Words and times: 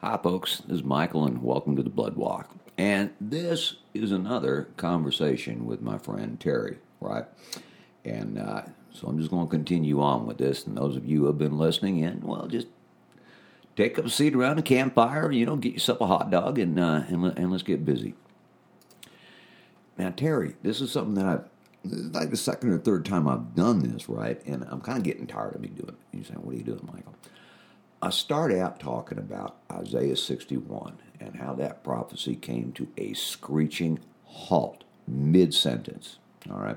Hi, 0.00 0.16
folks. 0.16 0.58
This 0.58 0.76
is 0.76 0.84
Michael, 0.84 1.24
and 1.24 1.42
welcome 1.42 1.74
to 1.74 1.82
the 1.82 1.90
Blood 1.90 2.14
Walk. 2.14 2.54
And 2.78 3.10
this 3.20 3.78
is 3.94 4.12
another 4.12 4.68
conversation 4.76 5.66
with 5.66 5.82
my 5.82 5.98
friend 5.98 6.38
Terry, 6.38 6.78
right? 7.00 7.24
And 8.04 8.38
uh, 8.38 8.62
so 8.92 9.08
I'm 9.08 9.18
just 9.18 9.28
going 9.28 9.48
to 9.48 9.50
continue 9.50 10.00
on 10.00 10.24
with 10.24 10.38
this. 10.38 10.64
And 10.64 10.76
those 10.76 10.94
of 10.94 11.04
you 11.04 11.22
who 11.22 11.26
have 11.26 11.38
been 11.38 11.58
listening 11.58 11.98
in, 11.98 12.20
well, 12.20 12.46
just 12.46 12.68
take 13.74 13.98
up 13.98 14.04
a 14.04 14.08
seat 14.08 14.36
around 14.36 14.58
the 14.58 14.62
campfire, 14.62 15.32
you 15.32 15.44
know, 15.44 15.56
get 15.56 15.72
yourself 15.72 16.00
a 16.00 16.06
hot 16.06 16.30
dog, 16.30 16.60
and, 16.60 16.78
uh, 16.78 17.02
and, 17.08 17.36
and 17.36 17.50
let's 17.50 17.64
get 17.64 17.84
busy. 17.84 18.14
Now, 19.98 20.10
Terry, 20.10 20.54
this 20.62 20.80
is 20.80 20.92
something 20.92 21.14
that 21.14 21.26
I've, 21.26 21.44
like 22.12 22.30
the 22.30 22.36
second 22.36 22.70
or 22.70 22.78
third 22.78 23.04
time 23.04 23.26
I've 23.26 23.56
done 23.56 23.80
this, 23.80 24.08
right? 24.08 24.40
And 24.46 24.64
I'm 24.70 24.80
kind 24.80 24.98
of 24.98 25.02
getting 25.02 25.26
tired 25.26 25.56
of 25.56 25.60
me 25.60 25.66
doing 25.66 25.88
it. 25.88 26.16
You're 26.16 26.24
saying, 26.24 26.38
what 26.44 26.54
are 26.54 26.58
you 26.58 26.62
doing, 26.62 26.88
Michael? 26.94 27.16
I 28.00 28.10
start 28.10 28.52
out 28.52 28.78
talking 28.78 29.18
about 29.18 29.56
Isaiah 29.72 30.16
61 30.16 30.98
and 31.20 31.36
how 31.36 31.54
that 31.54 31.82
prophecy 31.82 32.36
came 32.36 32.72
to 32.72 32.88
a 32.96 33.12
screeching 33.14 33.98
halt 34.24 34.84
mid 35.06 35.52
sentence. 35.52 36.18
All 36.48 36.58
right. 36.58 36.76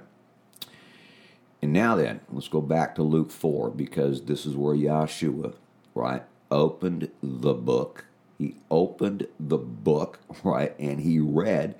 And 1.61 1.71
now 1.73 1.95
then, 1.95 2.21
let's 2.31 2.47
go 2.47 2.61
back 2.61 2.95
to 2.95 3.03
Luke 3.03 3.29
4 3.29 3.69
because 3.69 4.23
this 4.23 4.47
is 4.47 4.55
where 4.55 4.75
Yahshua, 4.75 5.53
right, 5.93 6.23
opened 6.49 7.11
the 7.21 7.53
book. 7.53 8.05
He 8.39 8.55
opened 8.71 9.27
the 9.39 9.59
book, 9.59 10.19
right, 10.43 10.73
and 10.79 11.01
he 11.01 11.19
read 11.19 11.75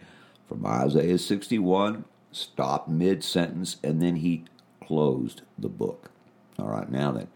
from 0.47 0.65
Isaiah 0.67 1.17
61, 1.17 2.05
stopped 2.31 2.89
mid 2.89 3.23
sentence, 3.23 3.77
and 3.83 3.99
then 4.01 4.17
he 4.17 4.45
closed 4.85 5.41
the 5.57 5.69
book. 5.69 6.11
All 6.59 6.67
right, 6.67 6.91
now 6.91 7.11
then. 7.11 7.27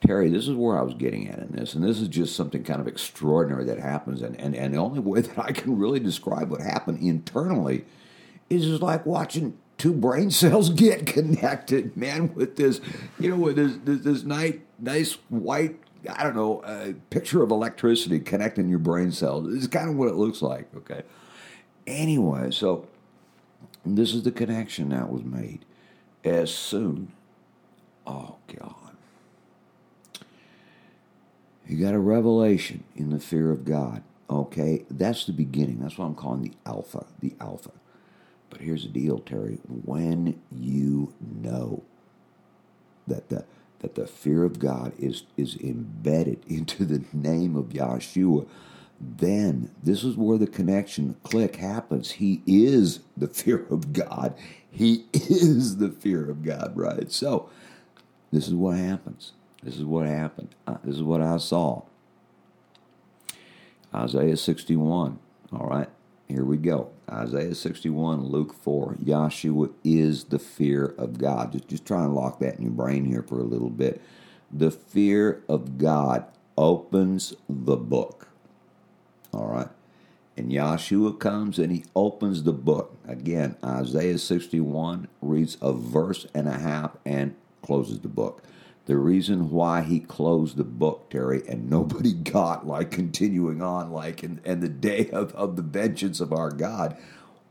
Terry, 0.00 0.30
this 0.30 0.46
is 0.46 0.54
where 0.54 0.78
I 0.78 0.82
was 0.82 0.94
getting 0.94 1.28
at 1.28 1.40
in 1.40 1.52
this, 1.52 1.74
and 1.74 1.82
this 1.82 2.00
is 2.00 2.08
just 2.08 2.36
something 2.36 2.62
kind 2.62 2.80
of 2.80 2.86
extraordinary 2.86 3.64
that 3.64 3.80
happens, 3.80 4.22
and, 4.22 4.38
and, 4.40 4.54
and 4.54 4.74
the 4.74 4.78
only 4.78 5.00
way 5.00 5.20
that 5.22 5.38
I 5.38 5.52
can 5.52 5.78
really 5.78 6.00
describe 6.00 6.50
what 6.50 6.60
happened 6.60 7.00
internally 7.00 7.84
is 8.48 8.64
just 8.64 8.82
like 8.82 9.04
watching 9.04 9.58
two 9.76 9.92
brain 9.92 10.30
cells 10.32 10.70
get 10.70 11.06
connected, 11.06 11.96
man, 11.96 12.34
with 12.34 12.56
this, 12.56 12.80
you 13.18 13.30
know, 13.30 13.36
with 13.36 13.56
this 13.56 13.76
this, 13.84 14.02
this 14.02 14.24
nice, 14.24 14.54
nice 14.78 15.14
white, 15.28 15.78
I 16.08 16.22
don't 16.22 16.36
know, 16.36 16.60
uh, 16.60 16.92
picture 17.10 17.42
of 17.42 17.50
electricity 17.50 18.20
connecting 18.20 18.68
your 18.68 18.78
brain 18.78 19.10
cells. 19.10 19.52
It's 19.52 19.66
kind 19.66 19.90
of 19.90 19.96
what 19.96 20.08
it 20.08 20.14
looks 20.14 20.42
like, 20.42 20.68
okay? 20.76 21.02
Anyway, 21.88 22.52
so 22.52 22.86
this 23.84 24.14
is 24.14 24.22
the 24.22 24.30
connection 24.30 24.90
that 24.90 25.10
was 25.10 25.24
made 25.24 25.64
as 26.24 26.54
soon, 26.54 27.12
oh, 28.06 28.36
God 28.54 28.87
you 31.68 31.78
got 31.84 31.94
a 31.94 32.00
revelation 32.00 32.84
in 32.96 33.10
the 33.10 33.20
fear 33.20 33.50
of 33.52 33.64
God. 33.64 34.02
Okay, 34.30 34.84
that's 34.90 35.26
the 35.26 35.32
beginning. 35.32 35.80
That's 35.80 35.98
what 35.98 36.06
I'm 36.06 36.14
calling 36.16 36.42
the 36.42 36.52
alpha, 36.66 37.06
the 37.20 37.34
alpha. 37.40 37.72
But 38.50 38.62
here's 38.62 38.84
the 38.84 38.90
deal, 38.90 39.18
Terry. 39.20 39.60
When 39.68 40.40
you 40.50 41.14
know 41.20 41.82
that 43.06 43.28
the 43.28 43.44
that 43.80 43.94
the 43.94 44.06
fear 44.06 44.44
of 44.44 44.58
God 44.58 44.92
is 44.98 45.24
is 45.36 45.56
embedded 45.56 46.40
into 46.48 46.84
the 46.84 47.04
name 47.12 47.56
of 47.56 47.66
Yahshua, 47.66 48.46
then 49.00 49.70
this 49.82 50.04
is 50.04 50.16
where 50.16 50.38
the 50.38 50.46
connection 50.46 51.08
the 51.08 51.14
click 51.28 51.56
happens. 51.56 52.12
He 52.12 52.42
is 52.46 53.00
the 53.16 53.28
fear 53.30 53.66
of 53.70 53.92
God. 53.92 54.34
He 54.70 55.06
is 55.12 55.78
the 55.78 55.90
fear 55.90 56.30
of 56.30 56.44
God, 56.44 56.72
right? 56.76 57.10
So 57.12 57.50
this 58.32 58.48
is 58.48 58.54
what 58.54 58.78
happens. 58.78 59.32
This 59.62 59.76
is 59.76 59.84
what 59.84 60.06
happened. 60.06 60.54
Uh, 60.66 60.76
this 60.84 60.96
is 60.96 61.02
what 61.02 61.20
I 61.20 61.36
saw. 61.38 61.82
Isaiah 63.94 64.36
61. 64.36 65.18
All 65.52 65.66
right, 65.66 65.88
here 66.28 66.44
we 66.44 66.56
go. 66.58 66.90
Isaiah 67.10 67.54
61, 67.54 68.26
Luke 68.26 68.54
4. 68.54 68.96
Yahshua 68.96 69.72
is 69.82 70.24
the 70.24 70.38
fear 70.38 70.94
of 70.98 71.18
God. 71.18 71.52
Just, 71.52 71.68
just 71.68 71.86
try 71.86 72.04
and 72.04 72.14
lock 72.14 72.38
that 72.40 72.56
in 72.56 72.62
your 72.62 72.70
brain 72.70 73.06
here 73.06 73.22
for 73.22 73.40
a 73.40 73.44
little 73.44 73.70
bit. 73.70 74.00
The 74.52 74.70
fear 74.70 75.42
of 75.48 75.78
God 75.78 76.26
opens 76.56 77.34
the 77.48 77.76
book. 77.76 78.28
All 79.32 79.46
right. 79.46 79.68
And 80.36 80.52
Yahshua 80.52 81.18
comes 81.18 81.58
and 81.58 81.72
he 81.72 81.84
opens 81.96 82.44
the 82.44 82.52
book. 82.52 82.96
Again, 83.06 83.56
Isaiah 83.64 84.18
61 84.18 85.08
reads 85.20 85.56
a 85.60 85.72
verse 85.72 86.26
and 86.32 86.46
a 86.46 86.58
half 86.58 86.96
and 87.04 87.34
closes 87.62 88.00
the 88.00 88.08
book 88.08 88.42
the 88.88 88.96
reason 88.96 89.50
why 89.50 89.82
he 89.82 90.00
closed 90.00 90.56
the 90.56 90.64
book, 90.64 91.10
Terry, 91.10 91.42
and 91.46 91.68
nobody 91.68 92.12
got 92.32 92.66
like 92.66 92.90
continuing 92.90 93.60
on, 93.62 93.92
like 93.92 94.24
in, 94.24 94.40
in 94.44 94.60
the 94.60 94.68
day 94.68 95.10
of, 95.10 95.32
of 95.34 95.56
the 95.56 95.62
vengeance 95.62 96.20
of 96.20 96.32
our 96.32 96.50
God. 96.50 96.96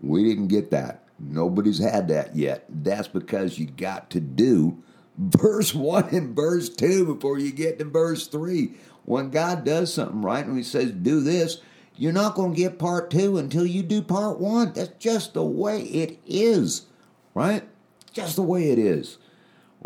We 0.01 0.23
didn't 0.23 0.47
get 0.47 0.71
that. 0.71 1.03
Nobody's 1.19 1.77
had 1.77 2.07
that 2.07 2.35
yet. 2.35 2.65
That's 2.67 3.07
because 3.07 3.59
you 3.59 3.67
got 3.67 4.09
to 4.11 4.19
do 4.19 4.83
verse 5.15 5.75
1 5.75 6.09
and 6.09 6.35
verse 6.35 6.69
2 6.69 7.05
before 7.05 7.37
you 7.37 7.51
get 7.51 7.77
to 7.79 7.85
verse 7.85 8.25
3. 8.27 8.73
When 9.05 9.29
God 9.29 9.63
does 9.63 9.93
something 9.93 10.23
right 10.23 10.45
and 10.45 10.57
He 10.57 10.63
says, 10.63 10.91
do 10.91 11.21
this, 11.21 11.61
you're 11.95 12.13
not 12.13 12.33
going 12.33 12.55
to 12.55 12.59
get 12.59 12.79
part 12.79 13.11
2 13.11 13.37
until 13.37 13.65
you 13.65 13.83
do 13.83 14.01
part 14.01 14.39
1. 14.39 14.73
That's 14.73 14.97
just 14.97 15.35
the 15.35 15.45
way 15.45 15.81
it 15.81 16.19
is, 16.25 16.87
right? 17.35 17.63
Just 18.11 18.37
the 18.37 18.41
way 18.41 18.71
it 18.71 18.79
is. 18.79 19.19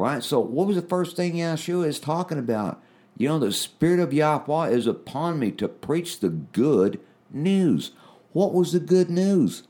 Right? 0.02 0.24
So, 0.24 0.40
what 0.40 0.66
was 0.66 0.78
the 0.78 0.82
first 0.82 1.16
thing 1.16 1.34
Yeshua 1.34 1.86
is 1.86 2.00
talking 2.00 2.40
about? 2.40 2.82
You 3.20 3.28
know, 3.28 3.38
the 3.38 3.52
Spirit 3.52 4.00
of 4.00 4.12
Yahweh 4.12 4.70
is 4.70 4.88
upon 4.88 5.38
me 5.38 5.52
to 5.52 5.68
preach 5.68 6.20
the 6.20 6.30
good 6.30 7.00
news. 7.30 7.92
What 8.34 8.52
was 8.52 8.72
the 8.72 8.80
good 8.80 9.12
news? 9.12 9.62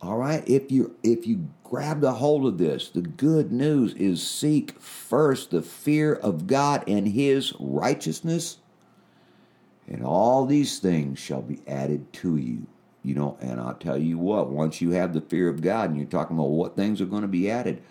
All 0.00 0.16
right, 0.16 0.42
if 0.48 0.72
you 0.72 0.96
if 1.02 1.26
you 1.26 1.50
grab 1.64 2.02
a 2.02 2.12
hold 2.12 2.46
of 2.46 2.56
this, 2.56 2.88
the 2.88 3.02
good 3.02 3.52
news 3.52 3.92
is 3.92 4.26
seek 4.26 4.80
first 4.80 5.50
the 5.50 5.60
fear 5.60 6.14
of 6.14 6.46
God 6.46 6.82
and 6.88 7.06
His 7.06 7.52
righteousness, 7.60 8.56
and 9.86 10.02
all 10.02 10.46
these 10.46 10.78
things 10.78 11.18
shall 11.18 11.42
be 11.42 11.60
added 11.66 12.10
to 12.14 12.38
you. 12.38 12.66
You 13.02 13.16
know, 13.16 13.36
and 13.42 13.60
I'll 13.60 13.74
tell 13.74 13.98
you 13.98 14.16
what, 14.16 14.48
once 14.48 14.80
you 14.80 14.92
have 14.92 15.12
the 15.12 15.20
fear 15.20 15.50
of 15.50 15.60
God, 15.60 15.90
and 15.90 15.98
you're 15.98 16.08
talking 16.08 16.38
about 16.38 16.48
what 16.48 16.74
things 16.74 17.02
are 17.02 17.06
going 17.06 17.20
to 17.20 17.28
be 17.28 17.50
added, 17.50 17.82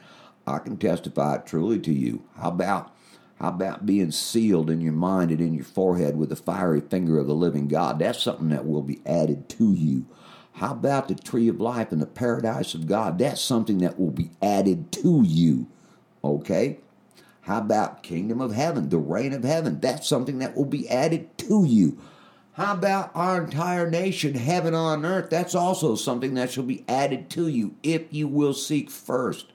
I 0.46 0.60
can 0.60 0.78
testify 0.78 1.36
it 1.36 1.46
truly 1.46 1.80
to 1.80 1.94
you. 1.94 2.24
How 2.38 2.50
about 2.50 2.94
how 3.40 3.50
about 3.50 3.86
being 3.86 4.12
sealed 4.12 4.70
in 4.70 4.80
your 4.80 4.94
mind 4.94 5.32
and 5.32 5.42
in 5.42 5.54
your 5.54 5.66
forehead 5.66 6.16
with 6.16 6.30
the 6.30 6.36
fiery 6.36 6.82
finger 6.82 7.18
of 7.20 7.28
the 7.28 7.36
living 7.36 7.68
God? 7.68 8.00
That's 8.00 8.22
something 8.22 8.50
that 8.50 8.66
will 8.66 8.84
be 8.84 9.02
added 9.06 9.50
to 9.50 9.74
you. 9.74 10.06
How 10.54 10.72
about 10.72 11.08
the 11.08 11.16
tree 11.16 11.50
of 11.50 11.60
life 11.60 11.92
and 11.92 12.02
the 12.02 12.06
paradise 12.06 12.74
of 12.74 12.88
God? 12.88 13.18
That's 13.18 13.42
something 13.42 13.80
that 13.80 14.00
will 14.00 14.12
be 14.12 14.32
added 14.42 14.92
to 14.94 15.24
you. 15.26 15.68
Okay? 16.24 16.80
How 17.42 17.58
about 17.58 18.04
kingdom 18.04 18.40
of 18.40 18.54
heaven, 18.54 18.88
the 18.88 18.98
reign 18.98 19.34
of 19.34 19.44
heaven? 19.44 19.80
That's 19.82 20.08
something 20.08 20.40
that 20.40 20.56
will 20.56 20.66
be 20.66 20.88
added 20.88 21.38
to 21.40 21.66
you. 21.66 22.00
How 22.54 22.74
about 22.74 23.12
our 23.16 23.44
entire 23.44 23.90
nation, 23.90 24.36
heaven 24.36 24.76
on 24.76 25.06
earth? 25.06 25.32
That's 25.32 25.56
also 25.56 25.96
something 25.96 26.36
that 26.36 26.52
shall 26.52 26.64
be 26.64 26.86
added 26.88 27.30
to 27.32 27.48
you 27.48 27.76
if 27.82 28.14
you 28.14 28.28
will 28.28 28.54
seek 28.54 28.92
first 28.92 29.53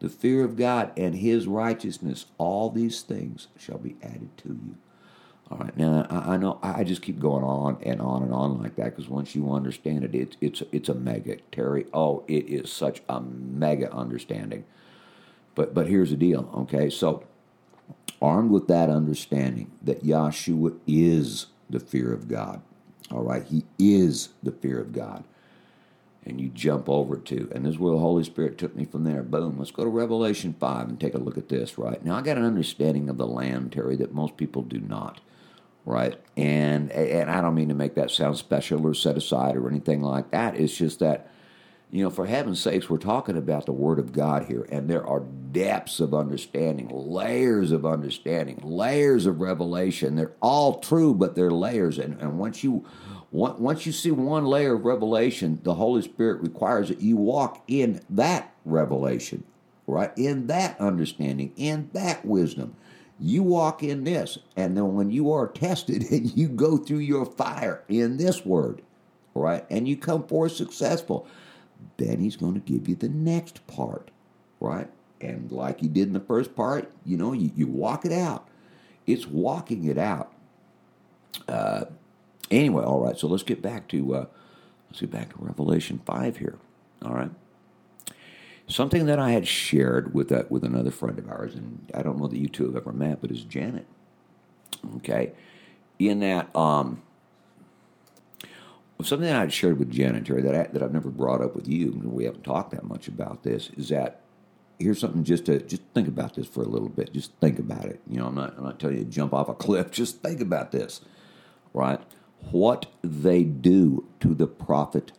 the 0.00 0.08
fear 0.08 0.44
of 0.44 0.56
God 0.56 0.92
and 0.96 1.14
his 1.14 1.46
righteousness, 1.46 2.26
all 2.38 2.70
these 2.70 3.02
things 3.02 3.48
shall 3.58 3.78
be 3.78 3.96
added 4.02 4.36
to 4.38 4.48
you. 4.48 4.76
All 5.50 5.58
right, 5.58 5.76
now 5.76 6.06
I, 6.08 6.36
know 6.38 6.58
I 6.62 6.84
just 6.84 7.02
keep 7.02 7.20
going 7.20 7.44
on 7.44 7.78
and 7.82 8.00
on 8.00 8.22
and 8.22 8.32
on 8.32 8.62
like 8.62 8.76
that 8.76 8.96
because 8.96 9.08
once 9.08 9.34
you 9.34 9.52
understand 9.52 10.02
it, 10.04 10.14
it's 10.14 10.36
it's 10.40 10.62
it's 10.72 10.88
a 10.88 10.94
mega 10.94 11.36
Terry. 11.52 11.86
Oh, 11.92 12.24
it 12.26 12.48
is 12.48 12.72
such 12.72 13.02
a 13.08 13.20
mega 13.20 13.92
understanding. 13.92 14.64
But 15.54 15.74
but 15.74 15.86
here's 15.86 16.10
the 16.10 16.16
deal, 16.16 16.50
okay? 16.54 16.88
So 16.88 17.24
armed 18.22 18.50
with 18.50 18.68
that 18.68 18.88
understanding 18.88 19.70
that 19.82 20.02
Yahshua 20.02 20.78
is 20.86 21.46
the 21.68 21.80
fear 21.80 22.12
of 22.12 22.26
God. 22.26 22.62
All 23.10 23.22
right, 23.22 23.44
he 23.44 23.64
is 23.78 24.30
the 24.42 24.52
fear 24.52 24.80
of 24.80 24.92
God 24.92 25.24
and 26.26 26.40
you 26.40 26.48
jump 26.48 26.88
over 26.88 27.16
to. 27.16 27.50
And 27.52 27.64
this 27.64 27.74
is 27.74 27.78
where 27.78 27.92
the 27.92 27.98
Holy 27.98 28.24
Spirit 28.24 28.56
took 28.58 28.74
me 28.74 28.84
from 28.84 29.04
there. 29.04 29.22
Boom. 29.22 29.58
Let's 29.58 29.70
go 29.70 29.84
to 29.84 29.90
Revelation 29.90 30.54
5 30.58 30.88
and 30.88 31.00
take 31.00 31.14
a 31.14 31.18
look 31.18 31.36
at 31.36 31.48
this, 31.48 31.76
right? 31.78 32.02
Now, 32.04 32.16
I 32.16 32.22
got 32.22 32.38
an 32.38 32.44
understanding 32.44 33.08
of 33.08 33.18
the 33.18 33.26
Lamb, 33.26 33.70
Terry, 33.70 33.96
that 33.96 34.14
most 34.14 34.36
people 34.36 34.62
do 34.62 34.80
not, 34.80 35.20
right? 35.84 36.18
And, 36.36 36.90
and 36.92 37.30
I 37.30 37.40
don't 37.40 37.54
mean 37.54 37.68
to 37.68 37.74
make 37.74 37.94
that 37.96 38.10
sound 38.10 38.38
special 38.38 38.86
or 38.86 38.94
set 38.94 39.16
aside 39.16 39.56
or 39.56 39.68
anything 39.68 40.02
like 40.02 40.30
that. 40.30 40.56
It's 40.56 40.76
just 40.76 41.00
that, 41.00 41.30
you 41.90 42.02
know, 42.02 42.10
for 42.10 42.26
heaven's 42.26 42.60
sakes, 42.60 42.88
we're 42.88 42.96
talking 42.96 43.36
about 43.36 43.66
the 43.66 43.72
Word 43.72 43.98
of 43.98 44.12
God 44.12 44.46
here, 44.46 44.66
and 44.70 44.88
there 44.88 45.06
are 45.06 45.20
depths 45.20 46.00
of 46.00 46.14
understanding, 46.14 46.88
layers 46.90 47.70
of 47.70 47.84
understanding, 47.84 48.60
layers 48.64 49.26
of 49.26 49.40
revelation. 49.40 50.16
They're 50.16 50.32
all 50.40 50.80
true, 50.80 51.14
but 51.14 51.34
they're 51.36 51.52
layers. 51.52 51.98
And, 51.98 52.20
and 52.20 52.38
once 52.38 52.64
you 52.64 52.84
once 53.34 53.84
you 53.84 53.90
see 53.90 54.12
one 54.12 54.44
layer 54.44 54.74
of 54.74 54.84
revelation, 54.84 55.58
the 55.64 55.74
Holy 55.74 56.02
Spirit 56.02 56.40
requires 56.40 56.88
that 56.88 57.00
you 57.00 57.16
walk 57.16 57.64
in 57.66 58.00
that 58.08 58.54
revelation, 58.64 59.42
right? 59.88 60.12
In 60.16 60.46
that 60.46 60.80
understanding, 60.80 61.52
in 61.56 61.90
that 61.94 62.24
wisdom. 62.24 62.76
You 63.18 63.42
walk 63.42 63.82
in 63.82 64.04
this, 64.04 64.38
and 64.54 64.76
then 64.76 64.94
when 64.94 65.10
you 65.10 65.32
are 65.32 65.48
tested 65.48 66.04
and 66.12 66.36
you 66.36 66.46
go 66.46 66.76
through 66.76 66.98
your 66.98 67.26
fire 67.26 67.82
in 67.88 68.18
this 68.18 68.46
word, 68.46 68.82
right, 69.34 69.64
and 69.68 69.88
you 69.88 69.96
come 69.96 70.28
forth 70.28 70.52
successful, 70.52 71.26
then 71.96 72.20
he's 72.20 72.36
going 72.36 72.54
to 72.54 72.60
give 72.60 72.88
you 72.88 72.94
the 72.94 73.08
next 73.08 73.66
part, 73.66 74.12
right? 74.60 74.88
And 75.20 75.50
like 75.50 75.80
he 75.80 75.88
did 75.88 76.06
in 76.06 76.12
the 76.12 76.20
first 76.20 76.54
part, 76.54 76.92
you 77.04 77.16
know, 77.16 77.32
you, 77.32 77.50
you 77.56 77.66
walk 77.66 78.04
it 78.04 78.12
out. 78.12 78.46
It's 79.08 79.26
walking 79.26 79.86
it 79.86 79.98
out. 79.98 80.32
Uh, 81.48 81.86
anyway, 82.50 82.84
all 82.84 83.00
right. 83.00 83.18
So 83.18 83.26
let's 83.26 83.42
get 83.42 83.62
back 83.62 83.88
to 83.88 84.14
uh, 84.14 84.26
let's 84.88 85.00
get 85.00 85.10
back 85.10 85.30
to 85.30 85.36
Revelation 85.38 86.00
five 86.04 86.38
here. 86.38 86.58
All 87.02 87.14
right. 87.14 87.30
Something 88.66 89.06
that 89.06 89.18
I 89.18 89.32
had 89.32 89.46
shared 89.46 90.14
with 90.14 90.30
that 90.30 90.50
with 90.50 90.64
another 90.64 90.90
friend 90.90 91.18
of 91.18 91.28
ours, 91.28 91.54
and 91.54 91.90
I 91.94 92.02
don't 92.02 92.18
know 92.18 92.28
that 92.28 92.38
you 92.38 92.48
two 92.48 92.64
have 92.64 92.76
ever 92.76 92.92
met, 92.92 93.20
but 93.20 93.30
is 93.30 93.44
Janet. 93.44 93.86
Okay, 94.96 95.32
in 95.98 96.20
that 96.20 96.54
um, 96.56 97.02
something 99.02 99.26
that 99.26 99.36
I 99.36 99.40
had 99.40 99.52
shared 99.52 99.78
with 99.78 99.90
Janet 99.90 100.24
Terry 100.24 100.42
that 100.42 100.54
I, 100.54 100.62
that 100.72 100.82
I've 100.82 100.92
never 100.92 101.10
brought 101.10 101.42
up 101.42 101.54
with 101.54 101.68
you, 101.68 101.92
and 101.92 102.12
we 102.12 102.24
haven't 102.24 102.44
talked 102.44 102.70
that 102.72 102.84
much 102.84 103.08
about 103.08 103.42
this, 103.42 103.70
is 103.76 103.90
that 103.90 104.20
here's 104.78 104.98
something 104.98 105.24
just 105.24 105.46
to 105.46 105.60
just 105.60 105.82
think 105.94 106.08
about 106.08 106.34
this 106.34 106.46
for 106.46 106.62
a 106.62 106.68
little 106.68 106.88
bit. 106.88 107.12
Just 107.12 107.32
think 107.40 107.58
about 107.58 107.84
it. 107.86 108.00
You 108.08 108.18
know, 108.18 108.26
I'm 108.26 108.34
not 108.34 108.56
I'm 108.56 108.64
not 108.64 108.78
telling 108.78 108.98
you 108.98 109.04
to 109.04 109.10
jump 109.10 109.34
off 109.34 109.48
a 109.48 109.54
cliff. 109.54 109.90
Just 109.92 110.22
think 110.22 110.40
about 110.40 110.72
this, 110.72 111.00
right? 111.72 112.00
What 112.50 112.86
they 113.02 113.44
do 113.44 114.06
to 114.20 114.34
the 114.34 114.46
prophet 114.46 115.12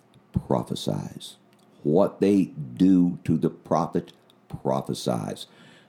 prophesies. 0.48 1.36
What 1.84 2.22
they 2.22 2.46
do 2.46 3.20
to 3.26 3.38
the 3.38 3.50
prophet 3.50 4.14
prophesies. 4.64 5.48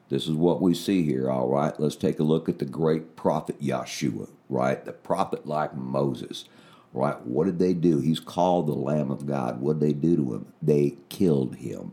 This 0.09 0.25
is 0.29 0.35
what 0.35 0.63
we 0.63 0.75
see 0.75 1.03
here, 1.03 1.31
all 1.31 1.49
right? 1.49 1.79
Let's 1.81 1.97
take 1.97 2.21
a 2.21 2.25
look 2.25 2.49
at 2.49 2.59
the 2.59 2.65
great 2.65 3.17
prophet 3.17 3.61
Yeshua, 3.61 4.29
right? 4.49 4.85
The 4.85 4.93
prophet 4.93 5.47
like 5.47 5.75
Moses, 5.77 6.45
right? 6.93 7.21
What 7.27 7.47
did 7.47 7.59
they 7.59 7.75
do? 7.75 8.01
He's 8.01 8.21
called 8.21 8.67
the 8.69 8.75
Lamb 8.75 9.11
of 9.11 9.27
God. 9.27 9.61
What 9.61 9.81
did 9.81 9.89
they 9.89 9.93
do 9.95 10.17
to 10.17 10.35
him? 10.35 10.47
They 10.63 10.97
killed 11.09 11.57
him. 11.57 11.93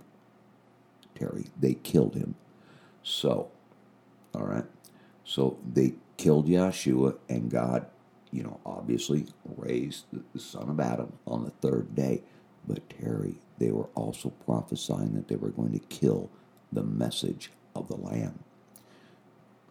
Terry, 1.16 1.48
they 1.60 1.75
killed 1.75 2.16
him. 2.16 2.36
So, 3.04 3.50
all 4.36 4.46
right? 4.46 4.66
So 5.25 5.57
they 5.72 5.96
killed 6.18 6.48
Yeshua, 6.48 7.18
and 7.30 7.50
God, 7.50 7.88
you 8.33 8.44
know, 8.44 8.59
obviously 8.65 9.27
raised 9.57 10.06
the 10.33 10.39
son 10.39 10.69
of 10.69 10.80
Adam 10.80 11.13
on 11.27 11.44
the 11.44 11.51
third 11.51 11.95
day. 11.95 12.24
But 12.68 12.89
Terry, 12.89 13.35
they 13.59 13.71
were 13.71 13.89
also 13.95 14.30
prophesying 14.45 15.13
that 15.13 15.27
they 15.27 15.35
were 15.35 15.50
going 15.50 15.74
to 15.74 15.80
kill 15.80 16.30
the 16.71 16.83
message 16.83 17.51
of 17.75 17.88
the 17.88 17.95
Lamb. 17.95 18.39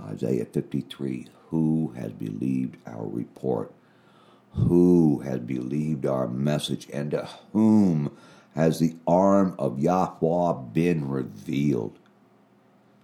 Isaiah 0.00 0.44
53 0.44 1.26
Who 1.50 1.92
has 1.96 2.12
believed 2.12 2.76
our 2.86 3.04
report? 3.04 3.72
Who 4.52 5.20
has 5.20 5.40
believed 5.40 6.06
our 6.06 6.28
message? 6.28 6.86
And 6.92 7.10
to 7.10 7.28
whom 7.52 8.16
has 8.54 8.78
the 8.78 8.94
arm 9.06 9.56
of 9.58 9.80
Yahweh 9.80 10.52
been 10.72 11.08
revealed? 11.08 11.98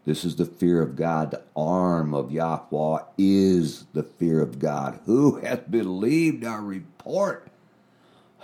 This 0.08 0.25
is 0.25 0.37
the 0.37 0.46
fear 0.46 0.81
of 0.81 0.96
God. 0.96 1.32
The 1.32 1.43
arm 1.55 2.14
of 2.14 2.32
Yahweh 2.32 3.02
is 3.19 3.84
the 3.93 4.02
fear 4.02 4.40
of 4.40 4.58
God. 4.58 5.00
Who 5.05 5.37
hath 5.40 5.70
believed 5.70 6.46
our 6.46 6.62
report? 6.62 7.49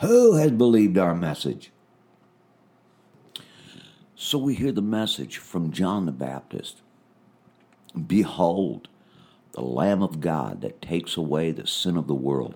Who 0.02 0.36
has 0.36 0.50
believed 0.50 0.98
our 0.98 1.14
message? 1.14 1.72
So 4.14 4.36
we 4.36 4.56
hear 4.56 4.72
the 4.72 4.82
message 4.82 5.38
from 5.38 5.72
John 5.72 6.04
the 6.04 6.12
Baptist 6.12 6.82
Behold, 8.06 8.88
the 9.52 9.62
Lamb 9.62 10.02
of 10.02 10.20
God 10.20 10.60
that 10.60 10.82
takes 10.82 11.16
away 11.16 11.50
the 11.50 11.66
sin 11.66 11.96
of 11.96 12.08
the 12.08 12.14
world. 12.14 12.54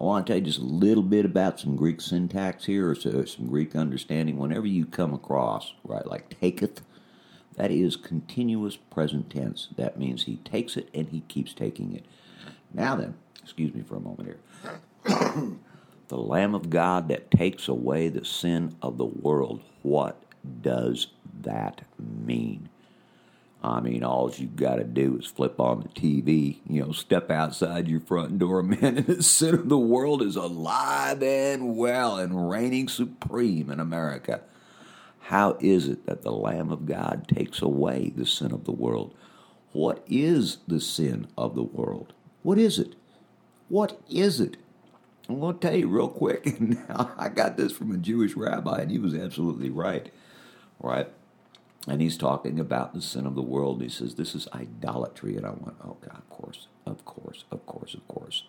I 0.00 0.04
want 0.04 0.26
to 0.26 0.32
tell 0.32 0.38
you 0.38 0.46
just 0.46 0.60
a 0.60 0.64
little 0.64 1.02
bit 1.02 1.26
about 1.26 1.60
some 1.60 1.76
Greek 1.76 2.00
syntax 2.00 2.64
here, 2.64 2.88
or 2.88 2.94
some 2.94 3.48
Greek 3.48 3.76
understanding. 3.76 4.38
Whenever 4.38 4.66
you 4.66 4.86
come 4.86 5.12
across, 5.12 5.74
right, 5.84 6.06
like 6.06 6.40
taketh, 6.40 6.80
that 7.56 7.70
is 7.70 7.96
continuous 7.96 8.76
present 8.76 9.30
tense. 9.30 9.68
That 9.76 9.98
means 9.98 10.24
he 10.24 10.36
takes 10.36 10.76
it 10.76 10.88
and 10.94 11.08
he 11.08 11.20
keeps 11.22 11.54
taking 11.54 11.94
it. 11.94 12.04
Now 12.72 12.96
then, 12.96 13.14
excuse 13.42 13.74
me 13.74 13.82
for 13.82 13.96
a 13.96 14.00
moment 14.00 14.28
here. 14.28 14.38
the 16.08 16.18
Lamb 16.18 16.54
of 16.54 16.70
God 16.70 17.08
that 17.08 17.30
takes 17.30 17.68
away 17.68 18.08
the 18.08 18.24
sin 18.24 18.76
of 18.82 18.98
the 18.98 19.04
world. 19.04 19.62
What 19.82 20.22
does 20.62 21.08
that 21.42 21.82
mean? 21.98 22.68
I 23.64 23.80
mean, 23.80 24.04
all 24.04 24.30
you 24.30 24.46
got 24.46 24.76
to 24.76 24.84
do 24.84 25.18
is 25.18 25.26
flip 25.26 25.58
on 25.58 25.80
the 25.80 25.88
TV, 25.88 26.58
you 26.68 26.84
know, 26.84 26.92
step 26.92 27.30
outside 27.30 27.88
your 27.88 28.00
front 28.00 28.38
door, 28.38 28.62
man, 28.64 28.98
and 28.98 29.06
the 29.06 29.22
sin 29.22 29.54
of 29.54 29.68
the 29.68 29.78
world 29.78 30.22
is 30.22 30.36
alive 30.36 31.22
and 31.22 31.76
well 31.76 32.18
and 32.18 32.48
reigning 32.50 32.88
supreme 32.88 33.70
in 33.70 33.80
America. 33.80 34.42
How 35.26 35.56
is 35.58 35.88
it 35.88 36.06
that 36.06 36.22
the 36.22 36.30
Lamb 36.30 36.70
of 36.70 36.86
God 36.86 37.26
takes 37.26 37.60
away 37.60 38.12
the 38.14 38.24
sin 38.24 38.52
of 38.52 38.64
the 38.64 38.70
world? 38.70 39.12
What 39.72 40.04
is 40.06 40.58
the 40.68 40.80
sin 40.80 41.26
of 41.36 41.56
the 41.56 41.64
world? 41.64 42.12
What 42.44 42.58
is 42.58 42.78
it? 42.78 42.94
What 43.68 44.00
is 44.08 44.40
it? 44.40 44.56
I'm 45.28 45.40
going 45.40 45.58
to 45.58 45.60
tell 45.60 45.76
you 45.76 45.88
real 45.88 46.08
quick. 46.08 46.60
Now, 46.88 47.10
I 47.18 47.28
got 47.28 47.56
this 47.56 47.72
from 47.72 47.90
a 47.90 47.96
Jewish 47.96 48.36
rabbi, 48.36 48.82
and 48.82 48.90
he 48.92 48.98
was 49.00 49.16
absolutely 49.16 49.68
right. 49.68 50.12
Right? 50.78 51.08
And 51.88 52.00
he's 52.00 52.16
talking 52.16 52.60
about 52.60 52.94
the 52.94 53.02
sin 53.02 53.26
of 53.26 53.34
the 53.34 53.42
world. 53.42 53.82
He 53.82 53.88
says, 53.88 54.14
This 54.14 54.32
is 54.36 54.46
idolatry. 54.54 55.36
And 55.36 55.44
I 55.44 55.50
went, 55.50 55.76
Oh, 55.84 55.96
God, 56.00 56.18
of 56.18 56.30
course, 56.30 56.68
of 56.86 57.04
course, 57.04 57.44
of 57.50 57.66
course, 57.66 57.94
of 57.94 58.06
course. 58.06 58.44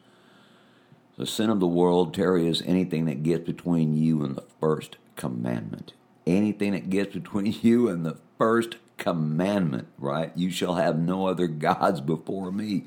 The 1.17 1.25
sin 1.25 1.49
of 1.49 1.59
the 1.59 1.65
world, 1.65 2.13
Terry, 2.13 2.47
is 2.47 2.61
anything 2.67 3.05
that 3.05 3.23
gets 3.23 3.45
between 3.45 3.97
you 3.97 4.23
and 4.23 4.35
the 4.35 4.45
first 4.59 4.97
commandment. 5.15 5.93
Anything 6.27 6.73
that 6.73 6.89
gets 6.89 7.13
between 7.13 7.55
you 7.61 7.89
and 7.89 8.05
the 8.05 8.17
first 8.37 8.77
commandment, 8.97 9.87
right? 9.97 10.31
You 10.35 10.51
shall 10.51 10.75
have 10.75 10.97
no 10.97 11.27
other 11.27 11.47
gods 11.47 12.01
before 12.01 12.51
me, 12.51 12.85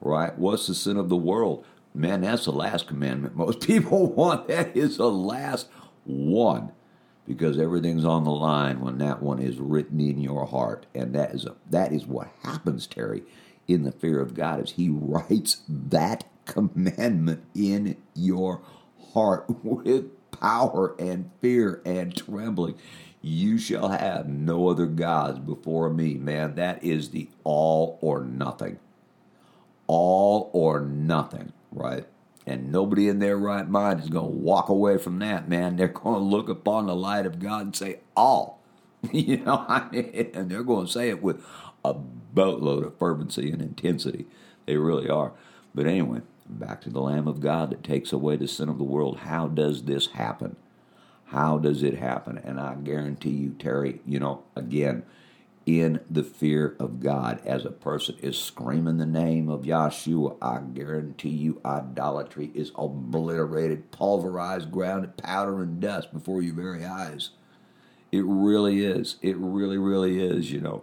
right? 0.00 0.36
What's 0.38 0.66
the 0.66 0.74
sin 0.74 0.96
of 0.96 1.08
the 1.08 1.16
world? 1.16 1.64
Man, 1.94 2.20
that's 2.20 2.44
the 2.44 2.52
last 2.52 2.86
commandment. 2.86 3.36
Most 3.36 3.60
people 3.66 4.12
want 4.12 4.48
that 4.48 4.76
is 4.76 4.96
the 4.96 5.10
last 5.10 5.68
one 6.04 6.72
because 7.26 7.58
everything's 7.58 8.04
on 8.04 8.24
the 8.24 8.30
line 8.30 8.80
when 8.80 8.98
that 8.98 9.22
one 9.22 9.38
is 9.38 9.58
written 9.58 10.00
in 10.00 10.18
your 10.18 10.46
heart 10.46 10.86
and 10.94 11.14
that 11.14 11.32
is 11.32 11.44
a, 11.44 11.54
that 11.68 11.92
is 11.92 12.04
what 12.06 12.28
happens 12.42 12.88
terry 12.88 13.22
in 13.68 13.84
the 13.84 13.92
fear 13.92 14.20
of 14.20 14.34
god 14.34 14.60
is 14.60 14.72
he 14.72 14.88
writes 14.92 15.62
that 15.68 16.24
commandment 16.44 17.44
in 17.54 17.96
your 18.14 18.60
heart 19.12 19.44
with 19.62 20.06
power 20.40 20.94
and 20.98 21.30
fear 21.40 21.82
and 21.84 22.16
trembling 22.16 22.74
you 23.22 23.58
shall 23.58 23.88
have 23.88 24.26
no 24.28 24.68
other 24.68 24.86
gods 24.86 25.38
before 25.38 25.90
me 25.90 26.14
man 26.14 26.54
that 26.54 26.82
is 26.82 27.10
the 27.10 27.28
all 27.44 27.98
or 28.00 28.24
nothing 28.24 28.78
all 29.86 30.50
or 30.52 30.80
nothing 30.80 31.52
right 31.70 32.06
and 32.46 32.72
nobody 32.72 33.08
in 33.08 33.18
their 33.18 33.36
right 33.36 33.68
mind 33.68 34.00
is 34.00 34.08
going 34.08 34.26
to 34.26 34.38
walk 34.38 34.68
away 34.68 34.98
from 34.98 35.18
that, 35.20 35.48
man. 35.48 35.76
They're 35.76 35.88
going 35.88 36.16
to 36.16 36.20
look 36.20 36.48
upon 36.48 36.86
the 36.86 36.96
light 36.96 37.26
of 37.26 37.38
God 37.38 37.62
and 37.62 37.76
say, 37.76 38.00
all. 38.16 38.60
you 39.12 39.38
know, 39.38 39.64
and 39.92 40.50
they're 40.50 40.64
going 40.64 40.86
to 40.86 40.92
say 40.92 41.08
it 41.08 41.22
with 41.22 41.44
a 41.84 41.94
boatload 41.94 42.84
of 42.84 42.98
fervency 42.98 43.50
and 43.50 43.62
intensity. 43.62 44.26
They 44.66 44.76
really 44.76 45.08
are. 45.08 45.32
But 45.74 45.86
anyway, 45.86 46.22
back 46.58 46.80
to 46.82 46.90
the 46.90 47.00
Lamb 47.00 47.28
of 47.28 47.40
God 47.40 47.70
that 47.70 47.84
takes 47.84 48.12
away 48.12 48.36
the 48.36 48.48
sin 48.48 48.68
of 48.68 48.78
the 48.78 48.84
world. 48.84 49.18
How 49.20 49.48
does 49.48 49.84
this 49.84 50.08
happen? 50.08 50.56
How 51.26 51.58
does 51.58 51.82
it 51.82 51.98
happen? 51.98 52.38
And 52.38 52.58
I 52.58 52.74
guarantee 52.74 53.30
you, 53.30 53.50
Terry, 53.58 54.00
you 54.04 54.18
know, 54.18 54.42
again, 54.56 55.04
in 55.66 56.00
the 56.10 56.24
fear 56.24 56.76
of 56.80 57.00
God. 57.00 57.40
As 57.44 57.64
a 57.64 57.70
person 57.70 58.16
is 58.20 58.38
screaming 58.38 58.96
the 58.98 59.06
name 59.06 59.48
of 59.48 59.62
Yahshua, 59.62 60.36
I 60.42 60.60
guarantee 60.74 61.28
you 61.28 61.60
idolatry 61.64 62.50
is 62.54 62.72
obliterated, 62.74 63.90
pulverized, 63.90 64.72
ground 64.72 65.02
to 65.02 65.22
powder 65.22 65.62
and 65.62 65.80
dust 65.80 66.12
before 66.12 66.42
your 66.42 66.54
very 66.54 66.84
eyes. 66.84 67.30
It 68.10 68.24
really 68.24 68.84
is. 68.84 69.16
It 69.22 69.36
really, 69.36 69.78
really 69.78 70.20
is, 70.20 70.50
you 70.50 70.60
know. 70.60 70.82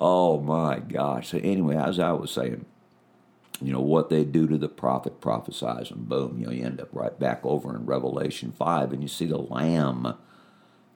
Oh 0.00 0.40
my 0.40 0.78
gosh. 0.78 1.30
So 1.30 1.38
anyway, 1.38 1.76
as 1.76 1.98
I 1.98 2.12
was 2.12 2.30
saying, 2.30 2.66
you 3.60 3.72
know, 3.72 3.80
what 3.80 4.08
they 4.08 4.24
do 4.24 4.46
to 4.46 4.58
the 4.58 4.68
prophet 4.68 5.20
prophesies, 5.20 5.90
and 5.90 6.08
boom, 6.08 6.38
you 6.38 6.46
know, 6.46 6.52
you 6.52 6.64
end 6.64 6.80
up 6.80 6.88
right 6.92 7.18
back 7.18 7.40
over 7.44 7.74
in 7.74 7.86
Revelation 7.86 8.52
5, 8.52 8.92
and 8.92 9.02
you 9.02 9.08
see 9.08 9.26
the 9.26 9.38
lamb 9.38 10.14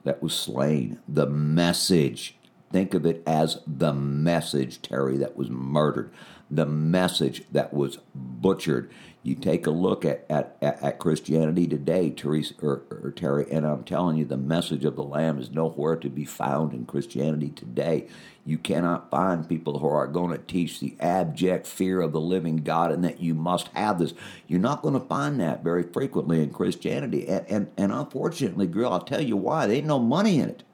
that 0.04 0.22
was 0.22 0.34
slain, 0.34 0.98
the 1.08 1.26
message 1.26 2.36
Think 2.74 2.92
of 2.92 3.06
it 3.06 3.22
as 3.24 3.60
the 3.68 3.92
message, 3.92 4.82
Terry, 4.82 5.16
that 5.18 5.36
was 5.36 5.48
murdered, 5.48 6.12
the 6.50 6.66
message 6.66 7.44
that 7.52 7.72
was 7.72 7.98
butchered. 8.16 8.90
You 9.24 9.34
take 9.34 9.66
a 9.66 9.70
look 9.70 10.04
at, 10.04 10.26
at, 10.28 10.58
at 10.60 10.98
Christianity 10.98 11.66
today, 11.66 12.10
Teresa, 12.10 12.52
or, 12.60 12.82
or 12.90 13.10
Terry, 13.10 13.50
and 13.50 13.66
I'm 13.66 13.82
telling 13.82 14.18
you, 14.18 14.26
the 14.26 14.36
message 14.36 14.84
of 14.84 14.96
the 14.96 15.02
Lamb 15.02 15.38
is 15.38 15.50
nowhere 15.50 15.96
to 15.96 16.10
be 16.10 16.26
found 16.26 16.74
in 16.74 16.84
Christianity 16.84 17.48
today. 17.48 18.06
You 18.44 18.58
cannot 18.58 19.10
find 19.10 19.48
people 19.48 19.78
who 19.78 19.88
are 19.88 20.06
going 20.06 20.32
to 20.32 20.44
teach 20.44 20.78
the 20.78 20.94
abject 21.00 21.66
fear 21.66 22.02
of 22.02 22.12
the 22.12 22.20
living 22.20 22.58
God 22.58 22.92
and 22.92 23.02
that 23.02 23.18
you 23.18 23.32
must 23.34 23.68
have 23.68 23.98
this. 23.98 24.12
You're 24.46 24.60
not 24.60 24.82
going 24.82 24.92
to 24.92 25.06
find 25.06 25.40
that 25.40 25.64
very 25.64 25.84
frequently 25.84 26.42
in 26.42 26.50
Christianity. 26.50 27.26
And, 27.26 27.46
and, 27.48 27.70
and 27.78 27.92
unfortunately, 27.92 28.66
girl, 28.66 28.92
I'll 28.92 29.00
tell 29.00 29.22
you 29.22 29.38
why. 29.38 29.66
There 29.66 29.76
ain't 29.76 29.86
no 29.86 30.00
money 30.00 30.38
in 30.38 30.50
it. 30.50 30.64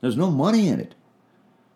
There's 0.00 0.16
no 0.16 0.30
money 0.30 0.68
in 0.68 0.78
it. 0.78 0.94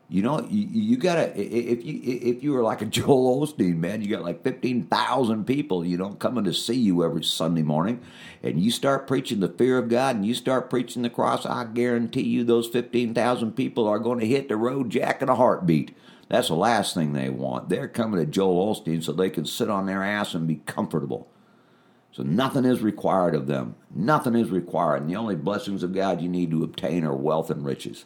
You 0.08 0.22
know, 0.22 0.46
you, 0.50 0.68
you 0.70 0.96
gotta 0.96 1.32
if 1.40 1.84
you 1.84 2.00
if 2.04 2.42
you 2.42 2.52
were 2.52 2.62
like 2.62 2.82
a 2.82 2.86
Joel 2.86 3.46
Osteen 3.46 3.76
man, 3.76 4.02
you 4.02 4.08
got 4.08 4.22
like 4.22 4.42
fifteen 4.42 4.84
thousand 4.84 5.46
people, 5.46 5.84
you 5.84 5.96
know, 5.96 6.10
coming 6.10 6.44
to 6.44 6.52
see 6.52 6.76
you 6.76 7.02
every 7.04 7.24
Sunday 7.24 7.62
morning, 7.62 8.00
and 8.42 8.62
you 8.62 8.70
start 8.70 9.06
preaching 9.06 9.40
the 9.40 9.48
fear 9.48 9.78
of 9.78 9.88
God 9.88 10.16
and 10.16 10.26
you 10.26 10.34
start 10.34 10.68
preaching 10.68 11.02
the 11.02 11.10
cross. 11.10 11.46
I 11.46 11.64
guarantee 11.64 12.22
you, 12.22 12.44
those 12.44 12.68
fifteen 12.68 13.14
thousand 13.14 13.52
people 13.52 13.86
are 13.88 13.98
going 13.98 14.20
to 14.20 14.26
hit 14.26 14.48
the 14.48 14.56
road 14.56 14.90
jack 14.90 15.22
in 15.22 15.28
a 15.28 15.34
heartbeat. 15.34 15.96
That's 16.28 16.48
the 16.48 16.54
last 16.54 16.94
thing 16.94 17.12
they 17.12 17.30
want. 17.30 17.68
They're 17.68 17.88
coming 17.88 18.20
to 18.20 18.26
Joel 18.30 18.74
Osteen 18.74 19.02
so 19.02 19.12
they 19.12 19.30
can 19.30 19.44
sit 19.44 19.70
on 19.70 19.86
their 19.86 20.02
ass 20.02 20.34
and 20.34 20.46
be 20.46 20.56
comfortable. 20.66 21.28
So 22.12 22.22
nothing 22.22 22.64
is 22.64 22.80
required 22.80 23.34
of 23.34 23.46
them. 23.46 23.74
Nothing 23.92 24.36
is 24.36 24.50
required. 24.50 25.02
And 25.02 25.10
the 25.10 25.16
only 25.16 25.34
blessings 25.34 25.82
of 25.82 25.92
God 25.92 26.20
you 26.20 26.28
need 26.28 26.50
to 26.52 26.62
obtain 26.62 27.04
are 27.04 27.14
wealth 27.14 27.50
and 27.50 27.64
riches. 27.64 28.04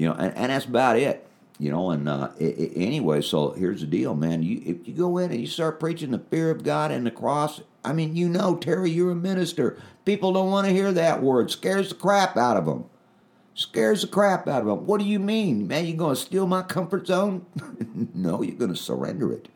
You 0.00 0.06
know, 0.06 0.14
and, 0.14 0.34
and 0.34 0.50
that's 0.50 0.64
about 0.64 0.96
it. 0.96 1.26
You 1.58 1.70
know, 1.70 1.90
and 1.90 2.08
uh, 2.08 2.30
it, 2.38 2.58
it, 2.58 2.72
anyway, 2.74 3.20
so 3.20 3.50
here's 3.50 3.82
the 3.82 3.86
deal, 3.86 4.14
man. 4.14 4.42
You 4.42 4.62
if 4.64 4.88
you 4.88 4.94
go 4.94 5.18
in 5.18 5.30
and 5.30 5.38
you 5.38 5.46
start 5.46 5.78
preaching 5.78 6.10
the 6.10 6.18
fear 6.18 6.50
of 6.50 6.64
God 6.64 6.90
and 6.90 7.04
the 7.04 7.10
cross, 7.10 7.60
I 7.84 7.92
mean, 7.92 8.16
you 8.16 8.26
know, 8.26 8.56
Terry, 8.56 8.90
you're 8.90 9.10
a 9.10 9.14
minister. 9.14 9.76
People 10.06 10.32
don't 10.32 10.50
want 10.50 10.66
to 10.66 10.72
hear 10.72 10.90
that 10.90 11.22
word. 11.22 11.50
Scares 11.50 11.90
the 11.90 11.96
crap 11.96 12.38
out 12.38 12.56
of 12.56 12.64
them. 12.64 12.86
Scares 13.54 14.00
the 14.00 14.08
crap 14.08 14.48
out 14.48 14.62
of 14.62 14.68
them. 14.68 14.86
What 14.86 15.00
do 15.00 15.04
you 15.06 15.18
mean, 15.18 15.68
man? 15.68 15.84
You're 15.84 15.98
going 15.98 16.16
to 16.16 16.22
steal 16.22 16.46
my 16.46 16.62
comfort 16.62 17.06
zone? 17.06 17.44
no, 18.14 18.40
you're 18.40 18.56
going 18.56 18.72
to 18.72 18.80
surrender 18.80 19.30
it. 19.34 19.50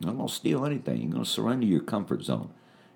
I'm 0.00 0.10
not 0.10 0.16
going 0.16 0.28
to 0.28 0.34
steal 0.34 0.64
anything. 0.64 1.02
You're 1.02 1.10
going 1.10 1.24
to 1.24 1.28
surrender 1.28 1.66
your 1.66 1.80
comfort 1.80 2.22
zone. 2.22 2.50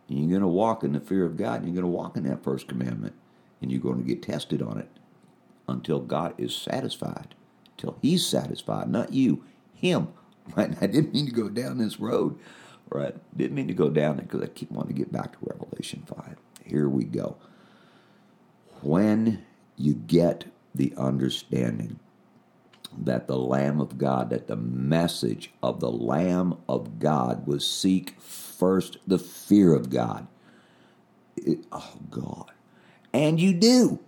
And 0.09 0.21
you're 0.21 0.29
going 0.29 0.43
to 0.43 0.47
walk 0.47 0.85
in 0.85 0.93
the 0.93 1.01
fear 1.01 1.25
of 1.25 1.37
God. 1.37 1.63
And 1.63 1.65
you're 1.65 1.83
going 1.83 1.93
to 1.93 1.99
walk 1.99 2.17
in 2.17 2.23
that 2.29 2.45
first 2.45 2.69
commandment. 2.69 3.17
And 3.61 3.73
you're 3.73 3.81
going 3.81 3.99
to 3.99 4.07
get 4.07 4.23
tested 4.23 4.63
on 4.63 4.79
it 4.79 4.89
until 5.69 6.01
God 6.01 6.35
is 6.39 6.55
satisfied, 6.55 7.35
till 7.77 7.99
He's 8.03 8.27
satisfied, 8.27 8.89
not 8.89 9.13
you, 9.13 9.45
Him. 9.75 10.09
Right? 10.57 10.75
I 10.81 10.87
didn't 10.87 11.13
mean 11.13 11.27
to 11.27 11.33
go 11.33 11.51
down 11.51 11.77
this 11.77 12.01
road, 12.01 12.39
right? 12.89 13.15
Didn't 13.37 13.55
mean 13.55 13.69
to 13.69 13.75
go 13.75 13.91
down 13.91 14.19
it 14.19 14.23
because 14.23 14.41
I 14.41 14.47
keep 14.47 14.71
wanting 14.71 14.95
to 14.95 14.99
get 14.99 15.13
back 15.13 15.33
to 15.33 15.39
Revelation 15.43 16.05
5. 16.07 16.37
Here 16.65 16.89
we 16.89 17.05
go. 17.05 17.37
When 18.81 19.45
you 19.77 19.93
get 19.93 20.47
the 20.75 20.95
understanding 20.97 22.01
that 22.97 23.27
the 23.27 23.37
Lamb 23.39 23.81
of 23.81 23.99
God, 23.99 24.31
that 24.31 24.47
the 24.47 24.57
message 24.57 25.51
of 25.63 25.81
the 25.81 25.91
Lamb 25.91 26.57
of 26.69 26.99
God 26.99 27.47
was 27.47 27.69
seek 27.69 28.21
first 28.21 28.99
the 29.07 29.19
fear 29.19 29.75
of 29.75 29.91
God. 29.91 30.27
It, 31.37 31.61
oh, 31.71 31.99
God. 32.11 32.51
And 33.13 33.41
you 33.41 33.53
do. 33.53 34.01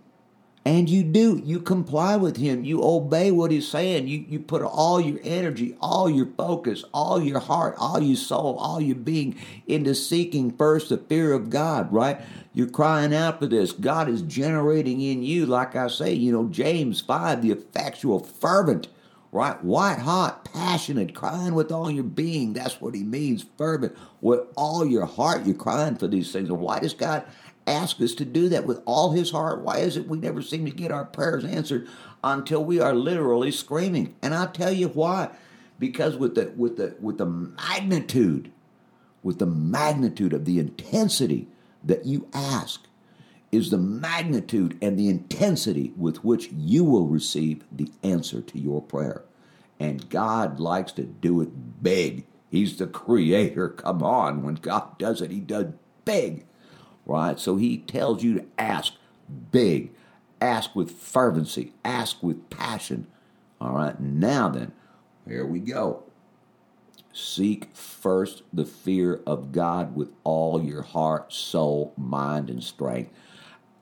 And 0.63 0.87
you 0.87 1.01
do. 1.03 1.41
You 1.43 1.59
comply 1.59 2.17
with 2.17 2.37
him. 2.37 2.63
You 2.63 2.83
obey 2.83 3.31
what 3.31 3.49
he's 3.49 3.67
saying. 3.67 4.07
You, 4.07 4.23
you 4.27 4.39
put 4.39 4.61
all 4.61 5.01
your 5.01 5.19
energy, 5.23 5.75
all 5.81 6.07
your 6.07 6.27
focus, 6.37 6.85
all 6.93 7.19
your 7.19 7.39
heart, 7.39 7.75
all 7.79 7.99
your 7.99 8.15
soul, 8.15 8.57
all 8.59 8.79
your 8.79 8.95
being 8.95 9.35
into 9.65 9.95
seeking 9.95 10.55
first 10.55 10.89
the 10.89 10.97
fear 10.97 11.33
of 11.33 11.49
God, 11.49 11.91
right? 11.91 12.21
You're 12.53 12.69
crying 12.69 13.13
out 13.15 13.39
for 13.39 13.47
this. 13.47 13.71
God 13.71 14.07
is 14.07 14.21
generating 14.21 15.01
in 15.01 15.23
you, 15.23 15.47
like 15.47 15.75
I 15.75 15.87
say, 15.87 16.13
you 16.13 16.31
know, 16.31 16.47
James 16.49 17.01
5, 17.01 17.41
the 17.41 17.51
effectual, 17.51 18.19
fervent, 18.19 18.87
right? 19.31 19.63
White 19.63 19.99
hot, 19.99 20.45
passionate, 20.45 21.15
crying 21.15 21.55
with 21.55 21.71
all 21.71 21.89
your 21.89 22.03
being. 22.03 22.53
That's 22.53 22.79
what 22.79 22.93
he 22.93 23.03
means, 23.03 23.45
fervent. 23.57 23.97
With 24.19 24.41
all 24.55 24.85
your 24.85 25.07
heart, 25.07 25.45
you're 25.45 25.55
crying 25.55 25.95
for 25.95 26.07
these 26.07 26.31
things. 26.31 26.51
Why 26.51 26.79
does 26.79 26.93
God 26.93 27.23
ask 27.67 28.01
us 28.01 28.13
to 28.15 28.25
do 28.25 28.49
that 28.49 28.65
with 28.65 28.81
all 28.85 29.11
his 29.11 29.31
heart. 29.31 29.61
Why 29.61 29.77
is 29.77 29.97
it 29.97 30.07
we 30.07 30.17
never 30.17 30.41
seem 30.41 30.65
to 30.65 30.71
get 30.71 30.91
our 30.91 31.05
prayers 31.05 31.45
answered 31.45 31.87
until 32.23 32.63
we 32.63 32.79
are 32.79 32.93
literally 32.93 33.51
screaming? 33.51 34.15
And 34.21 34.33
I'll 34.33 34.51
tell 34.51 34.71
you 34.71 34.89
why. 34.89 35.29
Because 35.79 36.15
with 36.15 36.35
the 36.35 36.53
with 36.55 36.77
the 36.77 36.95
with 36.99 37.17
the 37.17 37.25
magnitude, 37.25 38.51
with 39.23 39.39
the 39.39 39.47
magnitude 39.47 40.33
of 40.33 40.45
the 40.45 40.59
intensity 40.59 41.47
that 41.83 42.05
you 42.05 42.27
ask, 42.33 42.81
is 43.51 43.69
the 43.69 43.77
magnitude 43.77 44.77
and 44.81 44.97
the 44.97 45.09
intensity 45.09 45.93
with 45.97 46.23
which 46.23 46.49
you 46.51 46.83
will 46.83 47.07
receive 47.07 47.63
the 47.71 47.91
answer 48.03 48.41
to 48.41 48.59
your 48.59 48.81
prayer. 48.81 49.23
And 49.79 50.09
God 50.09 50.59
likes 50.59 50.91
to 50.93 51.03
do 51.03 51.41
it 51.41 51.81
big. 51.81 52.25
He's 52.49 52.77
the 52.77 52.85
creator. 52.85 53.67
Come 53.67 54.03
on. 54.03 54.43
When 54.43 54.55
God 54.55 54.99
does 54.99 55.21
it, 55.21 55.31
he 55.31 55.39
does 55.39 55.73
big 56.05 56.45
right? 57.05 57.39
So 57.39 57.55
he 57.57 57.77
tells 57.77 58.23
you 58.23 58.35
to 58.39 58.45
ask 58.57 58.93
big, 59.51 59.91
ask 60.39 60.75
with 60.75 60.91
fervency, 60.91 61.73
ask 61.83 62.21
with 62.21 62.49
passion. 62.49 63.07
All 63.59 63.73
right, 63.73 63.99
now 63.99 64.49
then, 64.49 64.71
here 65.27 65.45
we 65.45 65.59
go. 65.59 66.03
Seek 67.13 67.75
first 67.75 68.43
the 68.53 68.65
fear 68.65 69.21
of 69.27 69.51
God 69.51 69.95
with 69.95 70.09
all 70.23 70.63
your 70.63 70.81
heart, 70.81 71.33
soul, 71.33 71.93
mind, 71.97 72.49
and 72.49 72.63
strength. 72.63 73.11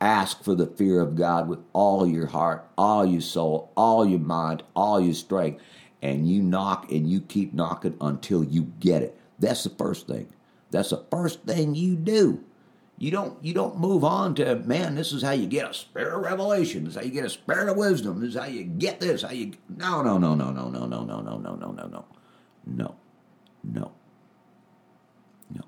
Ask 0.01 0.43
for 0.43 0.55
the 0.55 0.65
fear 0.65 0.99
of 1.01 1.15
God 1.15 1.47
with 1.47 1.59
all 1.73 2.07
your 2.07 2.27
heart, 2.27 2.67
all 2.77 3.05
your 3.05 3.21
soul, 3.21 3.71
all 3.75 4.05
your 4.05 4.19
mind, 4.19 4.63
all 4.75 4.99
your 4.99 5.13
strength. 5.13 5.61
And 6.01 6.29
you 6.29 6.41
knock 6.41 6.91
and 6.91 7.09
you 7.09 7.19
keep 7.19 7.53
knocking 7.53 7.97
until 7.99 8.43
you 8.43 8.71
get 8.79 9.03
it. 9.03 9.19
That's 9.37 9.63
the 9.65 9.69
first 9.71 10.07
thing. 10.07 10.31
That's 10.71 10.91
the 10.91 11.03
first 11.11 11.43
thing 11.43 11.75
you 11.75 11.95
do. 11.95 12.43
You 12.99 13.11
don't 13.11 13.43
you 13.43 13.53
don't 13.53 13.79
move 13.79 14.03
on 14.03 14.35
to 14.35 14.57
man. 14.57 14.95
This 14.95 15.13
is 15.13 15.23
how 15.23 15.31
you 15.31 15.47
get 15.47 15.69
a 15.69 15.73
spirit 15.73 16.13
of 16.13 16.21
revelation. 16.21 16.83
This 16.83 16.91
is 16.91 16.97
how 16.97 17.05
you 17.05 17.11
get 17.11 17.23
a 17.23 17.29
spirit 17.29 17.69
of 17.69 17.77
wisdom. 17.77 18.19
This 18.19 18.35
is 18.35 18.39
how 18.39 18.47
you 18.47 18.65
get 18.65 18.99
this. 18.99 19.21
How 19.21 19.31
you 19.31 19.53
no 19.69 20.01
no 20.01 20.17
no 20.17 20.35
no 20.35 20.51
no 20.51 20.69
no 20.69 20.85
no 20.85 21.03
no 21.05 21.21
no 21.21 21.37
no 21.37 21.55
no 21.55 21.71
no 21.71 21.71
no 21.71 22.05
no 22.67 22.95
no 23.63 23.91
no 25.53 25.65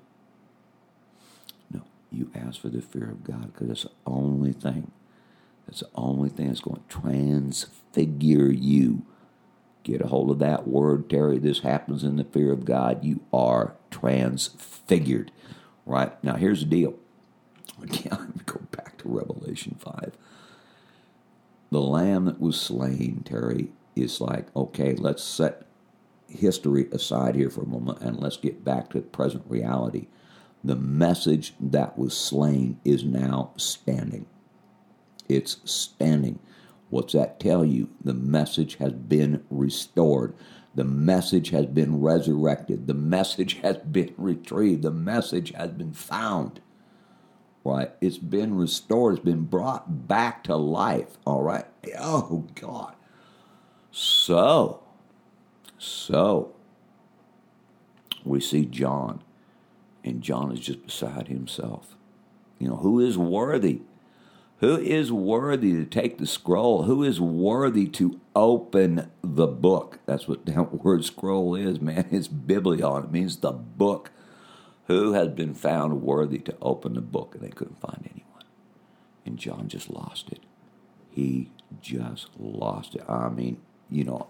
no. 1.70 1.82
You 2.10 2.30
ask 2.34 2.60
for 2.60 2.68
the 2.68 2.82
fear 2.82 3.10
of 3.10 3.24
God 3.24 3.54
because 3.54 3.68
that's 3.68 3.82
the 3.84 3.90
only 4.06 4.52
thing. 4.52 4.90
That's 5.66 5.80
the 5.80 5.88
only 5.94 6.28
thing 6.28 6.48
that's 6.48 6.60
going 6.60 6.82
to 6.86 7.00
transfigure 7.00 8.52
you. 8.52 9.06
Get 9.84 10.02
a 10.02 10.08
hold 10.08 10.30
of 10.30 10.38
that 10.40 10.68
word, 10.68 11.08
Terry. 11.08 11.38
This 11.38 11.60
happens 11.60 12.04
in 12.04 12.16
the 12.16 12.24
fear 12.24 12.52
of 12.52 12.66
God. 12.66 13.02
You 13.02 13.20
are 13.32 13.74
transfigured. 13.90 15.32
Right 15.86 16.22
now, 16.22 16.36
here's 16.36 16.60
the 16.60 16.66
deal 16.66 16.94
Again, 17.82 18.40
go 18.46 18.60
back 18.70 18.98
to 18.98 19.08
Revelation 19.08 19.76
5. 19.78 20.12
The 21.70 21.80
lamb 21.80 22.26
that 22.26 22.40
was 22.40 22.60
slain, 22.60 23.22
Terry, 23.24 23.72
is 23.96 24.20
like, 24.20 24.54
okay, 24.54 24.94
let's 24.94 25.24
set 25.24 25.66
history 26.28 26.88
aside 26.92 27.34
here 27.34 27.50
for 27.50 27.62
a 27.62 27.66
moment 27.66 28.00
and 28.00 28.18
let's 28.18 28.36
get 28.36 28.64
back 28.64 28.90
to 28.90 29.00
present 29.00 29.44
reality. 29.48 30.06
The 30.64 30.76
message 30.76 31.54
that 31.60 31.98
was 31.98 32.16
slain 32.16 32.78
is 32.84 33.04
now 33.04 33.52
standing. 33.56 34.26
It's 35.28 35.58
standing. 35.64 36.38
What's 36.90 37.14
that 37.14 37.40
tell 37.40 37.64
you? 37.64 37.88
The 38.04 38.14
message 38.14 38.76
has 38.76 38.92
been 38.92 39.44
restored. 39.50 40.34
The 40.74 40.84
message 40.84 41.50
has 41.50 41.66
been 41.66 42.00
resurrected. 42.00 42.86
The 42.86 42.94
message 42.94 43.54
has 43.62 43.78
been 43.78 44.14
retrieved. 44.18 44.82
The 44.82 44.90
message 44.90 45.52
has 45.52 45.70
been 45.70 45.92
found 45.92 46.60
right? 47.64 47.90
It's 48.00 48.18
been 48.18 48.56
restored, 48.56 49.16
it's 49.16 49.24
been 49.24 49.44
brought 49.44 50.08
back 50.08 50.44
to 50.44 50.56
life, 50.56 51.18
all 51.26 51.42
right? 51.42 51.66
Oh, 51.98 52.48
God. 52.54 52.94
So, 53.90 54.82
so, 55.78 56.54
we 58.24 58.40
see 58.40 58.64
John, 58.64 59.22
and 60.04 60.22
John 60.22 60.52
is 60.52 60.60
just 60.60 60.86
beside 60.86 61.28
himself. 61.28 61.96
You 62.58 62.68
know, 62.68 62.76
who 62.76 63.00
is 63.00 63.18
worthy? 63.18 63.82
Who 64.58 64.78
is 64.78 65.10
worthy 65.10 65.72
to 65.72 65.84
take 65.84 66.18
the 66.18 66.26
scroll? 66.26 66.84
Who 66.84 67.02
is 67.02 67.20
worthy 67.20 67.88
to 67.88 68.20
open 68.36 69.10
the 69.20 69.48
book? 69.48 69.98
That's 70.06 70.28
what 70.28 70.46
that 70.46 70.72
word 70.84 71.04
scroll 71.04 71.56
is, 71.56 71.80
man. 71.80 72.06
It's 72.12 72.28
biblion. 72.28 73.04
It 73.04 73.10
means 73.10 73.38
the 73.38 73.50
book 73.50 74.12
who 74.98 75.12
has 75.12 75.28
been 75.28 75.54
found 75.54 76.02
worthy 76.02 76.38
to 76.38 76.56
open 76.60 76.94
the 76.94 77.00
book? 77.00 77.34
And 77.34 77.42
they 77.42 77.50
couldn't 77.50 77.80
find 77.80 78.08
anyone. 78.10 78.44
And 79.24 79.38
John 79.38 79.68
just 79.68 79.90
lost 79.90 80.30
it. 80.30 80.40
He 81.10 81.50
just 81.80 82.28
lost 82.38 82.94
it. 82.94 83.02
I 83.08 83.28
mean, 83.28 83.60
you 83.90 84.04
know, 84.04 84.28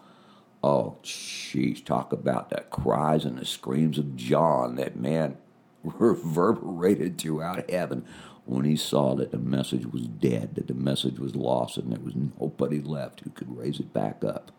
oh, 0.63 0.97
jeez, 1.03 1.85
talk 1.85 2.13
about 2.13 2.51
the 2.51 2.63
cries 2.71 3.25
and 3.25 3.39
the 3.39 3.45
screams 3.45 3.99
of 3.99 4.17
John. 4.17 4.77
That 4.77 4.97
man, 4.97 5.37
reverberated 5.85 7.19
throughout 7.19 7.69
heaven 7.71 8.05
when 8.45 8.65
he 8.65 8.77
saw 8.77 9.15
that 9.15 9.31
the 9.31 9.39
message 9.39 9.87
was 9.87 10.03
dead, 10.03 10.57
that 10.57 10.67
the 10.67 10.75
message 10.75 11.19
was 11.19 11.37
lost, 11.37 11.77
and 11.77 11.93
there 11.93 12.01
was 12.01 12.15
nobody 12.17 12.81
left 12.81 13.21
who 13.21 13.31
could 13.31 13.57
raise 13.57 13.79
it 13.81 13.93
back 13.93 14.25
up. 14.25 14.51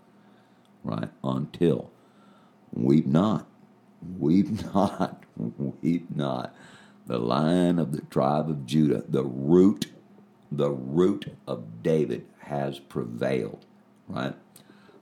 Right? 0.83 1.09
Until 1.23 1.91
weep 2.73 3.05
not, 3.05 3.47
weep 4.19 4.47
not, 4.73 5.23
weep 5.81 6.07
not. 6.15 6.55
The 7.05 7.19
lion 7.19 7.79
of 7.79 7.91
the 7.91 8.01
tribe 8.01 8.49
of 8.49 8.65
Judah, 8.65 9.03
the 9.07 9.23
root, 9.25 9.87
the 10.51 10.71
root 10.71 11.35
of 11.47 11.83
David 11.83 12.25
has 12.39 12.79
prevailed. 12.79 13.65
Right? 14.07 14.35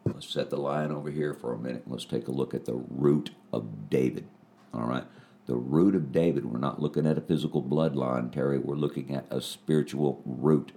Let's 0.05 0.29
set 0.29 0.50
the 0.50 0.58
lion 0.58 0.91
over 0.91 1.12
here 1.12 1.34
for 1.34 1.53
a 1.53 1.58
minute. 1.60 1.84
Let's 1.88 2.05
take 2.05 2.27
a 2.27 2.31
look 2.31 2.53
at 2.53 2.65
the 2.65 2.75
root 2.89 3.31
of 3.53 3.89
David. 3.89 4.27
All 4.74 4.86
right? 4.86 5.05
The 5.46 5.55
root 5.55 5.96
of 5.96 6.12
David. 6.12 6.46
We're 6.46 6.60
not 6.60 6.81
looking 6.81 7.05
at 7.05 7.17
a 7.17 7.22
physical 7.22 7.62
bloodline, 7.62 8.31
Terry. 8.31 8.58
We're 8.58 8.75
looking 8.75 9.13
at 9.15 9.25
a 9.29 9.41
spiritual 9.41 10.22
root. 10.25 10.72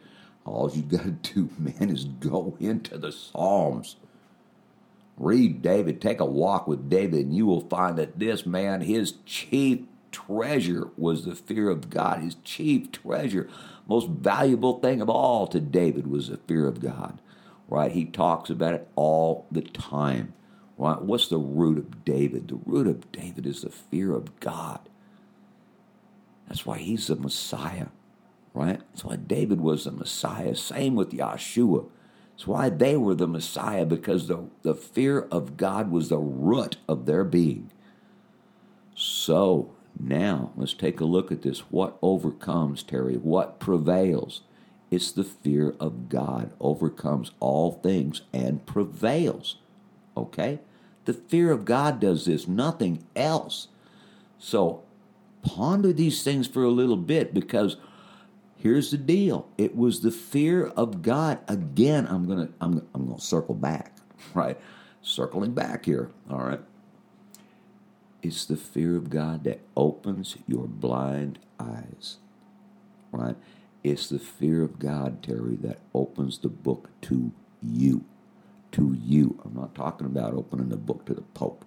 All 0.44 0.70
you 0.70 0.82
got 0.98 1.04
to 1.04 1.10
do, 1.12 1.50
man, 1.58 1.90
is 1.90 2.04
go 2.04 2.56
into 2.60 2.98
the 2.98 3.12
Psalms. 3.12 3.96
Read 5.16 5.62
David, 5.62 6.00
take 6.00 6.20
a 6.20 6.24
walk 6.26 6.66
with 6.66 6.90
David, 6.90 7.26
and 7.26 7.36
you 7.36 7.46
will 7.46 7.68
find 7.68 7.96
that 7.98 8.18
this 8.18 8.46
man, 8.46 8.82
his 8.82 9.14
chief 9.26 9.80
treasure 10.12 10.90
was 10.96 11.24
the 11.24 11.34
fear 11.34 11.70
of 11.70 11.90
God. 11.90 12.20
His 12.20 12.36
chief 12.44 12.92
treasure, 12.92 13.48
most 13.86 14.08
valuable 14.08 14.80
thing 14.80 15.00
of 15.00 15.10
all 15.10 15.46
to 15.48 15.60
David 15.60 16.06
was 16.08 16.28
the 16.28 16.38
fear 16.38 16.66
of 16.66 16.80
God 16.80 17.20
right? 17.68 17.92
He 17.92 18.04
talks 18.04 18.50
about 18.50 18.74
it 18.74 18.88
all 18.96 19.46
the 19.50 19.62
time, 19.62 20.34
right? 20.78 21.00
What's 21.00 21.28
the 21.28 21.38
root 21.38 21.78
of 21.78 22.04
David? 22.04 22.48
The 22.48 22.60
root 22.66 22.86
of 22.86 23.10
David 23.12 23.46
is 23.46 23.62
the 23.62 23.70
fear 23.70 24.14
of 24.14 24.38
God. 24.40 24.80
That's 26.48 26.66
why 26.66 26.78
he's 26.78 27.06
the 27.06 27.16
Messiah, 27.16 27.88
right? 28.52 28.80
That's 28.92 29.04
why 29.04 29.16
David 29.16 29.60
was 29.60 29.84
the 29.84 29.92
Messiah. 29.92 30.54
Same 30.54 30.94
with 30.94 31.12
Yeshua. 31.12 31.86
That's 32.34 32.48
why 32.48 32.68
they 32.68 32.96
were 32.96 33.14
the 33.14 33.28
Messiah, 33.28 33.86
because 33.86 34.26
the, 34.26 34.48
the 34.62 34.74
fear 34.74 35.20
of 35.30 35.56
God 35.56 35.90
was 35.90 36.08
the 36.08 36.18
root 36.18 36.76
of 36.88 37.06
their 37.06 37.22
being. 37.22 37.70
So 38.96 39.70
now 39.98 40.50
let's 40.56 40.74
take 40.74 41.00
a 41.00 41.04
look 41.04 41.30
at 41.30 41.42
this. 41.42 41.60
What 41.70 41.96
overcomes, 42.02 42.82
Terry? 42.82 43.14
What 43.14 43.60
prevails? 43.60 44.42
It's 44.90 45.12
the 45.12 45.24
fear 45.24 45.74
of 45.78 46.08
God 46.08 46.52
overcomes 46.60 47.30
all 47.38 47.72
things 47.72 48.22
and 48.32 48.66
prevails. 48.66 49.56
Okay? 50.16 50.60
The 51.04 51.14
fear 51.14 51.52
of 51.52 51.64
God 51.64 52.00
does 52.00 52.24
this, 52.24 52.48
nothing 52.48 53.04
else. 53.14 53.68
So 54.38 54.82
ponder 55.42 55.92
these 55.92 56.22
things 56.22 56.46
for 56.46 56.64
a 56.64 56.70
little 56.70 56.96
bit 56.96 57.32
because 57.32 57.76
here's 58.64 58.92
the 58.92 58.98
deal. 58.98 59.48
It 59.58 59.76
was 59.76 60.02
the 60.02 60.12
fear 60.12 60.68
of 60.68 61.02
God. 61.02 61.40
Again, 61.48 62.08
I'm 62.10 62.28
gonna 62.28 62.50
I'm, 62.60 62.88
I'm 62.94 63.08
gonna 63.08 63.20
circle 63.20 63.54
back, 63.56 63.96
right? 64.34 64.58
Circling 65.02 65.54
back 65.54 65.86
here. 65.86 66.10
All 66.30 66.40
right. 66.40 66.60
It's 68.22 68.46
the 68.46 68.58
fear 68.58 68.96
of 68.96 69.10
God 69.10 69.44
that 69.44 69.60
opens 69.76 70.36
your 70.46 70.68
blind 70.68 71.40
eyes. 71.60 72.18
Right? 73.12 73.36
It's 73.84 74.08
the 74.08 74.20
fear 74.20 74.62
of 74.62 74.78
God, 74.78 75.22
Terry, 75.22 75.56
that 75.62 75.80
opens 75.94 76.38
the 76.38 76.50
book 76.50 76.90
to 77.02 77.32
you. 77.62 78.04
To 78.72 78.96
you. 79.02 79.40
I'm 79.44 79.54
not 79.54 79.74
talking 79.74 80.06
about 80.06 80.34
opening 80.34 80.70
the 80.70 80.76
book 80.78 81.06
to 81.06 81.14
the 81.14 81.22
Pope. 81.22 81.64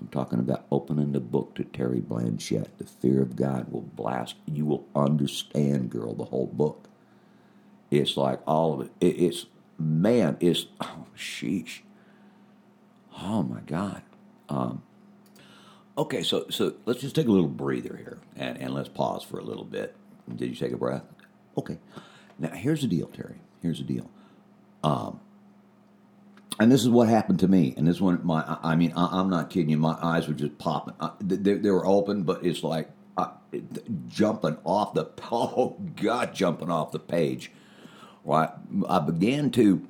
I'm 0.00 0.08
talking 0.08 0.38
about 0.38 0.66
opening 0.70 1.12
the 1.12 1.20
book 1.20 1.54
to 1.56 1.64
Terry 1.64 2.00
Blanchette. 2.00 2.78
The 2.78 2.84
fear 2.84 3.20
of 3.22 3.36
God 3.36 3.70
will 3.70 3.82
blast. 3.82 4.36
You 4.46 4.64
will 4.64 4.86
understand, 4.94 5.90
girl, 5.90 6.14
the 6.14 6.24
whole 6.26 6.46
book. 6.46 6.88
It's 7.90 8.16
like 8.16 8.40
all 8.46 8.80
of 8.80 8.86
it. 8.86 8.92
It's, 9.00 9.46
man, 9.78 10.36
it's, 10.40 10.66
oh, 10.80 11.06
sheesh. 11.16 11.80
Oh, 13.20 13.42
my 13.42 13.60
God. 13.60 14.02
Um, 14.48 14.82
okay, 15.98 16.22
so 16.22 16.46
so 16.48 16.74
let's 16.86 17.00
just 17.00 17.14
take 17.14 17.26
a 17.26 17.30
little 17.30 17.48
breather 17.48 17.96
here 17.96 18.18
and, 18.36 18.58
and 18.58 18.72
let's 18.74 18.88
pause 18.88 19.22
for 19.22 19.38
a 19.38 19.44
little 19.44 19.64
bit. 19.64 19.94
Did 20.34 20.48
you 20.48 20.56
take 20.56 20.72
a 20.72 20.76
breath? 20.76 21.04
Okay. 21.58 21.78
Now, 22.38 22.50
here's 22.50 22.82
the 22.82 22.88
deal, 22.88 23.08
Terry. 23.08 23.36
Here's 23.60 23.78
the 23.78 23.84
deal. 23.84 24.10
Um, 24.82 25.20
and 26.60 26.70
this 26.70 26.82
is 26.82 26.90
what 26.90 27.08
happened 27.08 27.40
to 27.40 27.48
me. 27.48 27.72
And 27.78 27.88
this 27.88 28.02
one, 28.02 28.20
my, 28.22 28.58
I 28.62 28.76
mean, 28.76 28.92
I, 28.94 29.18
am 29.18 29.30
not 29.30 29.48
kidding 29.48 29.70
you. 29.70 29.78
My 29.78 29.96
eyes 30.02 30.28
were 30.28 30.34
just 30.34 30.58
popping. 30.58 30.94
I, 31.00 31.10
they, 31.18 31.54
they, 31.54 31.70
were 31.70 31.86
open, 31.86 32.22
but 32.22 32.44
it's 32.44 32.62
like 32.62 32.90
uh, 33.16 33.30
jumping 34.08 34.58
off 34.64 34.92
the, 34.92 35.10
oh 35.32 35.78
God, 35.96 36.34
jumping 36.34 36.70
off 36.70 36.92
the 36.92 36.98
page. 36.98 37.50
Right. 38.26 38.50
I 38.86 38.98
began 38.98 39.50
to, 39.52 39.88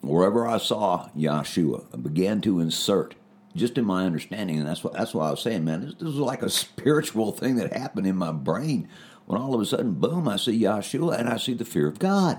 wherever 0.00 0.46
I 0.46 0.58
saw 0.58 1.08
Yeshua, 1.16 1.86
I 1.92 1.96
began 1.96 2.40
to 2.42 2.60
insert 2.60 3.16
just 3.56 3.76
in 3.76 3.84
my 3.84 4.04
understanding, 4.04 4.58
and 4.58 4.68
that's 4.68 4.84
what 4.84 4.92
that's 4.92 5.14
why 5.14 5.26
I 5.26 5.30
was 5.30 5.42
saying, 5.42 5.64
man, 5.64 5.80
this, 5.80 5.94
this 5.94 6.04
was 6.04 6.16
like 6.16 6.42
a 6.42 6.50
spiritual 6.50 7.32
thing 7.32 7.56
that 7.56 7.72
happened 7.72 8.06
in 8.06 8.14
my 8.16 8.30
brain 8.30 8.88
when 9.24 9.40
all 9.40 9.54
of 9.54 9.60
a 9.60 9.66
sudden, 9.66 9.94
boom, 9.94 10.28
I 10.28 10.36
see 10.36 10.60
Yeshua 10.60 11.18
and 11.18 11.28
I 11.28 11.36
see 11.36 11.54
the 11.54 11.64
fear 11.64 11.88
of 11.88 11.98
God. 11.98 12.38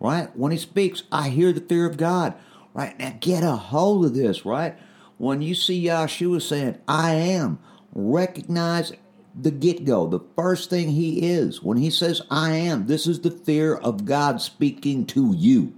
Right? 0.00 0.34
When 0.36 0.50
he 0.50 0.58
speaks, 0.58 1.04
I 1.12 1.28
hear 1.28 1.52
the 1.52 1.60
fear 1.60 1.86
of 1.86 1.96
God. 1.96 2.34
Right? 2.74 2.98
Now 2.98 3.16
get 3.20 3.42
a 3.42 3.52
hold 3.52 4.04
of 4.04 4.14
this, 4.14 4.44
right? 4.44 4.76
When 5.16 5.40
you 5.40 5.54
see 5.54 5.84
Yeshua 5.84 6.42
saying, 6.42 6.78
I 6.88 7.12
am, 7.12 7.60
recognize 7.94 8.92
the 9.40 9.50
get 9.50 9.84
go, 9.84 10.06
the 10.06 10.20
first 10.36 10.70
thing 10.70 10.90
he 10.90 11.30
is. 11.30 11.62
When 11.62 11.78
he 11.78 11.90
says, 11.90 12.22
I 12.30 12.52
am, 12.52 12.86
this 12.86 13.06
is 13.06 13.20
the 13.20 13.30
fear 13.30 13.74
of 13.74 14.04
God 14.04 14.40
speaking 14.40 15.06
to 15.06 15.32
you. 15.34 15.74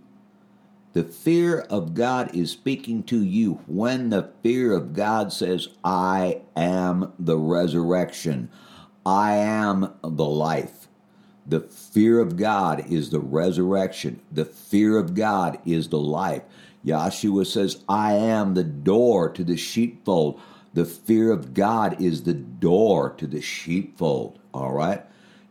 The 0.95 1.05
fear 1.05 1.61
of 1.61 1.93
God 1.93 2.35
is 2.35 2.51
speaking 2.51 3.03
to 3.05 3.23
you 3.23 3.61
when 3.67 4.09
the 4.09 4.31
fear 4.43 4.73
of 4.73 4.95
God 4.95 5.31
says, 5.31 5.69
I 5.85 6.41
am 6.57 7.13
the 7.19 7.37
resurrection. 7.37 8.51
I 9.05 9.37
am 9.37 9.93
the 10.03 10.25
life. 10.25 10.89
The 11.47 11.61
fear 11.61 12.19
of 12.19 12.37
God 12.37 12.91
is 12.91 13.11
the 13.11 13.21
resurrection. 13.21 14.21
The 14.33 14.47
fear 14.47 14.99
of 14.99 15.15
God 15.15 15.59
is 15.67 15.89
the 15.89 15.99
life. 15.99 16.43
Yeshua 16.87 17.47
says, 17.47 17.83
I 17.89 18.13
am 18.15 18.55
the 18.55 18.65
door 18.65 19.29
to 19.31 19.43
the 19.43 19.57
sheepfold. 19.57 20.41
The 20.73 20.85
fear 20.85 21.33
of 21.33 21.53
God 21.53 22.01
is 22.01 22.23
the 22.23 22.35
door 22.35 23.11
to 23.19 23.27
the 23.27 23.41
sheepfold. 23.41 24.39
All 24.55 24.73
right? 24.73 25.05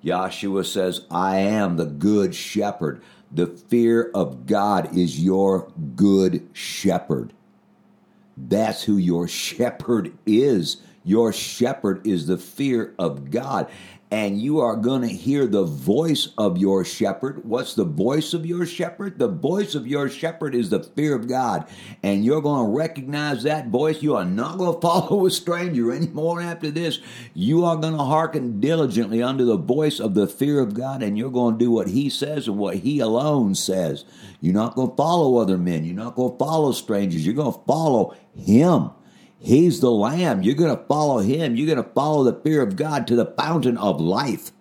Yeshua 0.04 0.66
says, 0.66 1.02
I 1.12 1.38
am 1.38 1.78
the 1.78 1.86
good 1.86 2.34
shepherd. 2.34 3.02
The 3.32 3.48
fear 3.48 4.12
of 4.14 4.46
God 4.46 4.96
is 4.96 5.22
your 5.22 5.72
good 5.96 6.48
shepherd. 6.54 7.34
That's 8.38 8.84
who 8.84 8.98
your 8.98 9.28
shepherd 9.28 10.18
is. 10.26 10.78
Your 11.04 11.34
shepherd 11.34 12.06
is 12.06 12.28
the 12.28 12.38
fear 12.38 12.94
of 12.98 13.30
God. 13.32 13.70
And 14.16 14.42
you 14.42 14.62
are 14.62 14.78
going 14.78 15.02
to 15.02 15.10
hear 15.10 15.46
the 15.46 15.66
voice 15.66 16.30
of 16.38 16.58
your 16.58 16.86
shepherd. 16.86 17.44
What's 17.44 17.74
the 17.74 17.84
voice 17.84 18.34
of 18.34 18.46
your 18.46 18.66
shepherd? 18.66 19.20
The 19.20 19.28
voice 19.28 19.76
of 19.76 19.86
your 19.86 20.08
shepherd 20.08 20.56
is 20.56 20.70
the 20.70 20.82
fear 20.82 21.18
of 21.18 21.28
God. 21.28 21.68
And 22.02 22.24
you're 22.24 22.40
going 22.40 22.66
to 22.66 22.78
recognize 22.78 23.44
that 23.44 23.68
voice. 23.68 24.02
You 24.02 24.16
are 24.16 24.24
not 24.24 24.58
going 24.58 24.74
to 24.76 24.80
follow 24.80 25.26
a 25.26 25.32
stranger 25.32 25.92
anymore 25.92 26.40
after 26.40 26.72
this. 26.72 27.00
You 27.34 27.66
are 27.66 27.76
going 27.76 27.98
to 27.98 28.04
hearken 28.06 28.62
diligently 28.62 29.22
unto 29.22 29.44
the 29.44 29.58
voice 29.58 30.00
of 30.00 30.14
the 30.14 30.28
fear 30.28 30.62
of 30.62 30.76
God. 30.76 31.04
And 31.04 31.18
you're 31.18 31.30
going 31.30 31.56
to 31.56 31.66
do 31.66 31.72
what 31.72 31.90
He 31.90 32.10
says 32.10 32.48
and 32.48 32.58
what 32.58 32.78
He 32.78 33.02
alone 33.02 33.54
says. 33.54 34.06
You're 34.40 34.54
not 34.54 34.76
going 34.76 34.92
to 34.92 34.96
follow 34.96 35.40
other 35.40 35.58
men. 35.58 35.84
You're 35.84 35.94
not 35.94 36.16
going 36.16 36.32
to 36.32 36.38
follow 36.38 36.72
strangers. 36.72 37.26
You're 37.26 37.36
going 37.36 37.52
to 37.52 37.66
follow 37.68 38.16
Him. 38.34 38.92
He's 39.46 39.80
the 39.80 39.92
Lamb. 39.92 40.42
You're 40.42 40.56
going 40.56 40.76
to 40.76 40.84
follow 40.86 41.20
him. 41.20 41.56
You're 41.56 41.68
going 41.68 41.84
to 41.84 41.94
follow 41.94 42.24
the 42.24 42.42
fear 42.42 42.64
of 42.64 42.76
God 42.76 43.06
to 43.06 43.16
the 43.16 43.28
fountain 43.28 43.78
of 43.78 44.02
life. 44.02 44.52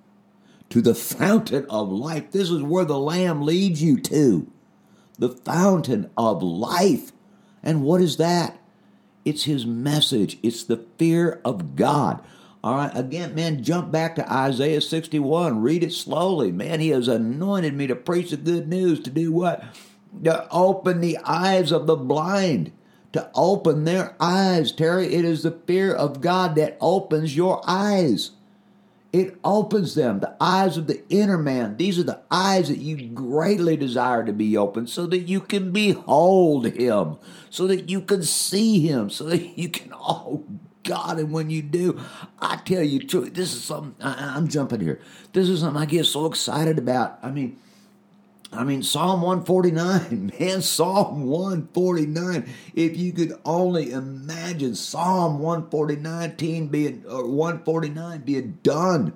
To 0.68 0.82
the 0.82 0.94
fountain 0.94 1.64
of 1.70 1.90
life. 1.90 2.32
This 2.32 2.50
is 2.50 2.62
where 2.62 2.84
the 2.84 2.98
Lamb 2.98 3.40
leads 3.40 3.82
you 3.82 3.98
to. 4.00 4.46
The 5.18 5.30
fountain 5.30 6.10
of 6.18 6.42
life. 6.42 7.12
And 7.62 7.82
what 7.82 8.02
is 8.02 8.18
that? 8.18 8.58
It's 9.24 9.44
his 9.44 9.64
message. 9.64 10.38
It's 10.42 10.64
the 10.64 10.84
fear 10.98 11.40
of 11.46 11.76
God. 11.76 12.22
All 12.62 12.74
right, 12.74 12.92
again, 12.94 13.34
man, 13.34 13.64
jump 13.64 13.90
back 13.90 14.16
to 14.16 14.30
Isaiah 14.30 14.82
61. 14.82 15.62
Read 15.62 15.82
it 15.82 15.94
slowly. 15.94 16.52
Man, 16.52 16.80
he 16.80 16.90
has 16.90 17.08
anointed 17.08 17.72
me 17.72 17.86
to 17.86 17.96
preach 17.96 18.32
the 18.32 18.36
good 18.36 18.68
news, 18.68 19.00
to 19.00 19.10
do 19.10 19.32
what? 19.32 19.64
To 20.24 20.46
open 20.50 21.00
the 21.00 21.16
eyes 21.24 21.72
of 21.72 21.86
the 21.86 21.96
blind 21.96 22.70
to 23.14 23.30
open 23.32 23.84
their 23.84 24.16
eyes, 24.18 24.72
Terry. 24.72 25.14
It 25.14 25.24
is 25.24 25.44
the 25.44 25.52
fear 25.52 25.94
of 25.94 26.20
God 26.20 26.56
that 26.56 26.76
opens 26.80 27.36
your 27.36 27.62
eyes. 27.64 28.32
It 29.12 29.38
opens 29.44 29.94
them, 29.94 30.18
the 30.18 30.34
eyes 30.40 30.76
of 30.76 30.88
the 30.88 31.00
inner 31.08 31.38
man. 31.38 31.76
These 31.76 32.00
are 32.00 32.02
the 32.02 32.22
eyes 32.28 32.66
that 32.66 32.78
you 32.78 33.06
greatly 33.06 33.76
desire 33.76 34.24
to 34.24 34.32
be 34.32 34.56
opened 34.56 34.90
so 34.90 35.06
that 35.06 35.20
you 35.20 35.40
can 35.40 35.70
behold 35.70 36.66
him, 36.66 37.18
so 37.50 37.68
that 37.68 37.88
you 37.88 38.00
can 38.00 38.24
see 38.24 38.80
him, 38.80 39.10
so 39.10 39.22
that 39.26 39.56
you 39.56 39.68
can, 39.68 39.92
oh 39.94 40.42
God. 40.82 41.20
And 41.20 41.30
when 41.30 41.50
you 41.50 41.62
do, 41.62 42.00
I 42.40 42.56
tell 42.56 42.82
you, 42.82 42.98
truth, 42.98 43.34
this 43.34 43.54
is 43.54 43.62
something, 43.62 43.94
I, 44.04 44.34
I'm 44.36 44.48
jumping 44.48 44.80
here. 44.80 45.00
This 45.32 45.48
is 45.48 45.60
something 45.60 45.80
I 45.80 45.86
get 45.86 46.06
so 46.06 46.26
excited 46.26 46.78
about. 46.78 47.20
I 47.22 47.30
mean, 47.30 47.60
I 48.56 48.64
mean, 48.64 48.82
Psalm 48.82 49.22
149, 49.22 50.32
man, 50.40 50.62
Psalm 50.62 51.24
149. 51.24 52.48
If 52.74 52.96
you 52.96 53.12
could 53.12 53.38
only 53.44 53.90
imagine 53.90 54.74
Psalm 54.74 55.38
149 55.38 56.66
being, 56.68 57.04
or 57.08 57.26
149 57.26 58.20
being 58.20 58.58
done 58.62 59.14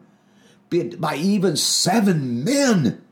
being, 0.71 0.91
by 0.99 1.17
even 1.17 1.57
seven 1.57 2.45
men 2.45 3.03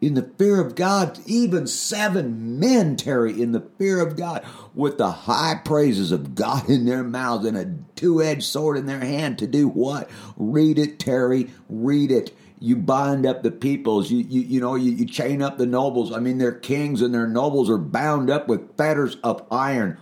in 0.00 0.14
the 0.14 0.30
fear 0.38 0.60
of 0.60 0.74
God, 0.74 1.18
even 1.26 1.66
seven 1.66 2.60
men, 2.60 2.96
Terry, 2.96 3.40
in 3.40 3.52
the 3.52 3.66
fear 3.78 4.00
of 4.00 4.16
God, 4.16 4.44
with 4.74 4.96
the 4.98 5.10
high 5.10 5.60
praises 5.64 6.12
of 6.12 6.34
God 6.36 6.68
in 6.68 6.84
their 6.84 7.02
mouths 7.02 7.44
and 7.44 7.56
a 7.56 7.74
two 7.96 8.22
edged 8.22 8.44
sword 8.44 8.76
in 8.76 8.86
their 8.86 9.00
hand 9.00 9.38
to 9.38 9.46
do 9.46 9.66
what? 9.66 10.08
Read 10.36 10.78
it, 10.78 11.00
Terry, 11.00 11.50
read 11.68 12.12
it 12.12 12.36
you 12.60 12.76
bind 12.76 13.24
up 13.24 13.42
the 13.42 13.50
peoples, 13.50 14.10
you, 14.10 14.18
you, 14.18 14.40
you 14.40 14.60
know, 14.60 14.74
you, 14.74 14.90
you 14.90 15.06
chain 15.06 15.42
up 15.42 15.58
the 15.58 15.66
nobles. 15.66 16.12
I 16.12 16.18
mean, 16.18 16.38
their 16.38 16.52
kings 16.52 17.02
and 17.02 17.14
their 17.14 17.28
nobles 17.28 17.70
are 17.70 17.78
bound 17.78 18.30
up 18.30 18.48
with 18.48 18.76
fetters 18.76 19.16
of 19.22 19.46
iron. 19.50 19.98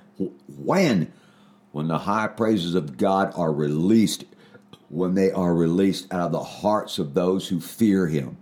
When? 0.48 1.12
When 1.72 1.88
the 1.88 1.98
high 1.98 2.28
praises 2.28 2.74
of 2.74 2.96
God 2.96 3.32
are 3.36 3.52
released, 3.52 4.24
when 4.88 5.14
they 5.14 5.30
are 5.30 5.54
released 5.54 6.12
out 6.12 6.26
of 6.26 6.32
the 6.32 6.42
hearts 6.42 6.98
of 6.98 7.12
those 7.12 7.48
who 7.48 7.60
fear 7.60 8.06
Him. 8.06 8.38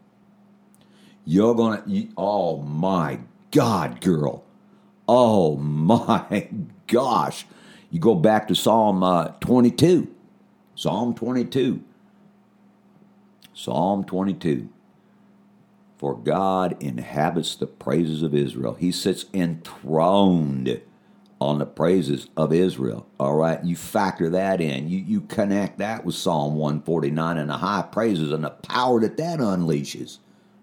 You're 1.24 1.54
gonna, 1.54 1.82
you, 1.86 2.10
oh 2.16 2.58
my 2.62 3.20
God, 3.50 4.00
girl. 4.00 4.44
Oh 5.08 5.56
my 5.56 6.48
gosh. 6.86 7.46
You 7.90 7.98
go 7.98 8.14
back 8.14 8.48
to 8.48 8.54
Psalm 8.54 9.02
uh, 9.02 9.28
22. 9.40 10.08
Psalm 10.76 11.14
22 11.14 11.82
Psalm 13.54 14.04
22. 14.04 14.68
For 15.96 16.16
God 16.16 16.76
inhabits 16.82 17.54
the 17.54 17.66
praises 17.66 18.22
of 18.22 18.34
Israel. 18.34 18.74
He 18.74 18.90
sits 18.92 19.26
enthroned 19.32 20.80
on 21.40 21.58
the 21.58 21.66
praises 21.66 22.28
of 22.36 22.52
Israel. 22.52 23.06
All 23.18 23.36
right, 23.36 23.62
you 23.64 23.76
factor 23.76 24.28
that 24.30 24.60
in. 24.60 24.88
You 24.88 24.98
you 24.98 25.20
connect 25.22 25.78
that 25.78 26.04
with 26.04 26.16
Psalm 26.16 26.56
149 26.56 27.38
and 27.38 27.48
the 27.48 27.58
high 27.58 27.82
praises 27.82 28.32
and 28.32 28.44
the 28.44 28.50
power 28.50 29.00
that 29.00 29.16
that 29.16 29.38
unleashes. 29.38 30.18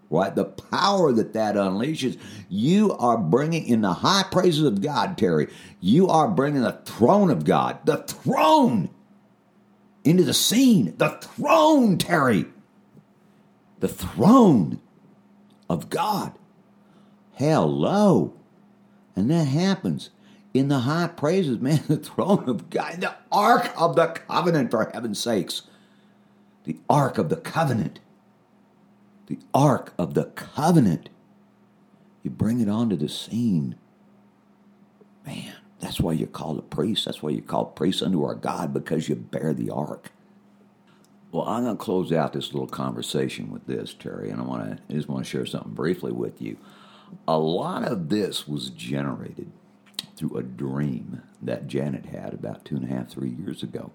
Right, 0.10 0.36
the 0.36 0.43
power 0.43 1.13
that 1.13 1.32
that 1.34 1.56
unleashes. 1.56 2.19
You 2.49 2.91
are 2.97 3.17
bringing 3.17 3.65
in 3.65 3.80
the 3.80 3.93
high 3.93 4.25
praises 4.30 4.65
of 4.65 4.82
God, 4.82 5.17
Terry. 5.17 5.47
You 5.80 6.10
are 6.10 6.27
bringing 6.27 6.63
the 6.63 6.82
throne 6.84 7.30
of 7.30 7.45
God, 7.45 7.80
the 7.86 7.97
throne, 7.97 8.89
into 10.04 10.25
the 10.25 10.34
scene. 10.34 10.95
The 10.97 11.12
throne, 11.21 11.97
Terry 11.97 12.47
the 13.82 13.89
throne 13.89 14.80
of 15.70 15.89
God. 15.89 16.34
Hello. 17.34 18.34
And 19.15 19.30
that 19.30 19.48
happens 19.48 20.12
in 20.54 20.70
the 20.70 20.80
high 20.80 21.08
praises, 21.08 21.60
man, 21.62 21.84
the 21.88 21.98
throne 21.98 22.48
of 22.48 22.70
God, 22.70 23.02
the 23.02 23.15
ark 23.32 23.72
of 23.76 23.96
the 23.96 24.08
covenant, 24.08 24.72
for 24.72 24.89
heaven's 24.94 25.20
sakes. 25.20 25.63
The 26.63 26.78
ark 26.89 27.17
of 27.17 27.30
the 27.30 27.38
covenant. 27.38 28.00
The 29.26 29.39
ark 29.54 29.94
of 29.98 30.13
the 30.13 30.26
covenant. 30.26 31.10
You 32.22 32.30
bring 32.30 32.62
it 32.62 32.70
onto 32.70 32.96
the 32.96 33.10
scene. 33.10 33.76
Man, 35.26 35.56
that's 35.80 36.00
why 36.00 36.13
you're 36.13 36.28
called 36.28 36.60
a 36.60 36.63
priest. 36.63 37.06
That's 37.06 37.24
why 37.24 37.32
you're 37.32 37.41
called 37.41 37.76
priest 37.76 38.04
unto 38.04 38.24
our 38.24 38.36
God, 38.36 38.74
because 38.74 39.10
you 39.10 39.15
bear 39.15 39.54
the 39.54 39.72
ark. 39.72 40.12
Well, 41.32 41.48
I'm 41.48 41.63
going 41.63 41.78
to 41.78 41.84
close 41.84 42.12
out 42.12 42.34
this 42.34 42.54
little 42.54 42.67
conversation 42.67 43.52
with 43.52 43.67
this, 43.67 43.94
Terry, 43.94 44.32
and 44.32 44.41
I 44.41 44.46
want 44.46 44.65
to 44.65 44.84
I 44.89 44.94
just 44.98 45.10
want 45.10 45.26
to 45.26 45.30
share 45.30 45.46
something 45.46 45.74
briefly 45.74 46.12
with 46.12 46.41
you. 46.41 46.58
A 47.28 47.38
lot 47.38 47.86
of 47.86 48.10
this 48.10 48.48
was 48.48 48.70
generated 48.72 49.52
through 50.17 50.38
a 50.38 50.44
dream 50.44 51.22
that 51.41 51.67
Janet 51.67 52.08
had 52.08 52.34
about 52.34 52.65
two 52.65 52.76
and 52.78 52.86
a 52.86 52.94
half, 52.94 53.10
three 53.10 53.30
years 53.30 53.63
ago, 53.63 53.91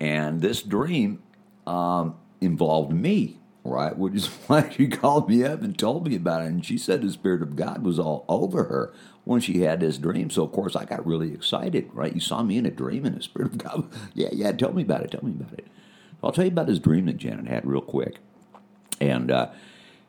and 0.00 0.40
this 0.42 0.62
dream 0.62 1.22
um, 1.66 2.16
involved 2.40 2.92
me, 2.92 3.38
right? 3.64 3.96
Which 3.96 4.14
is 4.14 4.26
why 4.48 4.70
she 4.70 4.88
called 4.88 5.28
me 5.28 5.44
up 5.44 5.62
and 5.62 5.78
told 5.78 6.08
me 6.08 6.16
about 6.16 6.42
it, 6.42 6.46
and 6.46 6.64
she 6.64 6.78
said 6.78 7.02
the 7.02 7.10
spirit 7.12 7.42
of 7.42 7.56
God 7.56 7.84
was 7.84 7.98
all 7.98 8.24
over 8.28 8.64
her 8.64 8.94
when 9.24 9.40
she 9.40 9.60
had 9.62 9.80
this 9.80 9.98
dream. 9.98 10.30
So 10.30 10.44
of 10.44 10.52
course 10.52 10.76
I 10.76 10.86
got 10.86 11.06
really 11.06 11.32
excited, 11.34 11.90
right? 11.92 12.14
You 12.14 12.20
saw 12.20 12.42
me 12.42 12.58
in 12.58 12.66
a 12.66 12.70
dream, 12.70 13.04
and 13.06 13.16
the 13.16 13.22
spirit 13.22 13.52
of 13.52 13.58
God, 13.58 13.90
yeah, 14.14 14.30
yeah, 14.32 14.52
tell 14.52 14.72
me 14.72 14.82
about 14.82 15.02
it, 15.02 15.12
tell 15.12 15.24
me 15.24 15.32
about 15.32 15.54
it. 15.58 15.66
I'll 16.26 16.32
tell 16.32 16.44
you 16.44 16.50
about 16.50 16.66
this 16.66 16.78
dream 16.78 17.06
that 17.06 17.16
Janet 17.16 17.46
had 17.46 17.64
real 17.66 17.80
quick. 17.80 18.18
And 19.00 19.30
uh, 19.30 19.50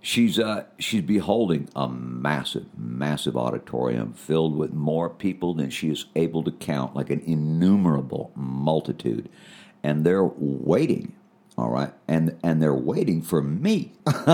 she's 0.01 0.39
uh, 0.39 0.65
she's 0.79 1.01
beholding 1.01 1.69
a 1.75 1.87
massive, 1.87 2.65
massive 2.77 3.37
auditorium 3.37 4.13
filled 4.13 4.55
with 4.55 4.73
more 4.73 5.09
people 5.09 5.53
than 5.53 5.69
she 5.69 5.89
is 5.89 6.05
able 6.15 6.43
to 6.43 6.51
count, 6.51 6.95
like 6.95 7.09
an 7.09 7.21
innumerable 7.25 8.31
multitude, 8.35 9.29
and 9.83 10.05
they're 10.05 10.23
waiting. 10.23 11.13
All 11.57 11.69
right, 11.69 11.93
and 12.07 12.37
and 12.43 12.61
they're 12.61 12.73
waiting 12.73 13.21
for 13.21 13.41
me. 13.41 13.93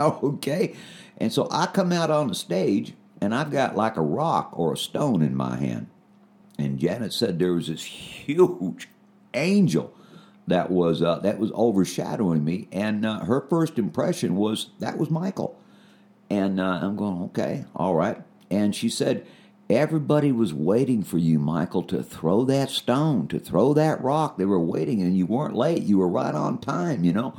okay, 0.00 0.74
and 1.18 1.32
so 1.32 1.48
I 1.50 1.66
come 1.66 1.92
out 1.92 2.10
on 2.10 2.28
the 2.28 2.34
stage, 2.34 2.94
and 3.20 3.34
I've 3.34 3.50
got 3.50 3.76
like 3.76 3.96
a 3.96 4.02
rock 4.02 4.50
or 4.52 4.72
a 4.72 4.78
stone 4.78 5.20
in 5.20 5.34
my 5.34 5.56
hand, 5.56 5.88
and 6.58 6.78
Janet 6.78 7.12
said 7.12 7.38
there 7.38 7.52
was 7.52 7.68
this 7.68 7.84
huge 7.84 8.88
angel 9.34 9.92
that 10.46 10.70
was 10.70 11.02
uh, 11.02 11.18
that 11.20 11.38
was 11.38 11.50
overshadowing 11.54 12.44
me. 12.44 12.68
And 12.72 13.04
uh, 13.04 13.20
her 13.20 13.46
first 13.48 13.78
impression 13.78 14.36
was 14.36 14.70
that 14.78 14.98
was 14.98 15.10
Michael. 15.10 15.58
And 16.30 16.60
uh, 16.60 16.80
I'm 16.82 16.96
going, 16.96 17.22
okay, 17.24 17.64
all 17.76 17.94
right. 17.94 18.22
And 18.50 18.74
she 18.74 18.88
said, 18.88 19.26
everybody 19.68 20.32
was 20.32 20.54
waiting 20.54 21.02
for 21.02 21.18
you, 21.18 21.38
Michael, 21.38 21.82
to 21.84 22.02
throw 22.02 22.44
that 22.44 22.70
stone, 22.70 23.28
to 23.28 23.38
throw 23.38 23.74
that 23.74 24.02
rock. 24.02 24.36
They 24.36 24.44
were 24.44 24.60
waiting, 24.60 25.02
and 25.02 25.16
you 25.16 25.26
weren't 25.26 25.54
late. 25.54 25.82
You 25.82 25.98
were 25.98 26.08
right 26.08 26.34
on 26.34 26.58
time, 26.58 27.04
you 27.04 27.12
know. 27.12 27.34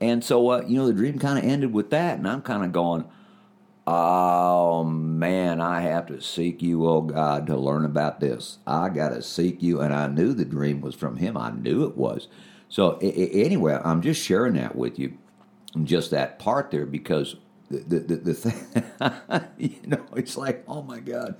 And 0.00 0.24
so, 0.24 0.50
uh, 0.50 0.64
you 0.66 0.76
know, 0.76 0.86
the 0.86 0.92
dream 0.92 1.18
kind 1.18 1.38
of 1.38 1.44
ended 1.44 1.72
with 1.72 1.90
that, 1.90 2.18
and 2.18 2.28
I'm 2.28 2.42
kind 2.42 2.64
of 2.64 2.72
going 2.72 3.04
Oh 3.86 4.82
man, 4.84 5.60
I 5.60 5.82
have 5.82 6.06
to 6.06 6.20
seek 6.20 6.62
you, 6.62 6.88
oh 6.88 7.02
God, 7.02 7.46
to 7.48 7.56
learn 7.56 7.84
about 7.84 8.20
this. 8.20 8.58
I 8.66 8.88
got 8.88 9.10
to 9.10 9.22
seek 9.22 9.62
you. 9.62 9.80
And 9.80 9.92
I 9.92 10.06
knew 10.06 10.32
the 10.32 10.44
dream 10.44 10.80
was 10.80 10.94
from 10.94 11.16
him. 11.16 11.36
I 11.36 11.50
knew 11.50 11.84
it 11.84 11.96
was. 11.96 12.28
So, 12.68 12.98
anyway, 12.98 13.78
I'm 13.84 14.00
just 14.00 14.22
sharing 14.22 14.54
that 14.54 14.74
with 14.74 14.98
you, 14.98 15.18
just 15.84 16.10
that 16.10 16.38
part 16.38 16.70
there, 16.70 16.86
because 16.86 17.36
the, 17.70 18.00
the, 18.00 18.16
the, 18.16 18.34
thing, 18.34 19.44
you 19.58 19.86
know, 19.86 20.04
it's 20.16 20.36
like, 20.36 20.64
oh 20.66 20.82
my 20.82 21.00
God. 21.00 21.36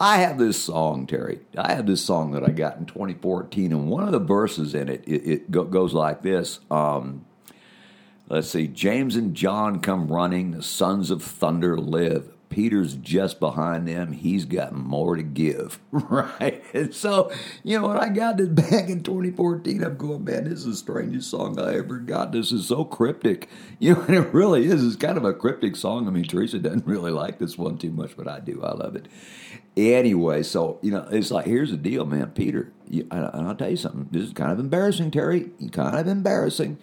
I 0.00 0.16
have 0.18 0.38
this 0.38 0.60
song, 0.60 1.06
Terry. 1.06 1.40
I 1.56 1.74
have 1.74 1.86
this 1.86 2.04
song 2.04 2.32
that 2.32 2.42
I 2.42 2.50
got 2.50 2.78
in 2.78 2.86
2014, 2.86 3.70
and 3.70 3.88
one 3.88 4.02
of 4.02 4.10
the 4.10 4.18
verses 4.18 4.74
in 4.74 4.88
it, 4.88 5.04
it, 5.06 5.30
it 5.30 5.50
go, 5.50 5.62
goes 5.62 5.94
like 5.94 6.22
this. 6.22 6.58
Um, 6.70 7.26
Let's 8.32 8.48
see. 8.48 8.66
James 8.66 9.14
and 9.14 9.34
John 9.34 9.80
come 9.80 10.10
running. 10.10 10.52
The 10.52 10.62
sons 10.62 11.10
of 11.10 11.22
thunder 11.22 11.76
live. 11.76 12.30
Peter's 12.48 12.94
just 12.94 13.38
behind 13.38 13.86
them. 13.86 14.12
He's 14.12 14.46
got 14.46 14.72
more 14.72 15.16
to 15.16 15.22
give, 15.22 15.78
right? 15.90 16.64
And 16.72 16.94
so, 16.94 17.30
you 17.62 17.78
know, 17.78 17.88
when 17.88 17.98
I 17.98 18.08
got 18.08 18.38
this 18.38 18.48
back 18.48 18.88
in 18.88 19.02
2014, 19.02 19.84
I'm 19.84 19.98
going, 19.98 20.24
man, 20.24 20.44
this 20.44 20.60
is 20.60 20.64
the 20.64 20.76
strangest 20.76 21.28
song 21.28 21.60
I 21.60 21.76
ever 21.76 21.98
got. 21.98 22.32
This 22.32 22.52
is 22.52 22.66
so 22.66 22.84
cryptic. 22.86 23.50
You 23.78 23.96
know, 23.96 24.00
and 24.02 24.14
it 24.14 24.32
really 24.32 24.64
is. 24.64 24.82
It's 24.82 24.96
kind 24.96 25.18
of 25.18 25.24
a 25.24 25.34
cryptic 25.34 25.76
song. 25.76 26.06
I 26.06 26.10
mean, 26.10 26.24
Teresa 26.24 26.58
doesn't 26.58 26.86
really 26.86 27.10
like 27.10 27.38
this 27.38 27.58
one 27.58 27.76
too 27.76 27.90
much, 27.90 28.16
but 28.16 28.28
I 28.28 28.38
do. 28.38 28.62
I 28.62 28.72
love 28.72 28.96
it. 28.96 29.08
Anyway, 29.76 30.44
so, 30.44 30.78
you 30.82 30.92
know, 30.92 31.06
it's 31.10 31.32
like, 31.32 31.46
here's 31.46 31.72
the 31.72 31.76
deal, 31.76 32.06
man. 32.06 32.30
Peter, 32.30 32.72
you, 32.88 33.06
and 33.10 33.28
I'll 33.48 33.56
tell 33.56 33.70
you 33.70 33.76
something. 33.76 34.08
This 34.10 34.22
is 34.22 34.32
kind 34.32 34.52
of 34.52 34.60
embarrassing, 34.60 35.10
Terry. 35.10 35.50
Kind 35.72 35.98
of 35.98 36.06
embarrassing. 36.06 36.78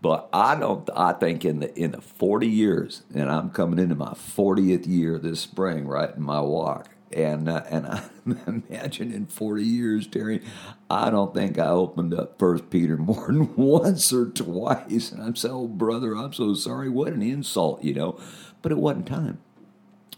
But 0.00 0.28
I 0.32 0.54
don't. 0.54 0.88
I 0.94 1.12
think 1.12 1.44
in 1.44 1.60
the 1.60 1.76
in 1.76 1.90
the 1.92 2.00
forty 2.00 2.46
years, 2.46 3.02
and 3.14 3.30
I'm 3.30 3.50
coming 3.50 3.78
into 3.80 3.96
my 3.96 4.14
fortieth 4.14 4.86
year 4.86 5.18
this 5.18 5.40
spring, 5.40 5.88
right 5.88 6.14
in 6.14 6.22
my 6.22 6.40
walk, 6.40 6.88
and 7.12 7.48
uh, 7.48 7.64
and 7.68 7.86
I 7.86 8.02
imagine 8.46 9.12
in 9.12 9.26
forty 9.26 9.64
years, 9.64 10.06
Terry, 10.06 10.40
I 10.88 11.10
don't 11.10 11.34
think 11.34 11.58
I 11.58 11.66
opened 11.68 12.14
up 12.14 12.38
First 12.38 12.70
Peter 12.70 12.96
more 12.96 13.26
than 13.28 13.54
once 13.56 14.12
or 14.12 14.26
twice. 14.26 15.10
And 15.10 15.20
I'm 15.20 15.34
so, 15.34 15.66
brother, 15.66 16.14
I'm 16.16 16.32
so 16.32 16.54
sorry. 16.54 16.88
What 16.88 17.12
an 17.12 17.22
insult, 17.22 17.82
you 17.82 17.94
know. 17.94 18.20
But 18.62 18.72
it 18.72 18.78
wasn't 18.78 19.06
time. 19.06 19.40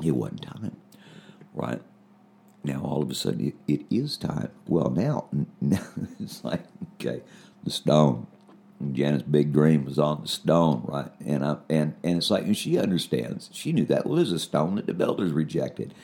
It 0.02 0.12
wasn't 0.12 0.42
time, 0.42 0.76
right? 1.54 1.80
Now 2.62 2.82
all 2.82 3.02
of 3.02 3.10
a 3.10 3.14
sudden 3.14 3.48
it, 3.48 3.54
it 3.66 3.86
is 3.90 4.18
time. 4.18 4.50
Well, 4.66 4.90
now, 4.90 5.28
now 5.60 5.86
it's 6.18 6.44
like 6.44 6.64
okay, 6.94 7.22
the 7.64 7.70
stone 7.70 8.26
Janet's 8.92 9.24
big 9.24 9.52
dream 9.52 9.84
was 9.84 9.98
on 9.98 10.22
the 10.22 10.28
stone, 10.28 10.82
right? 10.84 11.10
And 11.24 11.44
I, 11.44 11.56
and 11.68 11.94
and 12.02 12.18
it's 12.18 12.30
like 12.30 12.44
and 12.44 12.56
she 12.56 12.78
understands. 12.78 13.50
She 13.52 13.72
knew 13.72 13.84
that 13.86 14.06
well, 14.06 14.18
a 14.18 14.38
stone 14.38 14.76
that 14.76 14.86
the 14.86 14.94
builders 14.94 15.32
rejected. 15.32 15.94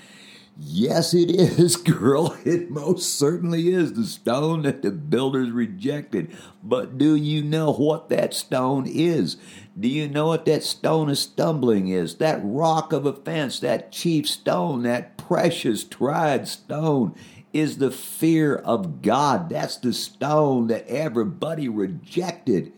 Yes, 0.59 1.12
it 1.12 1.31
is, 1.31 1.77
girl. 1.77 2.37
It 2.45 2.71
most 2.71 3.19
certainly 3.19 3.69
is 3.69 3.93
the 3.93 4.05
stone 4.05 4.62
that 4.62 4.83
the 4.83 4.91
builders 4.91 5.51
rejected. 5.51 6.35
But 6.62 6.97
do 6.97 7.15
you 7.15 7.43
know 7.43 7.73
what 7.73 8.09
that 8.09 8.33
stone 8.33 8.87
is? 8.87 9.37
Do 9.79 9.89
you 9.89 10.09
know 10.09 10.29
what 10.29 10.47
that 10.47 10.62
stone 10.62 11.11
of 11.11 11.19
stumbling 11.19 11.89
is? 11.89 12.17
That 12.17 12.41
rock 12.43 12.95
of 12.95 13.05
offense, 13.05 13.61
that 13.61 13.93
chief 13.93 14.27
stone, 14.27 14.83
that 14.85 15.19
precious 15.19 15.85
tried 15.85 16.49
stone 16.49 17.15
is 17.59 17.79
the 17.79 17.90
fear 17.90 18.57
of 18.57 19.03
God. 19.03 19.49
That's 19.49 19.77
the 19.77 19.92
stone 19.92 20.66
that 20.69 20.87
everybody 20.88 21.69
rejected. 21.69 22.73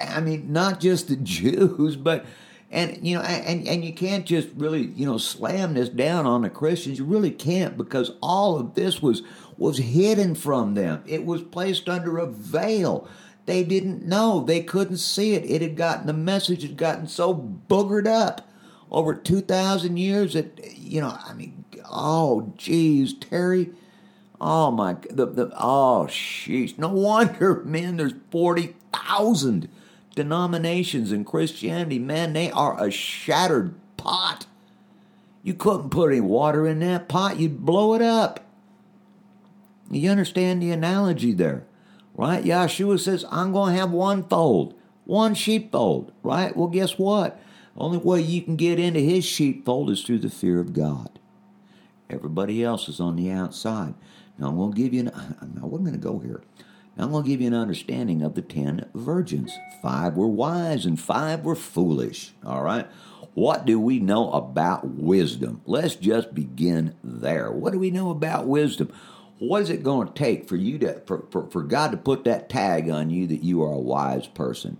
I 0.00 0.20
mean, 0.20 0.52
not 0.52 0.80
just 0.80 1.08
the 1.08 1.16
Jews, 1.22 1.96
but 1.96 2.24
and 2.70 2.98
you 3.06 3.16
know, 3.16 3.22
and 3.22 3.66
and 3.66 3.84
you 3.84 3.92
can't 3.92 4.26
just 4.26 4.48
really 4.56 4.86
you 4.86 5.06
know 5.06 5.18
slam 5.18 5.74
this 5.74 5.88
down 5.88 6.26
on 6.26 6.42
the 6.42 6.50
Christians. 6.50 6.98
You 6.98 7.04
really 7.04 7.30
can't 7.30 7.76
because 7.76 8.12
all 8.20 8.58
of 8.58 8.74
this 8.74 9.00
was 9.00 9.22
was 9.56 9.78
hidden 9.78 10.34
from 10.34 10.74
them. 10.74 11.02
It 11.06 11.24
was 11.24 11.42
placed 11.42 11.88
under 11.88 12.18
a 12.18 12.26
veil. 12.26 13.08
They 13.46 13.62
didn't 13.62 14.04
know. 14.04 14.40
They 14.40 14.60
couldn't 14.62 14.96
see 14.96 15.34
it. 15.34 15.48
It 15.48 15.62
had 15.62 15.76
gotten 15.76 16.06
the 16.06 16.12
message 16.12 16.62
had 16.62 16.76
gotten 16.76 17.06
so 17.06 17.34
boogered 17.68 18.08
up 18.08 18.48
over 18.90 19.14
two 19.14 19.40
thousand 19.40 19.96
years 19.96 20.34
that 20.34 20.76
you 20.76 21.00
know. 21.00 21.16
I 21.24 21.34
mean, 21.34 21.64
oh, 21.88 22.52
geez, 22.56 23.14
Terry 23.14 23.70
Oh 24.40 24.70
my, 24.70 24.96
the, 25.10 25.26
the 25.26 25.50
oh 25.58 26.06
sheesh! 26.08 26.78
No 26.78 26.88
wonder, 26.88 27.62
man. 27.64 27.96
There's 27.96 28.14
forty 28.30 28.74
thousand 28.92 29.68
denominations 30.14 31.12
in 31.12 31.24
Christianity. 31.24 31.98
Man, 31.98 32.32
they 32.32 32.50
are 32.50 32.82
a 32.82 32.90
shattered 32.90 33.74
pot. 33.96 34.46
You 35.42 35.54
couldn't 35.54 35.90
put 35.90 36.10
any 36.10 36.20
water 36.20 36.66
in 36.66 36.80
that 36.80 37.08
pot; 37.08 37.38
you'd 37.38 37.64
blow 37.64 37.94
it 37.94 38.02
up. 38.02 38.40
You 39.90 40.10
understand 40.10 40.60
the 40.60 40.72
analogy 40.72 41.32
there, 41.32 41.64
right? 42.14 42.44
Yeshua 42.44 43.00
says, 43.00 43.24
"I'm 43.30 43.52
going 43.52 43.74
to 43.74 43.80
have 43.80 43.90
one 43.90 44.22
fold, 44.24 44.74
one 45.04 45.34
sheepfold." 45.34 46.12
Right? 46.22 46.54
Well, 46.54 46.68
guess 46.68 46.98
what? 46.98 47.40
Only 47.74 47.98
way 47.98 48.20
you 48.20 48.42
can 48.42 48.56
get 48.56 48.78
into 48.78 49.00
His 49.00 49.24
sheepfold 49.24 49.90
is 49.90 50.02
through 50.02 50.18
the 50.18 50.30
fear 50.30 50.60
of 50.60 50.74
God. 50.74 51.18
Everybody 52.08 52.62
else 52.62 52.88
is 52.88 53.00
on 53.00 53.16
the 53.16 53.30
outside. 53.30 53.94
Now 54.38 54.48
I'm 54.48 54.56
going 54.56 54.72
to 54.72 54.80
give 54.80 54.92
you 54.92 55.00
an. 55.00 55.54
Now 55.54 55.66
we're 55.66 55.78
going 55.78 55.92
to 55.92 55.98
go 55.98 56.18
here. 56.18 56.42
Now 56.96 57.04
I'm 57.04 57.10
going 57.10 57.24
to 57.24 57.28
give 57.28 57.40
you 57.40 57.46
an 57.46 57.54
understanding 57.54 58.22
of 58.22 58.34
the 58.34 58.42
ten 58.42 58.88
virgins. 58.94 59.52
Five 59.82 60.16
were 60.16 60.26
wise 60.28 60.86
and 60.86 60.98
five 61.00 61.44
were 61.44 61.54
foolish. 61.54 62.32
All 62.44 62.62
right. 62.62 62.86
What 63.34 63.66
do 63.66 63.78
we 63.78 63.98
know 63.98 64.32
about 64.32 64.86
wisdom? 64.88 65.60
Let's 65.66 65.94
just 65.94 66.34
begin 66.34 66.94
there. 67.04 67.50
What 67.50 67.72
do 67.72 67.78
we 67.78 67.90
know 67.90 68.10
about 68.10 68.46
wisdom? 68.46 68.90
What 69.38 69.60
is 69.60 69.68
it 69.68 69.82
going 69.82 70.08
to 70.08 70.14
take 70.14 70.48
for 70.48 70.56
you 70.56 70.78
to 70.78 71.00
for, 71.00 71.26
for, 71.30 71.50
for 71.50 71.62
God 71.62 71.90
to 71.90 71.98
put 71.98 72.24
that 72.24 72.48
tag 72.48 72.88
on 72.88 73.10
you 73.10 73.26
that 73.26 73.44
you 73.44 73.62
are 73.62 73.72
a 73.72 73.78
wise 73.78 74.26
person? 74.26 74.78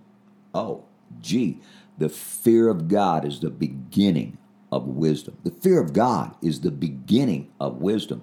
Oh, 0.55 0.85
gee, 1.21 1.61
the 1.99 2.09
fear 2.09 2.69
of 2.69 2.89
God 2.89 3.27
is 3.27 3.41
the 3.41 3.51
beginning 3.51 4.39
of 4.73 4.87
wisdom. 4.87 5.37
The 5.45 5.51
fear 5.51 5.79
of 5.81 5.93
God 5.93 6.35
is 6.43 6.61
the 6.61 6.71
beginning 6.71 7.53
of 7.61 7.83
wisdom. 7.83 8.23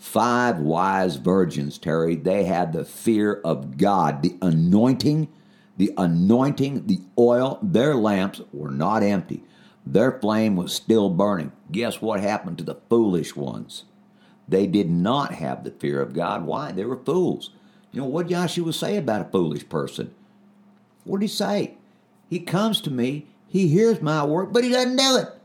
Five 0.00 0.58
wise 0.58 1.16
virgins, 1.16 1.76
Terry, 1.76 2.16
they 2.16 2.44
had 2.44 2.72
the 2.72 2.86
fear 2.86 3.34
of 3.44 3.76
God, 3.76 4.22
the 4.22 4.34
anointing, 4.40 5.28
the 5.76 5.92
anointing, 5.98 6.86
the 6.86 7.00
oil. 7.18 7.58
Their 7.62 7.94
lamps 7.94 8.40
were 8.50 8.70
not 8.70 9.02
empty. 9.02 9.44
Their 9.84 10.18
flame 10.18 10.56
was 10.56 10.72
still 10.72 11.10
burning. 11.10 11.52
Guess 11.70 12.00
what 12.00 12.20
happened 12.20 12.56
to 12.58 12.64
the 12.64 12.78
foolish 12.88 13.36
ones? 13.36 13.84
They 14.48 14.66
did 14.66 14.90
not 14.90 15.34
have 15.34 15.64
the 15.64 15.70
fear 15.70 16.00
of 16.00 16.14
God. 16.14 16.46
Why? 16.46 16.72
They 16.72 16.86
were 16.86 16.96
fools. 16.96 17.50
You 17.92 18.00
know, 18.00 18.08
what 18.08 18.28
Yahshua 18.28 18.72
say 18.72 18.96
about 18.96 19.20
a 19.20 19.30
foolish 19.30 19.68
person? 19.68 20.14
What 21.04 21.20
did 21.20 21.26
he 21.26 21.36
say? 21.36 21.74
He 22.30 22.40
comes 22.40 22.80
to 22.80 22.90
me, 22.90 23.26
he 23.46 23.68
hears 23.68 24.00
my 24.00 24.24
word, 24.24 24.54
but 24.54 24.64
he 24.64 24.70
doesn't 24.70 24.96
do 24.96 25.16
it. 25.18 25.39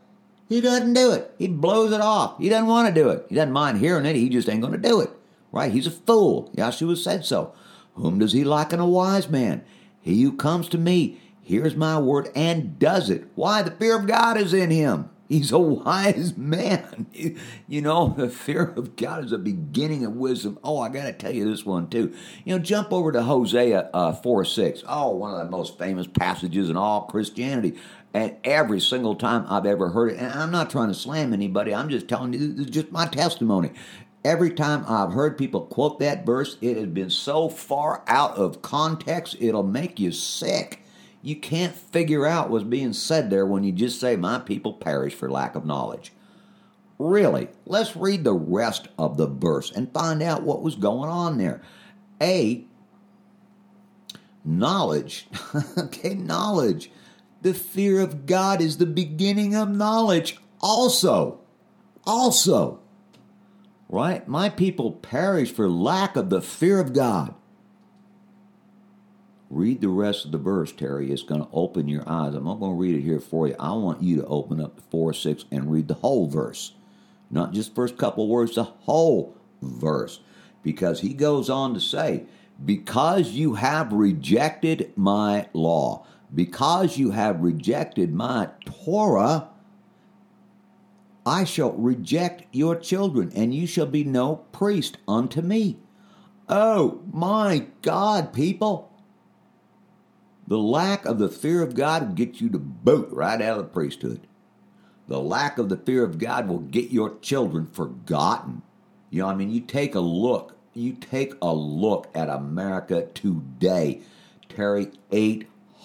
He 0.48 0.62
doesn't 0.62 0.94
do 0.94 1.12
it. 1.12 1.34
He 1.38 1.48
blows 1.48 1.92
it 1.92 2.02
off. 2.02 2.38
He 2.40 2.50
doesn't 2.50 2.68
want 2.68 2.88
to 2.88 3.02
do 3.02 3.10
it. 3.10 3.26
He 3.30 3.36
doesn't 3.36 3.52
mind 3.52 3.80
hearing 3.80 4.06
it. 4.06 4.16
He 4.16 4.30
just 4.30 4.48
ain't 4.48 4.62
going 4.62 4.80
to 4.80 4.90
do 4.90 5.02
it. 5.02 5.10
Right? 5.52 5.72
He's 5.72 5.88
a 5.88 5.92
fool. 5.92 6.52
Yeshua 6.56 6.98
said 6.98 7.26
so. 7.26 7.54
Whom 7.96 8.20
does 8.20 8.34
he 8.34 8.44
liken 8.44 8.80
a 8.80 8.88
wise 8.88 9.30
man? 9.30 9.64
He 10.02 10.22
who 10.22 10.34
comes 10.34 10.70
to 10.70 10.78
me, 10.78 11.20
hears 11.42 11.76
my 11.76 11.98
word, 11.98 12.30
and 12.36 12.78
does 12.78 13.10
it. 13.10 13.26
Why? 13.36 13.62
The 13.62 13.72
fear 13.72 13.98
of 13.98 14.06
God 14.06 14.38
is 14.38 14.54
in 14.54 14.70
him. 14.70 15.10
He's 15.28 15.52
a 15.52 15.60
wise 15.60 16.38
man. 16.38 17.08
You 17.68 17.82
know, 17.82 18.14
the 18.16 18.30
fear 18.30 18.74
of 18.78 18.96
God 18.96 19.26
is 19.26 19.32
the 19.32 19.40
beginning 19.40 20.06
of 20.06 20.16
wisdom. 20.16 20.60
Oh, 20.64 20.80
I 20.80 20.90
got 20.90 21.06
to 21.06 21.14
tell 21.14 21.34
you 21.34 21.50
this 21.50 21.66
one 21.66 21.90
too. 21.90 22.14
You 22.44 22.56
know, 22.56 22.60
jump 22.60 22.94
over 22.94 23.12
to 23.12 23.24
Hosea 23.24 23.90
uh, 23.92 24.14
4 24.14 24.46
6. 24.46 24.84
Oh, 24.88 25.10
one 25.16 25.34
of 25.34 25.40
the 25.40 25.50
most 25.50 25.80
famous 25.80 26.06
passages 26.06 26.70
in 26.70 26.78
all 26.78 27.02
Christianity. 27.02 27.76
And 28.16 28.38
every 28.46 28.80
single 28.80 29.16
time 29.16 29.46
I've 29.50 29.66
ever 29.66 29.90
heard 29.90 30.14
it, 30.14 30.20
and 30.20 30.32
I'm 30.32 30.50
not 30.50 30.70
trying 30.70 30.88
to 30.88 30.94
slam 30.94 31.34
anybody, 31.34 31.76
I'm 31.76 31.90
just 31.90 32.08
telling 32.08 32.32
you, 32.32 32.40
this 32.54 32.68
is 32.68 32.72
just 32.72 32.90
my 32.90 33.08
testimony. 33.08 33.72
Every 34.24 34.52
time 34.52 34.86
I've 34.88 35.12
heard 35.12 35.38
people 35.38 35.64
quote 35.64 36.00
that 36.00 36.26
verse, 36.26 36.58
it 36.62 36.78
has 36.78 36.88
been 36.88 37.10
so 37.10 37.50
far 37.50 38.06
out 38.08 38.38
of 38.38 38.62
context, 38.62 39.36
it'll 39.42 39.64
make 39.64 40.00
you 40.00 40.14
sick. 40.14 40.82
You 41.24 41.36
can't 41.36 41.76
figure 41.76 42.26
out 42.26 42.50
what's 42.50 42.64
being 42.64 42.94
said 42.94 43.30
there 43.30 43.46
when 43.46 43.66
you 43.66 43.74
just 43.74 44.00
say, 44.00 44.16
My 44.16 44.40
people 44.40 44.72
perish 44.72 45.14
for 45.14 45.30
lack 45.30 45.56
of 45.56 45.66
knowledge. 45.66 46.14
Really, 46.98 47.50
let's 47.66 47.98
read 47.98 48.24
the 48.24 48.32
rest 48.32 48.88
of 48.98 49.18
the 49.18 49.28
verse 49.28 49.74
and 49.74 49.92
find 49.92 50.24
out 50.24 50.44
what 50.44 50.62
was 50.62 50.76
going 50.76 51.10
on 51.10 51.38
there. 51.38 51.62
A, 52.22 52.64
knowledge. 54.46 55.28
okay, 55.78 56.14
knowledge. 56.14 56.90
The 57.46 57.54
fear 57.54 58.00
of 58.00 58.26
God 58.26 58.60
is 58.60 58.78
the 58.78 58.88
beginning 58.88 59.54
of 59.54 59.70
knowledge. 59.70 60.40
Also, 60.62 61.42
also, 62.04 62.80
right? 63.88 64.28
My 64.28 64.50
people 64.50 64.94
perish 64.94 65.52
for 65.52 65.70
lack 65.70 66.16
of 66.16 66.32
the 66.32 66.42
fear 66.42 66.80
of 66.80 66.92
God. 66.92 67.36
Read 69.52 69.82
the 69.82 69.90
rest 69.90 70.26
of 70.26 70.32
the 70.32 70.40
verse, 70.40 70.72
Terry. 70.72 71.12
It's 71.12 71.22
going 71.22 71.44
to 71.44 71.52
open 71.54 71.88
your 71.88 72.02
eyes. 72.10 72.34
I'm 72.34 72.46
not 72.46 72.60
going 72.60 72.72
to 72.72 72.82
read 72.82 72.96
it 72.96 73.04
here 73.04 73.20
for 73.20 73.48
you. 73.48 73.56
I 73.60 73.74
want 73.74 74.02
you 74.02 74.16
to 74.22 74.26
open 74.26 74.60
up 74.60 74.82
4 74.90 75.14
6 75.14 75.46
and 75.52 75.72
read 75.72 75.88
the 75.88 75.94
whole 75.94 76.28
verse. 76.28 76.74
Not 77.30 77.54
just 77.54 77.76
first 77.76 77.96
couple 77.96 78.28
words, 78.28 78.56
the 78.56 78.64
whole 78.64 79.38
verse. 79.62 80.20
Because 80.64 81.02
he 81.02 81.14
goes 81.14 81.52
on 81.52 81.76
to 81.76 81.80
say, 81.80 82.24
Because 82.66 83.34
you 83.34 83.54
have 83.54 83.94
rejected 83.94 84.94
my 84.96 85.48
law, 85.54 86.08
because 86.34 86.98
you 86.98 87.12
have 87.12 87.42
rejected 87.42 88.14
my 88.14 88.50
Torah, 88.66 89.50
I 91.26 91.44
shall 91.44 91.72
reject 91.72 92.46
your 92.52 92.76
children, 92.76 93.32
and 93.36 93.54
you 93.54 93.66
shall 93.66 93.88
be 93.88 94.04
no 94.04 94.38
priest 94.52 94.98
unto 95.08 95.42
me. 95.42 95.78
Oh 96.48 97.02
my 97.12 97.68
God, 97.82 98.32
people. 98.32 98.92
The 100.48 100.60
lack 100.60 101.06
of 101.06 101.18
the 101.18 101.30
fear 101.30 101.64
of 101.64 101.74
God 101.74 102.08
will 102.08 102.14
get 102.14 102.40
you 102.40 102.50
to 102.50 102.60
boot 102.60 103.10
right 103.12 103.42
out 103.42 103.58
of 103.58 103.66
the 103.66 103.72
priesthood. 103.72 104.28
The 105.08 105.20
lack 105.20 105.58
of 105.58 105.70
the 105.70 105.78
fear 105.78 106.04
of 106.04 106.20
God 106.20 106.48
will 106.48 106.60
get 106.60 106.92
your 106.92 107.18
children 107.20 107.66
forgotten. 107.66 108.62
You 109.10 109.22
know, 109.22 109.28
what 109.28 109.34
I 109.34 109.38
mean, 109.38 109.52
you 109.52 109.62
take 109.62 109.96
a 109.96 110.00
look, 110.00 110.58
you 110.74 110.94
take 110.94 111.34
a 111.42 111.54
look 111.54 112.10
at 112.14 112.30
America 112.30 113.08
today. 113.14 114.02
Terry, 114.50 114.92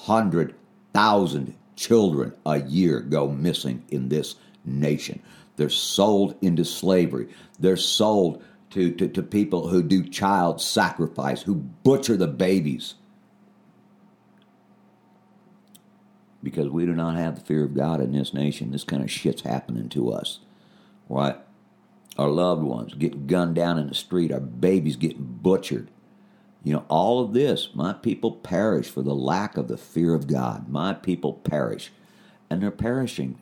800,000 0.05 1.55
children 1.77 2.33
a 2.45 2.61
year 2.61 3.01
go 3.01 3.29
missing 3.29 3.85
in 3.89 4.09
this 4.09 4.37
nation. 4.65 5.23
They're 5.57 5.69
sold 5.69 6.37
into 6.41 6.65
slavery. 6.65 7.29
They're 7.59 7.77
sold 7.77 8.43
to, 8.71 8.93
to, 8.93 9.09
to 9.09 9.23
people 9.23 9.69
who 9.69 9.83
do 9.83 10.05
child 10.05 10.61
sacrifice, 10.61 11.43
who 11.43 11.55
butcher 11.55 12.17
the 12.17 12.29
babies. 12.29 12.95
because 16.43 16.69
we 16.69 16.87
do 16.87 16.95
not 16.95 17.17
have 17.17 17.35
the 17.37 17.45
fear 17.45 17.65
of 17.65 17.75
God 17.75 18.01
in 18.01 18.13
this 18.13 18.33
nation. 18.33 18.71
This 18.71 18.85
kind 18.85 19.03
of 19.03 19.11
shit's 19.11 19.43
happening 19.43 19.89
to 19.91 20.13
us, 20.13 20.41
right? 21.09 21.37
Our 22.17 22.29
loved 22.29 22.63
ones 22.63 22.95
getting 22.95 23.27
gunned 23.27 23.55
down 23.55 23.79
in 23.79 23.89
the 23.89 23.95
street, 23.95 24.33
our 24.33 24.41
babies 24.41 24.97
getting 24.97 25.25
butchered. 25.25 25.91
You 26.63 26.75
know, 26.75 26.85
all 26.89 27.25
of 27.25 27.33
this, 27.33 27.71
my 27.75 27.93
people 27.95 28.33
perish 28.33 28.89
for 28.89 29.03
the 29.03 29.15
lack 29.15 29.57
of 29.57 29.69
the 29.69 29.79
fear 29.79 30.15
of 30.15 30.27
God. 30.27 30.69
My 30.69 30.93
people 30.93 31.35
perish, 31.35 31.91
and 32.51 32.63
they're 32.63 32.71
perishing, 32.71 33.39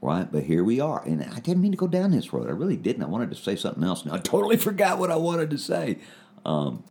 right? 0.00 0.30
But 0.30 0.44
here 0.44 0.62
we 0.62 0.78
are. 0.78 1.02
And 1.04 1.24
I 1.24 1.40
didn't 1.40 1.62
mean 1.62 1.72
to 1.72 1.78
go 1.78 1.88
down 1.88 2.12
this 2.12 2.32
road. 2.32 2.46
I 2.46 2.52
really 2.52 2.76
didn't. 2.76 3.02
I 3.02 3.06
wanted 3.06 3.30
to 3.30 3.36
say 3.36 3.56
something 3.56 3.82
else. 3.82 4.04
Now 4.04 4.14
I 4.14 4.18
totally 4.18 4.56
forgot 4.68 4.98
what 4.98 5.10
I 5.10 5.16
wanted 5.16 5.50
to 5.50 5.58
say. 5.58 5.98
Um, 6.44 6.84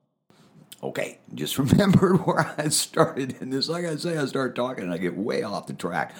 Okay, 0.83 1.17
just 1.33 1.57
remembered 1.57 2.25
where 2.25 2.53
I 2.57 2.67
started 2.69 3.37
in 3.41 3.49
this. 3.49 3.67
Like 3.69 3.85
I 3.85 3.95
say, 3.95 4.17
I 4.17 4.25
start 4.25 4.55
talking 4.55 4.83
and 4.83 4.93
I 4.93 4.97
get 4.97 5.17
way 5.17 5.41
off 5.41 5.65
the 5.67 5.73
track. 5.73 6.15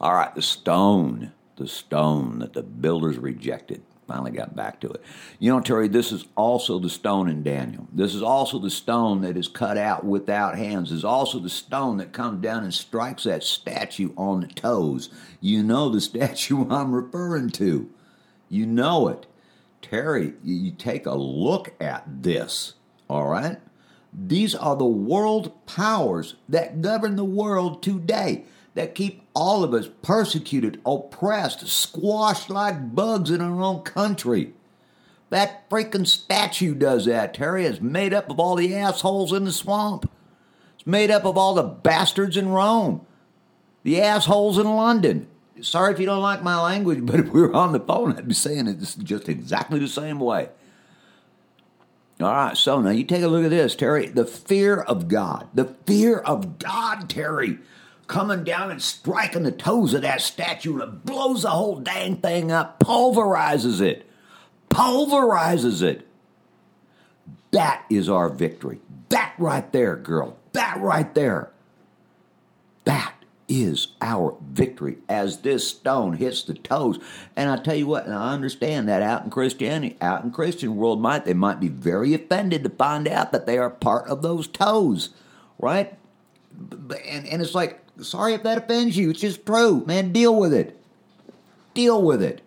All 0.00 0.14
right, 0.14 0.32
the 0.34 0.42
stone, 0.42 1.32
the 1.56 1.66
stone 1.66 2.38
that 2.38 2.52
the 2.52 2.62
builders 2.62 3.18
rejected. 3.18 3.82
Finally 4.08 4.30
got 4.30 4.56
back 4.56 4.80
to 4.80 4.88
it. 4.88 5.02
You 5.38 5.52
know, 5.52 5.60
Terry, 5.60 5.86
this 5.86 6.12
is 6.12 6.24
also 6.34 6.78
the 6.78 6.88
stone 6.88 7.28
in 7.28 7.42
Daniel. 7.42 7.86
This 7.92 8.14
is 8.14 8.22
also 8.22 8.58
the 8.58 8.70
stone 8.70 9.20
that 9.20 9.36
is 9.36 9.48
cut 9.48 9.76
out 9.76 10.02
without 10.02 10.56
hands. 10.56 10.88
This 10.88 11.00
is 11.00 11.04
also 11.04 11.38
the 11.38 11.50
stone 11.50 11.98
that 11.98 12.14
comes 12.14 12.42
down 12.42 12.64
and 12.64 12.72
strikes 12.72 13.24
that 13.24 13.44
statue 13.44 14.14
on 14.16 14.40
the 14.40 14.46
toes. 14.46 15.10
You 15.42 15.62
know 15.62 15.90
the 15.90 16.00
statue 16.00 16.66
I'm 16.70 16.94
referring 16.94 17.50
to. 17.50 17.90
You 18.48 18.64
know 18.64 19.08
it. 19.08 19.26
Terry, 19.82 20.32
you 20.42 20.70
take 20.70 21.04
a 21.04 21.14
look 21.14 21.74
at 21.78 22.22
this, 22.22 22.74
all 23.10 23.28
right? 23.28 23.58
These 24.12 24.54
are 24.54 24.74
the 24.74 24.86
world 24.86 25.66
powers 25.66 26.36
that 26.48 26.80
govern 26.80 27.16
the 27.16 27.24
world 27.24 27.82
today 27.82 28.44
that 28.74 28.94
keep 28.94 29.22
all 29.34 29.64
of 29.64 29.74
us 29.74 29.88
persecuted, 30.02 30.80
oppressed, 30.86 31.66
squashed 31.66 32.50
like 32.50 32.94
bugs 32.94 33.30
in 33.30 33.40
our 33.40 33.62
own 33.62 33.82
country. 33.82 34.52
That 35.30 35.68
freaking 35.68 36.06
statue 36.06 36.74
does 36.74 37.04
that, 37.06 37.34
Terry. 37.34 37.66
It's 37.66 37.80
made 37.80 38.14
up 38.14 38.30
of 38.30 38.40
all 38.40 38.56
the 38.56 38.74
assholes 38.74 39.32
in 39.32 39.44
the 39.44 39.52
swamp. 39.52 40.10
It's 40.74 40.86
made 40.86 41.10
up 41.10 41.24
of 41.24 41.36
all 41.36 41.54
the 41.54 41.62
bastards 41.62 42.36
in 42.36 42.48
Rome, 42.48 43.04
the 43.82 44.00
assholes 44.00 44.58
in 44.58 44.66
London. 44.66 45.28
Sorry 45.60 45.92
if 45.92 45.98
you 45.98 46.06
don't 46.06 46.22
like 46.22 46.42
my 46.42 46.60
language, 46.60 47.00
but 47.02 47.20
if 47.20 47.28
we 47.30 47.40
were 47.40 47.54
on 47.54 47.72
the 47.72 47.80
phone, 47.80 48.16
I'd 48.16 48.28
be 48.28 48.34
saying 48.34 48.68
it 48.68 48.78
just 49.02 49.28
exactly 49.28 49.78
the 49.78 49.88
same 49.88 50.20
way. 50.20 50.48
All 52.20 52.32
right, 52.32 52.56
so 52.56 52.80
now 52.80 52.90
you 52.90 53.04
take 53.04 53.22
a 53.22 53.28
look 53.28 53.44
at 53.44 53.50
this, 53.50 53.76
Terry. 53.76 54.06
The 54.06 54.24
fear 54.24 54.80
of 54.80 55.06
God. 55.06 55.48
The 55.54 55.76
fear 55.86 56.18
of 56.18 56.58
God, 56.58 57.08
Terry 57.08 57.58
coming 58.08 58.42
down 58.42 58.70
and 58.70 58.82
striking 58.82 59.44
the 59.44 59.52
toes 59.52 59.94
of 59.94 60.02
that 60.02 60.20
statue 60.20 60.72
and 60.74 60.82
it 60.82 61.04
blows 61.04 61.42
the 61.42 61.50
whole 61.50 61.78
dang 61.78 62.16
thing 62.16 62.50
up, 62.50 62.80
pulverizes 62.80 63.80
it, 63.80 64.08
pulverizes 64.70 65.82
it. 65.82 66.06
That 67.52 67.84
is 67.88 68.08
our 68.08 68.28
victory. 68.28 68.80
That 69.10 69.34
right 69.38 69.70
there, 69.72 69.96
girl. 69.96 70.36
That 70.52 70.80
right 70.80 71.14
there. 71.14 71.50
That 72.84 73.14
is 73.48 73.88
our 74.02 74.36
victory 74.42 74.98
as 75.08 75.38
this 75.38 75.68
stone 75.68 76.14
hits 76.14 76.42
the 76.42 76.54
toes. 76.54 76.98
And 77.34 77.50
I 77.50 77.56
tell 77.56 77.74
you 77.74 77.86
what, 77.86 78.04
and 78.04 78.14
I 78.14 78.32
understand 78.32 78.88
that 78.88 79.02
out 79.02 79.24
in 79.24 79.30
Christianity, 79.30 79.96
out 80.00 80.24
in 80.24 80.30
Christian 80.30 80.76
world, 80.76 81.00
might 81.00 81.24
they 81.24 81.34
might 81.34 81.60
be 81.60 81.68
very 81.68 82.12
offended 82.14 82.64
to 82.64 82.70
find 82.70 83.08
out 83.08 83.32
that 83.32 83.46
they 83.46 83.56
are 83.58 83.70
part 83.70 84.06
of 84.08 84.20
those 84.22 84.46
toes, 84.46 85.10
right? 85.58 85.94
And 87.08 87.26
and 87.26 87.40
it's 87.40 87.54
like 87.54 87.80
Sorry 88.00 88.34
if 88.34 88.42
that 88.44 88.58
offends 88.58 88.96
you. 88.96 89.10
It's 89.10 89.20
just 89.20 89.44
true, 89.44 89.84
man. 89.86 90.12
Deal 90.12 90.38
with 90.38 90.52
it. 90.52 90.80
Deal 91.74 92.02
with 92.02 92.22
it. 92.22 92.42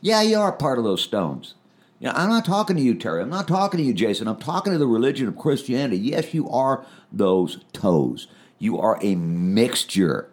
Yeah, 0.00 0.22
you 0.22 0.38
are 0.38 0.52
part 0.52 0.78
of 0.78 0.84
those 0.84 1.02
stones. 1.02 1.54
You 1.98 2.06
know, 2.06 2.14
I'm 2.14 2.28
not 2.28 2.44
talking 2.44 2.76
to 2.76 2.82
you, 2.82 2.94
Terry. 2.94 3.22
I'm 3.22 3.30
not 3.30 3.48
talking 3.48 3.78
to 3.78 3.84
you, 3.84 3.92
Jason. 3.92 4.28
I'm 4.28 4.38
talking 4.38 4.72
to 4.72 4.78
the 4.78 4.86
religion 4.86 5.26
of 5.26 5.36
Christianity. 5.36 5.98
Yes, 5.98 6.32
you 6.32 6.48
are 6.48 6.86
those 7.12 7.58
toes. 7.72 8.28
You 8.58 8.78
are 8.78 8.98
a 9.02 9.16
mixture 9.16 10.30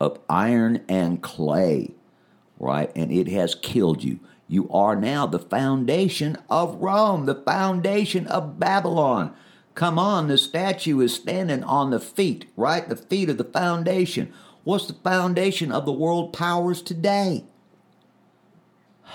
of 0.00 0.18
iron 0.28 0.82
and 0.88 1.22
clay, 1.22 1.90
right? 2.58 2.90
And 2.96 3.12
it 3.12 3.28
has 3.28 3.54
killed 3.54 4.02
you. 4.02 4.20
You 4.48 4.70
are 4.70 4.96
now 4.96 5.26
the 5.26 5.38
foundation 5.38 6.36
of 6.48 6.76
Rome, 6.76 7.26
the 7.26 7.34
foundation 7.34 8.26
of 8.26 8.58
Babylon. 8.58 9.34
Come 9.74 9.98
on, 9.98 10.28
the 10.28 10.36
statue 10.36 11.00
is 11.00 11.14
standing 11.14 11.64
on 11.64 11.90
the 11.90 12.00
feet, 12.00 12.50
right? 12.56 12.86
The 12.86 12.96
feet 12.96 13.30
of 13.30 13.38
the 13.38 13.44
foundation. 13.44 14.32
What's 14.64 14.86
the 14.86 14.94
foundation 14.94 15.72
of 15.72 15.86
the 15.86 15.92
world 15.92 16.32
powers 16.32 16.82
today? 16.82 17.44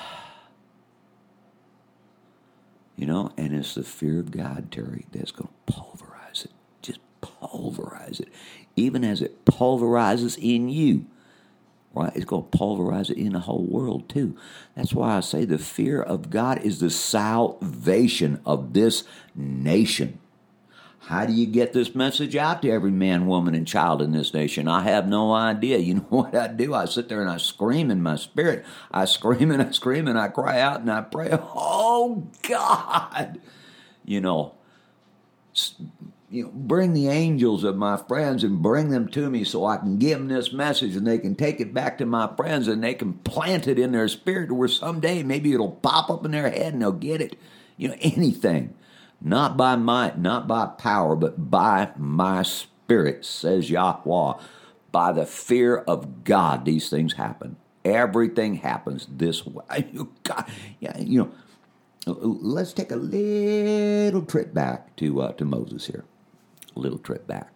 You 2.99 3.05
know, 3.05 3.31
and 3.37 3.53
it's 3.53 3.75
the 3.75 3.83
fear 3.83 4.19
of 4.19 4.31
God, 4.31 4.71
Terry, 4.71 5.05
that's 5.11 5.29
going 5.29 5.49
to 5.49 5.71
pulverize 5.71 6.45
it. 6.45 6.51
Just 6.81 6.99
pulverize 7.21 8.19
it. 8.19 8.27
Even 8.75 9.03
as 9.03 9.21
it 9.21 9.45
pulverizes 9.45 10.35
in 10.41 10.67
you, 10.67 11.05
right? 11.93 12.11
It's 12.15 12.25
going 12.25 12.49
to 12.49 12.57
pulverize 12.57 13.11
it 13.11 13.19
in 13.19 13.33
the 13.33 13.41
whole 13.41 13.63
world, 13.63 14.09
too. 14.09 14.35
That's 14.75 14.93
why 14.93 15.15
I 15.15 15.19
say 15.19 15.45
the 15.45 15.59
fear 15.59 16.01
of 16.01 16.31
God 16.31 16.59
is 16.63 16.79
the 16.79 16.89
salvation 16.89 18.41
of 18.47 18.73
this 18.73 19.03
nation. 19.35 20.17
How 21.07 21.25
do 21.25 21.31
you 21.31 21.45
get 21.45 21.71
this 21.71 21.95
message 21.95 22.35
out 22.35 22.61
to 22.61 22.69
every 22.69 22.91
man, 22.91 23.27
woman, 23.27 23.55
and 23.55 23.65
child 23.65 24.01
in 24.01 24.11
this 24.11 24.33
nation? 24.33 24.67
I 24.67 24.81
have 24.81 25.07
no 25.07 25.31
idea. 25.31 25.77
You 25.77 25.93
know 25.95 26.01
what 26.09 26.35
I 26.35 26.49
do? 26.49 26.73
I 26.73 26.83
sit 26.83 27.07
there 27.07 27.21
and 27.21 27.29
I 27.29 27.37
scream 27.37 27.89
in 27.89 28.03
my 28.03 28.17
spirit. 28.17 28.65
I 28.91 29.05
scream 29.05 29.49
and 29.49 29.61
I 29.61 29.71
scream 29.71 30.09
and 30.09 30.19
I 30.19 30.27
cry 30.27 30.59
out 30.59 30.81
and 30.81 30.91
I 30.91 30.99
pray, 30.99 31.29
Oh 31.31 32.27
God! 32.41 33.39
You 34.03 34.19
know, 34.19 34.55
you 36.29 36.43
know, 36.43 36.51
bring 36.53 36.91
the 36.91 37.07
angels 37.07 37.63
of 37.63 37.77
my 37.77 37.95
friends 37.95 38.43
and 38.43 38.61
bring 38.61 38.89
them 38.89 39.07
to 39.07 39.29
me 39.29 39.45
so 39.45 39.65
I 39.65 39.77
can 39.77 39.97
give 39.97 40.19
them 40.19 40.27
this 40.27 40.51
message 40.51 40.97
and 40.97 41.07
they 41.07 41.19
can 41.19 41.35
take 41.35 41.61
it 41.61 41.73
back 41.73 41.97
to 41.99 42.05
my 42.05 42.29
friends 42.35 42.67
and 42.67 42.83
they 42.83 42.93
can 42.93 43.13
plant 43.13 43.65
it 43.65 43.79
in 43.79 43.93
their 43.93 44.09
spirit 44.09 44.51
where 44.51 44.67
someday 44.67 45.23
maybe 45.23 45.53
it'll 45.53 45.71
pop 45.71 46.09
up 46.09 46.25
in 46.25 46.31
their 46.31 46.49
head 46.49 46.73
and 46.73 46.81
they'll 46.81 46.91
get 46.91 47.21
it. 47.21 47.39
You 47.77 47.87
know, 47.87 47.95
anything. 48.01 48.73
Not 49.21 49.57
by 49.57 49.75
might, 49.75 50.17
not 50.17 50.47
by 50.47 50.67
power, 50.67 51.15
but 51.15 51.49
by 51.49 51.89
my 51.97 52.43
spirit, 52.43 53.25
says 53.25 53.69
Yahweh. 53.69 54.33
By 54.91 55.11
the 55.11 55.25
fear 55.25 55.77
of 55.77 56.23
God, 56.23 56.65
these 56.65 56.89
things 56.89 57.13
happen. 57.13 57.57
Everything 57.83 58.55
happens 58.55 59.07
this 59.09 59.45
way. 59.45 59.87
You 59.93 60.13
got, 60.23 60.49
yeah, 60.79 60.97
you 60.99 61.19
know. 61.19 61.31
Let's 62.07 62.71
take 62.71 62.91
a 62.91 62.95
little 62.95 64.21
trip 64.21 64.53
back 64.53 64.95
to 64.97 65.21
uh, 65.21 65.33
to 65.33 65.45
Moses 65.45 65.87
here. 65.87 66.05
A 66.75 66.79
little 66.79 66.99
trip 66.99 67.27
back. 67.27 67.51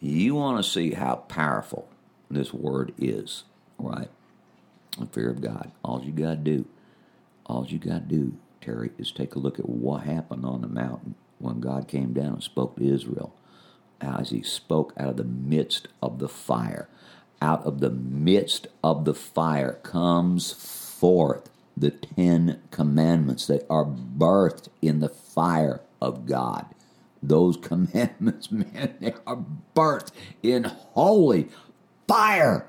You 0.00 0.34
want 0.36 0.64
to 0.64 0.70
see 0.70 0.92
how 0.92 1.16
powerful 1.28 1.88
this 2.30 2.54
word 2.54 2.94
is, 2.96 3.44
right? 3.78 4.08
The 4.98 5.06
fear 5.06 5.30
of 5.30 5.42
God. 5.42 5.70
All 5.84 6.02
you 6.02 6.12
got 6.12 6.30
to 6.30 6.36
do, 6.36 6.66
all 7.46 7.66
you 7.66 7.78
got 7.78 8.08
to 8.08 8.16
do 8.16 8.38
Is 8.66 9.12
take 9.12 9.34
a 9.34 9.38
look 9.38 9.58
at 9.58 9.68
what 9.68 10.04
happened 10.04 10.44
on 10.44 10.62
the 10.62 10.68
mountain 10.68 11.14
when 11.38 11.60
God 11.60 11.88
came 11.88 12.12
down 12.12 12.34
and 12.34 12.42
spoke 12.42 12.76
to 12.76 12.84
Israel. 12.84 13.34
As 14.00 14.30
he 14.30 14.42
spoke 14.42 14.92
out 14.98 15.10
of 15.10 15.16
the 15.18 15.24
midst 15.24 15.88
of 16.02 16.18
the 16.18 16.28
fire. 16.28 16.88
Out 17.40 17.64
of 17.64 17.80
the 17.80 17.90
midst 17.90 18.66
of 18.82 19.04
the 19.04 19.14
fire 19.14 19.74
comes 19.82 20.52
forth 20.52 21.50
the 21.76 21.90
Ten 21.90 22.62
Commandments 22.70 23.46
that 23.46 23.66
are 23.68 23.84
birthed 23.84 24.68
in 24.80 25.00
the 25.00 25.08
fire 25.08 25.80
of 26.00 26.26
God. 26.26 26.66
Those 27.22 27.56
commandments, 27.62 28.50
man, 28.50 28.94
they 29.00 29.14
are 29.26 29.44
birthed 29.74 30.12
in 30.42 30.64
holy 30.64 31.48
fire. 32.06 32.68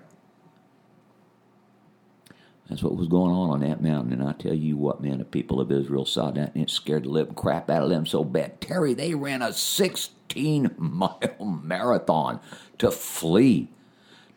That's 2.69 2.81
what 2.81 2.95
was 2.95 3.07
going 3.07 3.31
on 3.31 3.51
on 3.51 3.59
that 3.59 3.81
mountain. 3.81 4.13
And 4.13 4.23
I 4.23 4.33
tell 4.33 4.53
you 4.53 4.75
what, 4.75 5.01
man, 5.01 5.19
the 5.19 5.25
people 5.25 5.61
of 5.61 5.71
Israel 5.71 6.05
saw 6.05 6.31
that 6.31 6.55
and 6.55 6.63
it 6.63 6.69
scared 6.69 7.03
the 7.03 7.09
living 7.09 7.35
crap 7.35 7.69
out 7.69 7.83
of 7.83 7.89
them 7.89 8.05
so 8.05 8.23
bad. 8.23 8.59
Terry, 8.59 8.93
they 8.93 9.13
ran 9.13 9.43
a 9.43 9.53
16 9.53 10.75
mile 10.77 11.19
marathon 11.63 12.39
to 12.79 12.89
flee, 12.89 13.67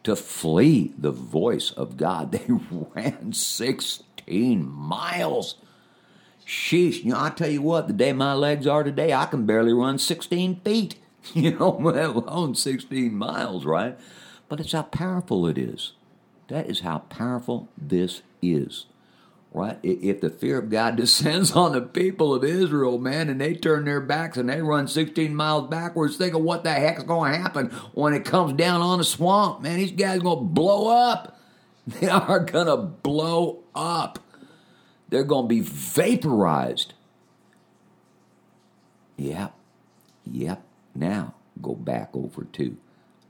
to 0.02 0.14
flee 0.14 0.92
the 0.98 1.10
voice 1.10 1.70
of 1.70 1.96
God. 1.96 2.32
They 2.38 2.44
ran 2.94 3.32
16 3.32 4.68
miles. 4.68 5.56
Sheesh, 6.46 7.04
you 7.04 7.12
know, 7.12 7.20
I 7.20 7.30
tell 7.30 7.50
you 7.50 7.62
what, 7.62 7.88
the 7.88 7.92
day 7.92 8.12
my 8.12 8.34
legs 8.34 8.66
are 8.66 8.82
today, 8.82 9.12
I 9.12 9.26
can 9.26 9.46
barely 9.46 9.72
run 9.72 9.98
16 9.98 10.60
feet, 10.60 10.96
you 11.34 11.58
know, 11.58 11.70
let 11.70 12.10
alone 12.10 12.54
16 12.54 13.14
miles, 13.14 13.64
right? 13.64 13.98
But 14.48 14.60
it's 14.60 14.72
how 14.72 14.82
powerful 14.82 15.46
it 15.46 15.58
is. 15.58 15.92
That 16.48 16.68
is 16.68 16.80
how 16.80 16.98
powerful 16.98 17.68
this 17.76 18.22
is. 18.42 18.86
Right? 19.52 19.78
If 19.82 20.20
the 20.20 20.30
fear 20.30 20.58
of 20.58 20.70
God 20.70 20.96
descends 20.96 21.52
on 21.52 21.72
the 21.72 21.80
people 21.80 22.34
of 22.34 22.44
Israel, 22.44 22.98
man, 22.98 23.28
and 23.28 23.40
they 23.40 23.54
turn 23.54 23.84
their 23.84 24.00
backs 24.00 24.36
and 24.36 24.48
they 24.48 24.60
run 24.60 24.88
16 24.88 25.34
miles 25.34 25.70
backwards, 25.70 26.16
think 26.16 26.34
of 26.34 26.42
what 26.42 26.64
the 26.64 26.72
heck's 26.72 27.04
going 27.04 27.32
to 27.32 27.38
happen 27.38 27.66
when 27.92 28.12
it 28.12 28.24
comes 28.24 28.54
down 28.54 28.80
on 28.80 28.98
the 28.98 29.04
swamp. 29.04 29.62
Man, 29.62 29.76
these 29.76 29.92
guys 29.92 30.20
going 30.20 30.38
to 30.38 30.44
blow 30.44 30.88
up. 30.88 31.34
They 32.00 32.06
are 32.06 32.40
going 32.40 32.66
to 32.66 32.76
blow 32.76 33.60
up. 33.74 34.18
They're 35.08 35.24
going 35.24 35.44
to 35.44 35.48
be 35.48 35.60
vaporized. 35.62 36.92
Yep. 39.16 39.54
Yep. 40.30 40.62
Now, 40.94 41.34
go 41.62 41.74
back 41.74 42.10
over 42.12 42.44
to 42.44 42.76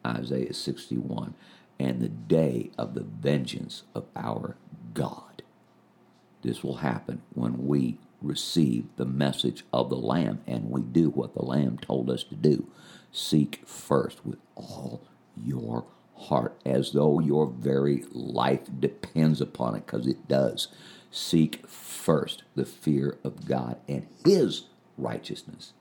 Isaiah 0.04 0.52
61 0.52 1.34
and 1.78 2.00
the 2.00 2.08
day 2.08 2.70
of 2.76 2.94
the 2.94 3.04
vengeance 3.04 3.84
of 3.94 4.06
our 4.16 4.56
God. 4.94 5.42
This 6.42 6.62
will 6.62 6.76
happen 6.78 7.22
when 7.34 7.66
we 7.66 7.98
receive 8.20 8.86
the 8.96 9.04
message 9.04 9.64
of 9.72 9.90
the 9.90 9.96
Lamb 9.96 10.40
and 10.46 10.70
we 10.70 10.82
do 10.82 11.10
what 11.10 11.34
the 11.34 11.44
Lamb 11.44 11.78
told 11.78 12.10
us 12.10 12.24
to 12.24 12.34
do. 12.34 12.68
Seek 13.12 13.66
first 13.66 14.24
with 14.24 14.38
all 14.56 15.02
your 15.36 15.84
heart, 16.16 16.58
as 16.66 16.92
though 16.92 17.20
your 17.20 17.46
very 17.46 18.04
life 18.10 18.68
depends 18.80 19.40
upon 19.40 19.76
it, 19.76 19.86
because 19.86 20.06
it 20.06 20.28
does. 20.28 20.68
Seek 21.10 21.66
first 21.68 22.42
the 22.54 22.64
fear 22.64 23.18
of 23.24 23.46
God 23.46 23.78
and 23.88 24.06
his 24.24 24.64
righteousness. 24.96 25.72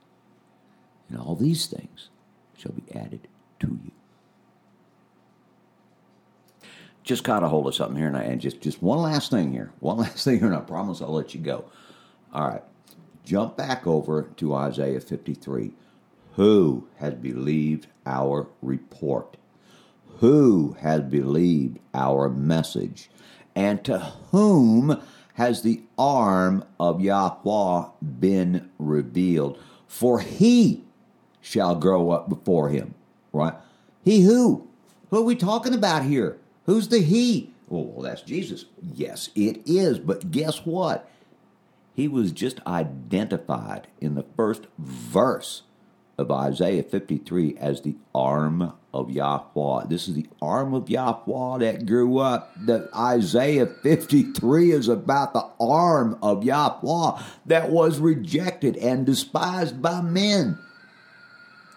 And 1.10 1.20
all 1.20 1.36
these 1.36 1.66
things 1.66 2.10
shall 2.56 2.74
be 2.74 2.92
added 2.96 3.28
to 3.60 3.80
you. 3.84 3.92
Just 7.08 7.24
caught 7.24 7.42
a 7.42 7.48
hold 7.48 7.68
of 7.68 7.74
something 7.74 7.96
here, 7.96 8.08
and, 8.08 8.18
I, 8.18 8.24
and 8.24 8.42
just, 8.42 8.60
just 8.60 8.84
one 8.84 8.98
last 8.98 9.32
thing 9.32 9.54
here. 9.54 9.72
One 9.80 9.96
last 9.96 10.26
thing 10.26 10.40
here, 10.40 10.48
and 10.48 10.58
I 10.58 10.60
promise 10.60 11.02
I'll 11.02 11.14
let 11.14 11.34
you 11.34 11.40
go. 11.40 11.64
All 12.34 12.50
right. 12.50 12.64
Jump 13.24 13.56
back 13.56 13.88
over 13.88 14.24
to 14.36 14.54
Isaiah 14.54 15.00
53. 15.00 15.72
Who 16.34 16.86
has 16.98 17.14
believed 17.14 17.88
our 18.06 18.50
report? 18.62 19.38
Who 20.18 20.76
has 20.82 21.00
believed 21.04 21.80
our 21.94 22.28
message? 22.28 23.10
And 23.56 23.86
to 23.86 24.00
whom 24.32 25.02
has 25.36 25.62
the 25.62 25.84
arm 25.98 26.66
of 26.78 27.00
Yahweh 27.00 27.86
been 28.20 28.70
revealed? 28.78 29.58
For 29.88 30.20
he 30.20 30.84
shall 31.40 31.76
grow 31.76 32.10
up 32.10 32.28
before 32.28 32.68
him. 32.68 32.96
Right? 33.32 33.54
He 34.04 34.24
who? 34.24 34.68
Who 35.10 35.20
are 35.20 35.24
we 35.26 35.38
talking 35.38 35.74
about 35.74 36.04
here? 36.04 36.38
Who's 36.68 36.90
the 36.90 37.00
he? 37.00 37.54
Well, 37.70 38.02
that's 38.02 38.22
Jesus. 38.22 38.66
Yes, 38.82 39.30
it 39.36 39.62
is. 39.66 40.00
But 40.00 40.32
guess 40.32 40.66
what? 40.66 41.10
He 41.94 42.08
was 42.08 42.32
just 42.32 42.60
identified 42.68 43.88
in 44.00 44.14
the 44.14 44.26
first 44.36 44.68
verse 44.78 45.64
of 46.18 46.32
Isaiah 46.32 46.84
53 46.84 47.58
as 47.58 47.82
the 47.82 47.96
arm 48.14 48.74
of 48.94 49.12
Yahweh. 49.12 49.86
This 49.88 50.08
is 50.08 50.16
the 50.16 50.28
arm 50.42 50.74
of 50.74 50.90
Yahweh 50.90 51.60
that 51.60 51.86
grew 51.86 52.18
up. 52.18 52.52
That 52.66 52.90
Isaiah 52.96 53.68
53 53.68 54.72
is 54.72 54.88
about 54.88 55.34
the 55.34 55.48
arm 55.60 56.18
of 56.22 56.44
Yahweh 56.44 57.24
that 57.46 57.70
was 57.70 58.00
rejected 58.00 58.76
and 58.78 59.06
despised 59.06 59.82
by 59.82 60.02
men. 60.02 60.60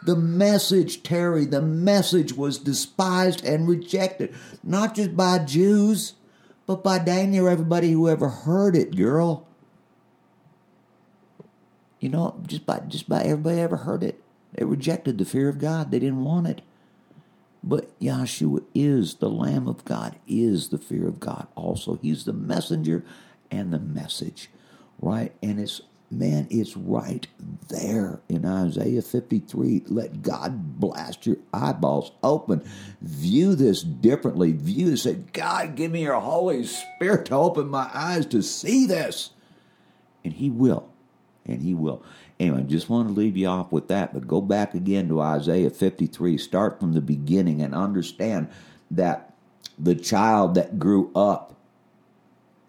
The 0.02 0.16
message, 0.16 1.02
Terry, 1.02 1.44
the 1.44 1.60
message 1.60 2.32
was 2.32 2.58
despised 2.58 3.44
and 3.44 3.68
rejected, 3.68 4.34
not 4.62 4.94
just 4.94 5.16
by 5.16 5.38
Jews, 5.40 6.14
but 6.66 6.82
by 6.82 6.98
dang 6.98 7.32
near 7.32 7.48
everybody 7.48 7.92
who 7.92 8.08
ever 8.08 8.28
heard 8.28 8.76
it, 8.76 8.96
girl. 8.96 9.46
You 11.98 12.08
know, 12.08 12.40
just 12.46 12.64
by 12.64 12.80
just 12.88 13.08
by 13.08 13.22
everybody 13.22 13.60
ever 13.60 13.76
heard 13.76 14.02
it. 14.02 14.22
They 14.54 14.64
rejected 14.64 15.18
the 15.18 15.24
fear 15.24 15.48
of 15.48 15.58
God. 15.58 15.90
They 15.90 15.98
didn't 15.98 16.24
want 16.24 16.46
it. 16.46 16.62
But 17.62 17.98
Yahshua 18.00 18.64
is 18.74 19.16
the 19.16 19.28
Lamb 19.28 19.68
of 19.68 19.84
God, 19.84 20.16
is 20.26 20.70
the 20.70 20.78
fear 20.78 21.06
of 21.06 21.20
God 21.20 21.46
also. 21.54 21.98
He's 22.00 22.24
the 22.24 22.32
messenger 22.32 23.04
and 23.50 23.72
the 23.72 23.78
message, 23.78 24.48
right? 24.98 25.34
And 25.42 25.60
it's, 25.60 25.82
man, 26.10 26.48
it's 26.50 26.76
right 26.76 27.26
there 27.68 28.20
in 28.28 28.44
Isaiah 28.44 29.02
53. 29.02 29.84
Let 29.86 30.22
God 30.22 30.80
blast 30.80 31.26
your 31.26 31.36
eyeballs 31.52 32.12
open. 32.22 32.68
View 33.00 33.54
this 33.54 33.82
differently. 33.82 34.52
View 34.52 34.90
this. 34.90 35.02
Say, 35.04 35.14
God, 35.32 35.76
give 35.76 35.92
me 35.92 36.02
your 36.02 36.20
Holy 36.20 36.64
Spirit 36.64 37.26
to 37.26 37.34
open 37.34 37.68
my 37.68 37.88
eyes 37.94 38.26
to 38.26 38.42
see 38.42 38.86
this. 38.86 39.30
And 40.24 40.32
He 40.32 40.50
will. 40.50 40.88
And 41.46 41.62
He 41.62 41.74
will. 41.74 42.02
Anyway, 42.40 42.60
I 42.60 42.62
just 42.62 42.88
want 42.88 43.08
to 43.08 43.14
leave 43.14 43.36
you 43.36 43.46
off 43.46 43.70
with 43.70 43.88
that, 43.88 44.14
but 44.14 44.26
go 44.26 44.40
back 44.40 44.74
again 44.74 45.08
to 45.08 45.20
Isaiah 45.20 45.70
53. 45.70 46.38
Start 46.38 46.80
from 46.80 46.92
the 46.92 47.00
beginning 47.00 47.60
and 47.60 47.74
understand 47.74 48.48
that 48.90 49.34
the 49.78 49.94
child 49.94 50.54
that 50.54 50.78
grew 50.78 51.10
up 51.14 51.54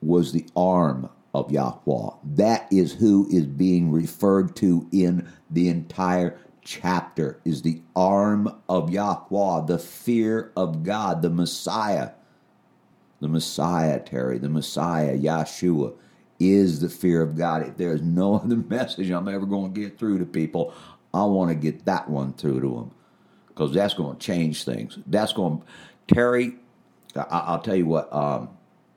was 0.02 0.34
the 0.34 0.46
arm 0.56 1.10
of 1.34 1.52
Yahweh. 1.52 2.16
That 2.24 2.68
is 2.72 2.94
who 2.94 3.28
is 3.32 3.46
being 3.46 3.92
referred 3.92 4.56
to 4.58 4.88
in 4.92 5.30
the 5.50 5.70
entire 5.70 6.38
chapter 6.64 7.40
is 7.44 7.62
the 7.62 7.82
arm 7.96 8.62
of 8.70 8.92
Yahweh, 8.92 9.66
the 9.66 9.80
fear 9.80 10.52
of 10.56 10.84
God, 10.84 11.22
the 11.22 11.30
Messiah. 11.30 12.12
The 13.20 13.28
Messiah, 13.28 14.00
Terry, 14.00 14.40
the 14.40 14.50
Messiah, 14.50 15.18
Yahshua 15.18 15.94
is 16.40 16.80
the 16.80 16.90
fear 16.90 17.22
of 17.22 17.38
God. 17.38 17.68
If 17.68 17.78
there's 17.78 18.02
no 18.02 18.36
other 18.44 18.58
message 18.58 19.10
I'm 19.10 19.28
ever 19.28 19.46
going 19.46 19.74
to 19.74 19.80
get 19.80 20.00
through 20.00 20.20
to 20.20 20.26
people, 20.26 20.74
I 21.14 21.24
want 21.26 21.50
to 21.50 21.56
get 21.56 21.86
that 21.86 22.10
one 22.10 22.34
through 22.34 22.62
to 22.62 22.70
them 22.70 22.92
because 23.48 23.74
that's 23.74 23.94
going 23.94 24.18
to 24.18 24.26
change 24.26 24.64
things. 24.64 24.98
That's 25.06 25.34
going 25.34 25.60
to, 25.60 26.14
Terry, 26.14 26.56
I, 27.16 27.52
will 27.52 27.60
tell 27.60 27.76
you 27.76 27.86
what, 27.86 28.12
um, 28.14 28.50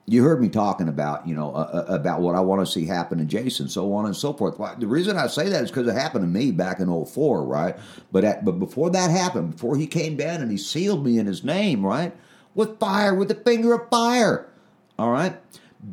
you 0.07 0.23
heard 0.23 0.41
me 0.41 0.49
talking 0.49 0.89
about, 0.89 1.27
you 1.27 1.35
know, 1.35 1.55
uh, 1.55 1.85
uh 1.89 1.95
about 1.95 2.21
what 2.21 2.35
I 2.35 2.41
want 2.41 2.65
to 2.65 2.71
see 2.71 2.85
happen 2.85 3.19
to 3.19 3.25
Jason, 3.25 3.69
so 3.69 3.93
on 3.95 4.05
and 4.05 4.15
so 4.15 4.33
forth. 4.33 4.57
The 4.79 4.87
reason 4.87 5.17
I 5.17 5.27
say 5.29 5.49
that 5.49 5.65
is 5.65 5.71
because 5.71 5.87
it 5.87 5.95
happened 5.95 6.25
to 6.25 6.29
me 6.29 6.51
back 6.51 6.81
in 6.81 7.05
04, 7.05 7.45
right? 7.45 7.77
But 8.13 8.25
at, 8.25 8.45
but 8.45 8.59
before 8.59 8.91
that 8.91 9.11
happened, 9.11 9.53
before 9.53 9.77
he 9.77 9.87
came 9.87 10.17
down 10.17 10.43
and 10.43 10.51
he 10.51 10.59
sealed 10.59 11.05
me 11.05 11.19
in 11.19 11.27
his 11.27 11.43
name, 11.43 11.85
right? 11.85 12.15
With 12.55 12.79
fire, 12.79 13.15
with 13.15 13.29
the 13.29 13.35
finger 13.35 13.75
of 13.75 13.89
fire, 13.89 14.51
all 14.99 15.11
right? 15.11 15.41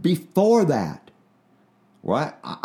Before 0.02 0.66
that, 0.66 1.10
right? 2.04 2.34
I, 2.44 2.58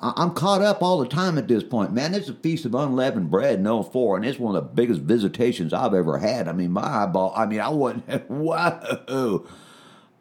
I, 0.00 0.12
I'm 0.16 0.32
caught 0.32 0.62
up 0.62 0.82
all 0.82 0.98
the 0.98 1.08
time 1.08 1.36
at 1.36 1.48
this 1.48 1.62
point. 1.62 1.92
Man, 1.92 2.14
it's 2.14 2.28
a 2.28 2.34
feast 2.34 2.64
of 2.64 2.74
unleavened 2.74 3.30
bread 3.30 3.58
in 3.58 3.82
04, 3.82 4.16
and 4.16 4.24
it's 4.24 4.38
one 4.38 4.56
of 4.56 4.62
the 4.62 4.70
biggest 4.70 5.02
visitations 5.02 5.72
I've 5.74 5.94
ever 5.94 6.18
had. 6.18 6.48
I 6.48 6.52
mean, 6.52 6.72
my 6.72 7.04
eyeball, 7.04 7.32
I 7.36 7.44
mean, 7.46 7.60
I 7.60 7.68
wasn't, 7.68 8.06
whoa. 8.30 9.46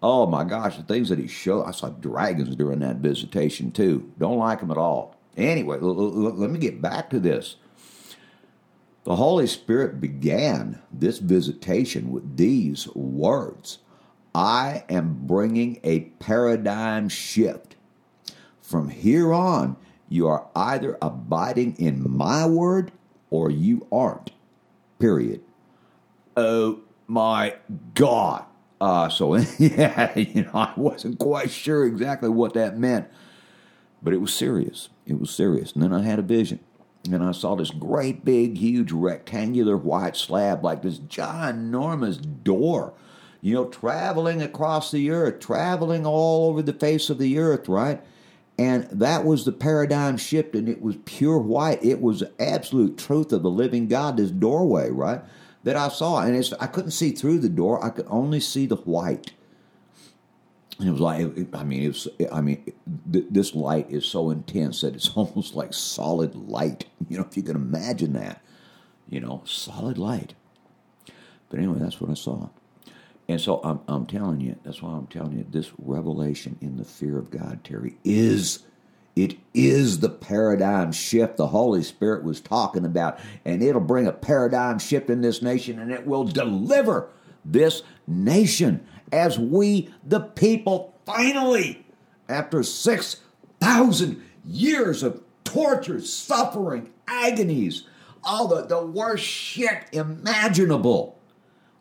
Oh 0.03 0.27
my 0.27 0.43
gosh, 0.45 0.77
the 0.77 0.83
things 0.83 1.09
that 1.09 1.19
he 1.19 1.27
showed. 1.27 1.63
I 1.63 1.71
saw 1.71 1.89
dragons 1.89 2.55
during 2.57 2.79
that 2.81 2.97
visitation 2.97 3.71
too. 3.71 4.11
Don't 4.19 4.39
like 4.39 4.61
them 4.61 4.71
at 4.71 4.77
all. 4.77 5.15
Anyway, 5.37 5.79
l- 5.81 5.89
l- 5.89 6.35
let 6.35 6.51
me 6.51 6.59
get 6.59 6.81
back 6.81 7.09
to 7.11 7.21
this. 7.21 7.57
The 9.05 9.15
Holy 9.17 9.47
Spirit 9.47 10.01
began 10.01 10.81
this 10.91 11.19
visitation 11.19 12.11
with 12.11 12.37
these 12.37 12.87
words 12.95 13.79
I 14.35 14.85
am 14.89 15.25
bringing 15.27 15.79
a 15.83 16.01
paradigm 16.19 17.09
shift 17.09 17.75
from 18.61 18.89
here 18.89 19.33
on, 19.33 19.77
you 20.09 20.27
are 20.27 20.47
either 20.55 20.97
abiding 21.01 21.75
in 21.77 22.09
my 22.09 22.45
word 22.47 22.91
or 23.29 23.51
you 23.51 23.87
aren't. 23.91 24.31
Period. 24.99 25.41
Oh 26.37 26.81
my 27.07 27.55
God. 27.93 28.45
Uh, 28.83 29.07
so, 29.07 29.33
yeah, 29.59 30.11
you 30.19 30.43
know, 30.43 30.51
I 30.53 30.73
wasn't 30.75 31.17
quite 31.17 31.49
sure 31.49 31.85
exactly 31.85 32.27
what 32.27 32.53
that 32.55 32.77
meant, 32.77 33.07
but 34.01 34.13
it 34.13 34.17
was 34.17 34.33
serious. 34.33 34.89
It 35.07 35.21
was 35.21 35.31
serious. 35.31 35.71
And 35.71 35.81
then 35.81 35.93
I 35.93 36.01
had 36.01 36.19
a 36.19 36.21
vision. 36.23 36.59
And 37.09 37.23
I 37.23 37.31
saw 37.31 37.55
this 37.55 37.71
great 37.71 38.25
big, 38.25 38.57
huge 38.57 38.91
rectangular 38.91 39.77
white 39.77 40.17
slab, 40.17 40.65
like 40.65 40.81
this 40.81 40.99
ginormous 40.99 42.21
door, 42.43 42.93
you 43.39 43.53
know, 43.53 43.65
traveling 43.67 44.41
across 44.41 44.91
the 44.91 45.11
earth, 45.11 45.39
traveling 45.39 46.05
all 46.05 46.49
over 46.49 46.61
the 46.61 46.73
face 46.73 47.09
of 47.09 47.19
the 47.19 47.39
earth, 47.39 47.69
right? 47.69 48.01
And 48.57 48.83
that 48.91 49.23
was 49.23 49.45
the 49.45 49.53
paradigm 49.53 50.17
shift, 50.17 50.55
and 50.55 50.67
it 50.67 50.81
was 50.81 50.97
pure 51.05 51.37
white. 51.37 51.81
It 51.81 52.01
was 52.01 52.21
absolute 52.37 52.97
truth 52.97 53.31
of 53.31 53.43
the 53.43 53.49
living 53.49 53.87
God, 53.87 54.17
this 54.17 54.31
doorway, 54.31 54.89
right? 54.89 55.21
That 55.63 55.75
I 55.75 55.89
saw. 55.89 56.21
And 56.21 56.35
it's, 56.35 56.51
I 56.53 56.67
couldn't 56.67 56.91
see 56.91 57.11
through 57.11 57.39
the 57.39 57.49
door, 57.49 57.83
I 57.83 57.89
could 57.89 58.07
only 58.09 58.39
see 58.39 58.65
the 58.65 58.75
white. 58.75 59.31
And 60.79 60.89
it 60.89 60.91
was 60.91 61.01
like, 61.01 61.21
I 61.53 61.63
mean, 61.63 61.83
it 61.83 61.87
was, 61.87 62.07
I 62.31 62.41
mean, 62.41 62.73
this 63.05 63.53
light 63.53 63.89
is 63.89 64.05
so 64.05 64.31
intense 64.31 64.81
that 64.81 64.95
it's 64.95 65.09
almost 65.15 65.55
like 65.55 65.73
solid 65.73 66.35
light. 66.35 66.85
You 67.07 67.17
know, 67.17 67.25
if 67.29 67.37
you 67.37 67.43
can 67.43 67.55
imagine 67.55 68.13
that, 68.13 68.41
you 69.07 69.19
know, 69.19 69.43
solid 69.45 69.97
light. 69.97 70.33
But 71.49 71.59
anyway, 71.59 71.77
that's 71.79 72.01
what 72.01 72.09
I 72.09 72.15
saw. 72.15 72.49
And 73.27 73.39
so 73.39 73.61
I'm, 73.63 73.79
I'm 73.87 74.05
telling 74.05 74.41
you, 74.41 74.57
that's 74.63 74.81
why 74.81 74.91
I'm 74.91 75.07
telling 75.07 75.37
you, 75.37 75.45
this 75.49 75.71
revelation 75.77 76.57
in 76.61 76.77
the 76.77 76.83
fear 76.83 77.17
of 77.17 77.31
God, 77.31 77.63
Terry, 77.63 77.95
is 78.03 78.63
it 79.15 79.37
is 79.53 79.99
the 79.99 80.09
paradigm 80.09 80.91
shift 80.91 81.37
the 81.37 81.47
Holy 81.47 81.83
Spirit 81.83 82.23
was 82.23 82.41
talking 82.41 82.85
about, 82.85 83.19
and 83.45 83.61
it'll 83.61 83.81
bring 83.81 84.07
a 84.07 84.11
paradigm 84.11 84.79
shift 84.79 85.09
in 85.09 85.21
this 85.21 85.41
nation, 85.41 85.79
and 85.79 85.91
it 85.91 86.05
will 86.07 86.23
deliver 86.23 87.09
this 87.45 87.83
nation 88.07 88.85
as 89.11 89.37
we, 89.37 89.93
the 90.03 90.19
people, 90.19 90.95
finally, 91.05 91.85
after 92.27 92.63
6,000 92.63 94.23
years 94.45 95.03
of 95.03 95.21
torture, 95.43 96.01
suffering, 96.01 96.89
agonies, 97.07 97.83
all 98.23 98.47
the, 98.47 98.65
the 98.65 98.83
worst 98.83 99.23
shit 99.23 99.83
imaginable 99.91 101.19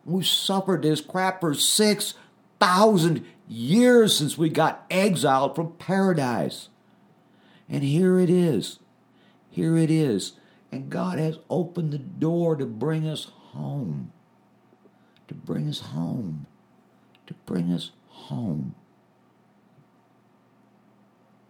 we 0.05 0.23
suffered 0.23 0.81
this 0.81 1.01
crap 1.01 1.41
for 1.41 1.53
6,000 1.53 3.25
years 3.47 4.17
since 4.17 4.37
we 4.37 4.49
got 4.49 4.85
exiled 4.89 5.55
from 5.55 5.73
paradise. 5.73 6.69
And 7.69 7.83
here 7.83 8.19
it 8.19 8.29
is. 8.29 8.79
Here 9.49 9.77
it 9.77 9.91
is. 9.91 10.33
And 10.71 10.89
God 10.89 11.19
has 11.19 11.37
opened 11.49 11.91
the 11.91 11.99
door 11.99 12.55
to 12.55 12.65
bring 12.65 13.07
us 13.07 13.25
home. 13.51 14.11
To 15.27 15.33
bring 15.33 15.69
us 15.69 15.79
home. 15.79 16.47
To 17.27 17.33
bring 17.45 17.71
us 17.71 17.91
home. 18.07 18.75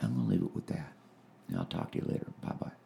I'm 0.01 0.15
going 0.15 0.25
to 0.25 0.31
leave 0.31 0.43
it 0.43 0.55
with 0.55 0.67
that. 0.67 0.93
And 1.47 1.57
I'll 1.57 1.65
talk 1.65 1.91
to 1.91 1.99
you 1.99 2.05
later. 2.05 2.27
Bye 2.41 2.55
bye. 2.59 2.82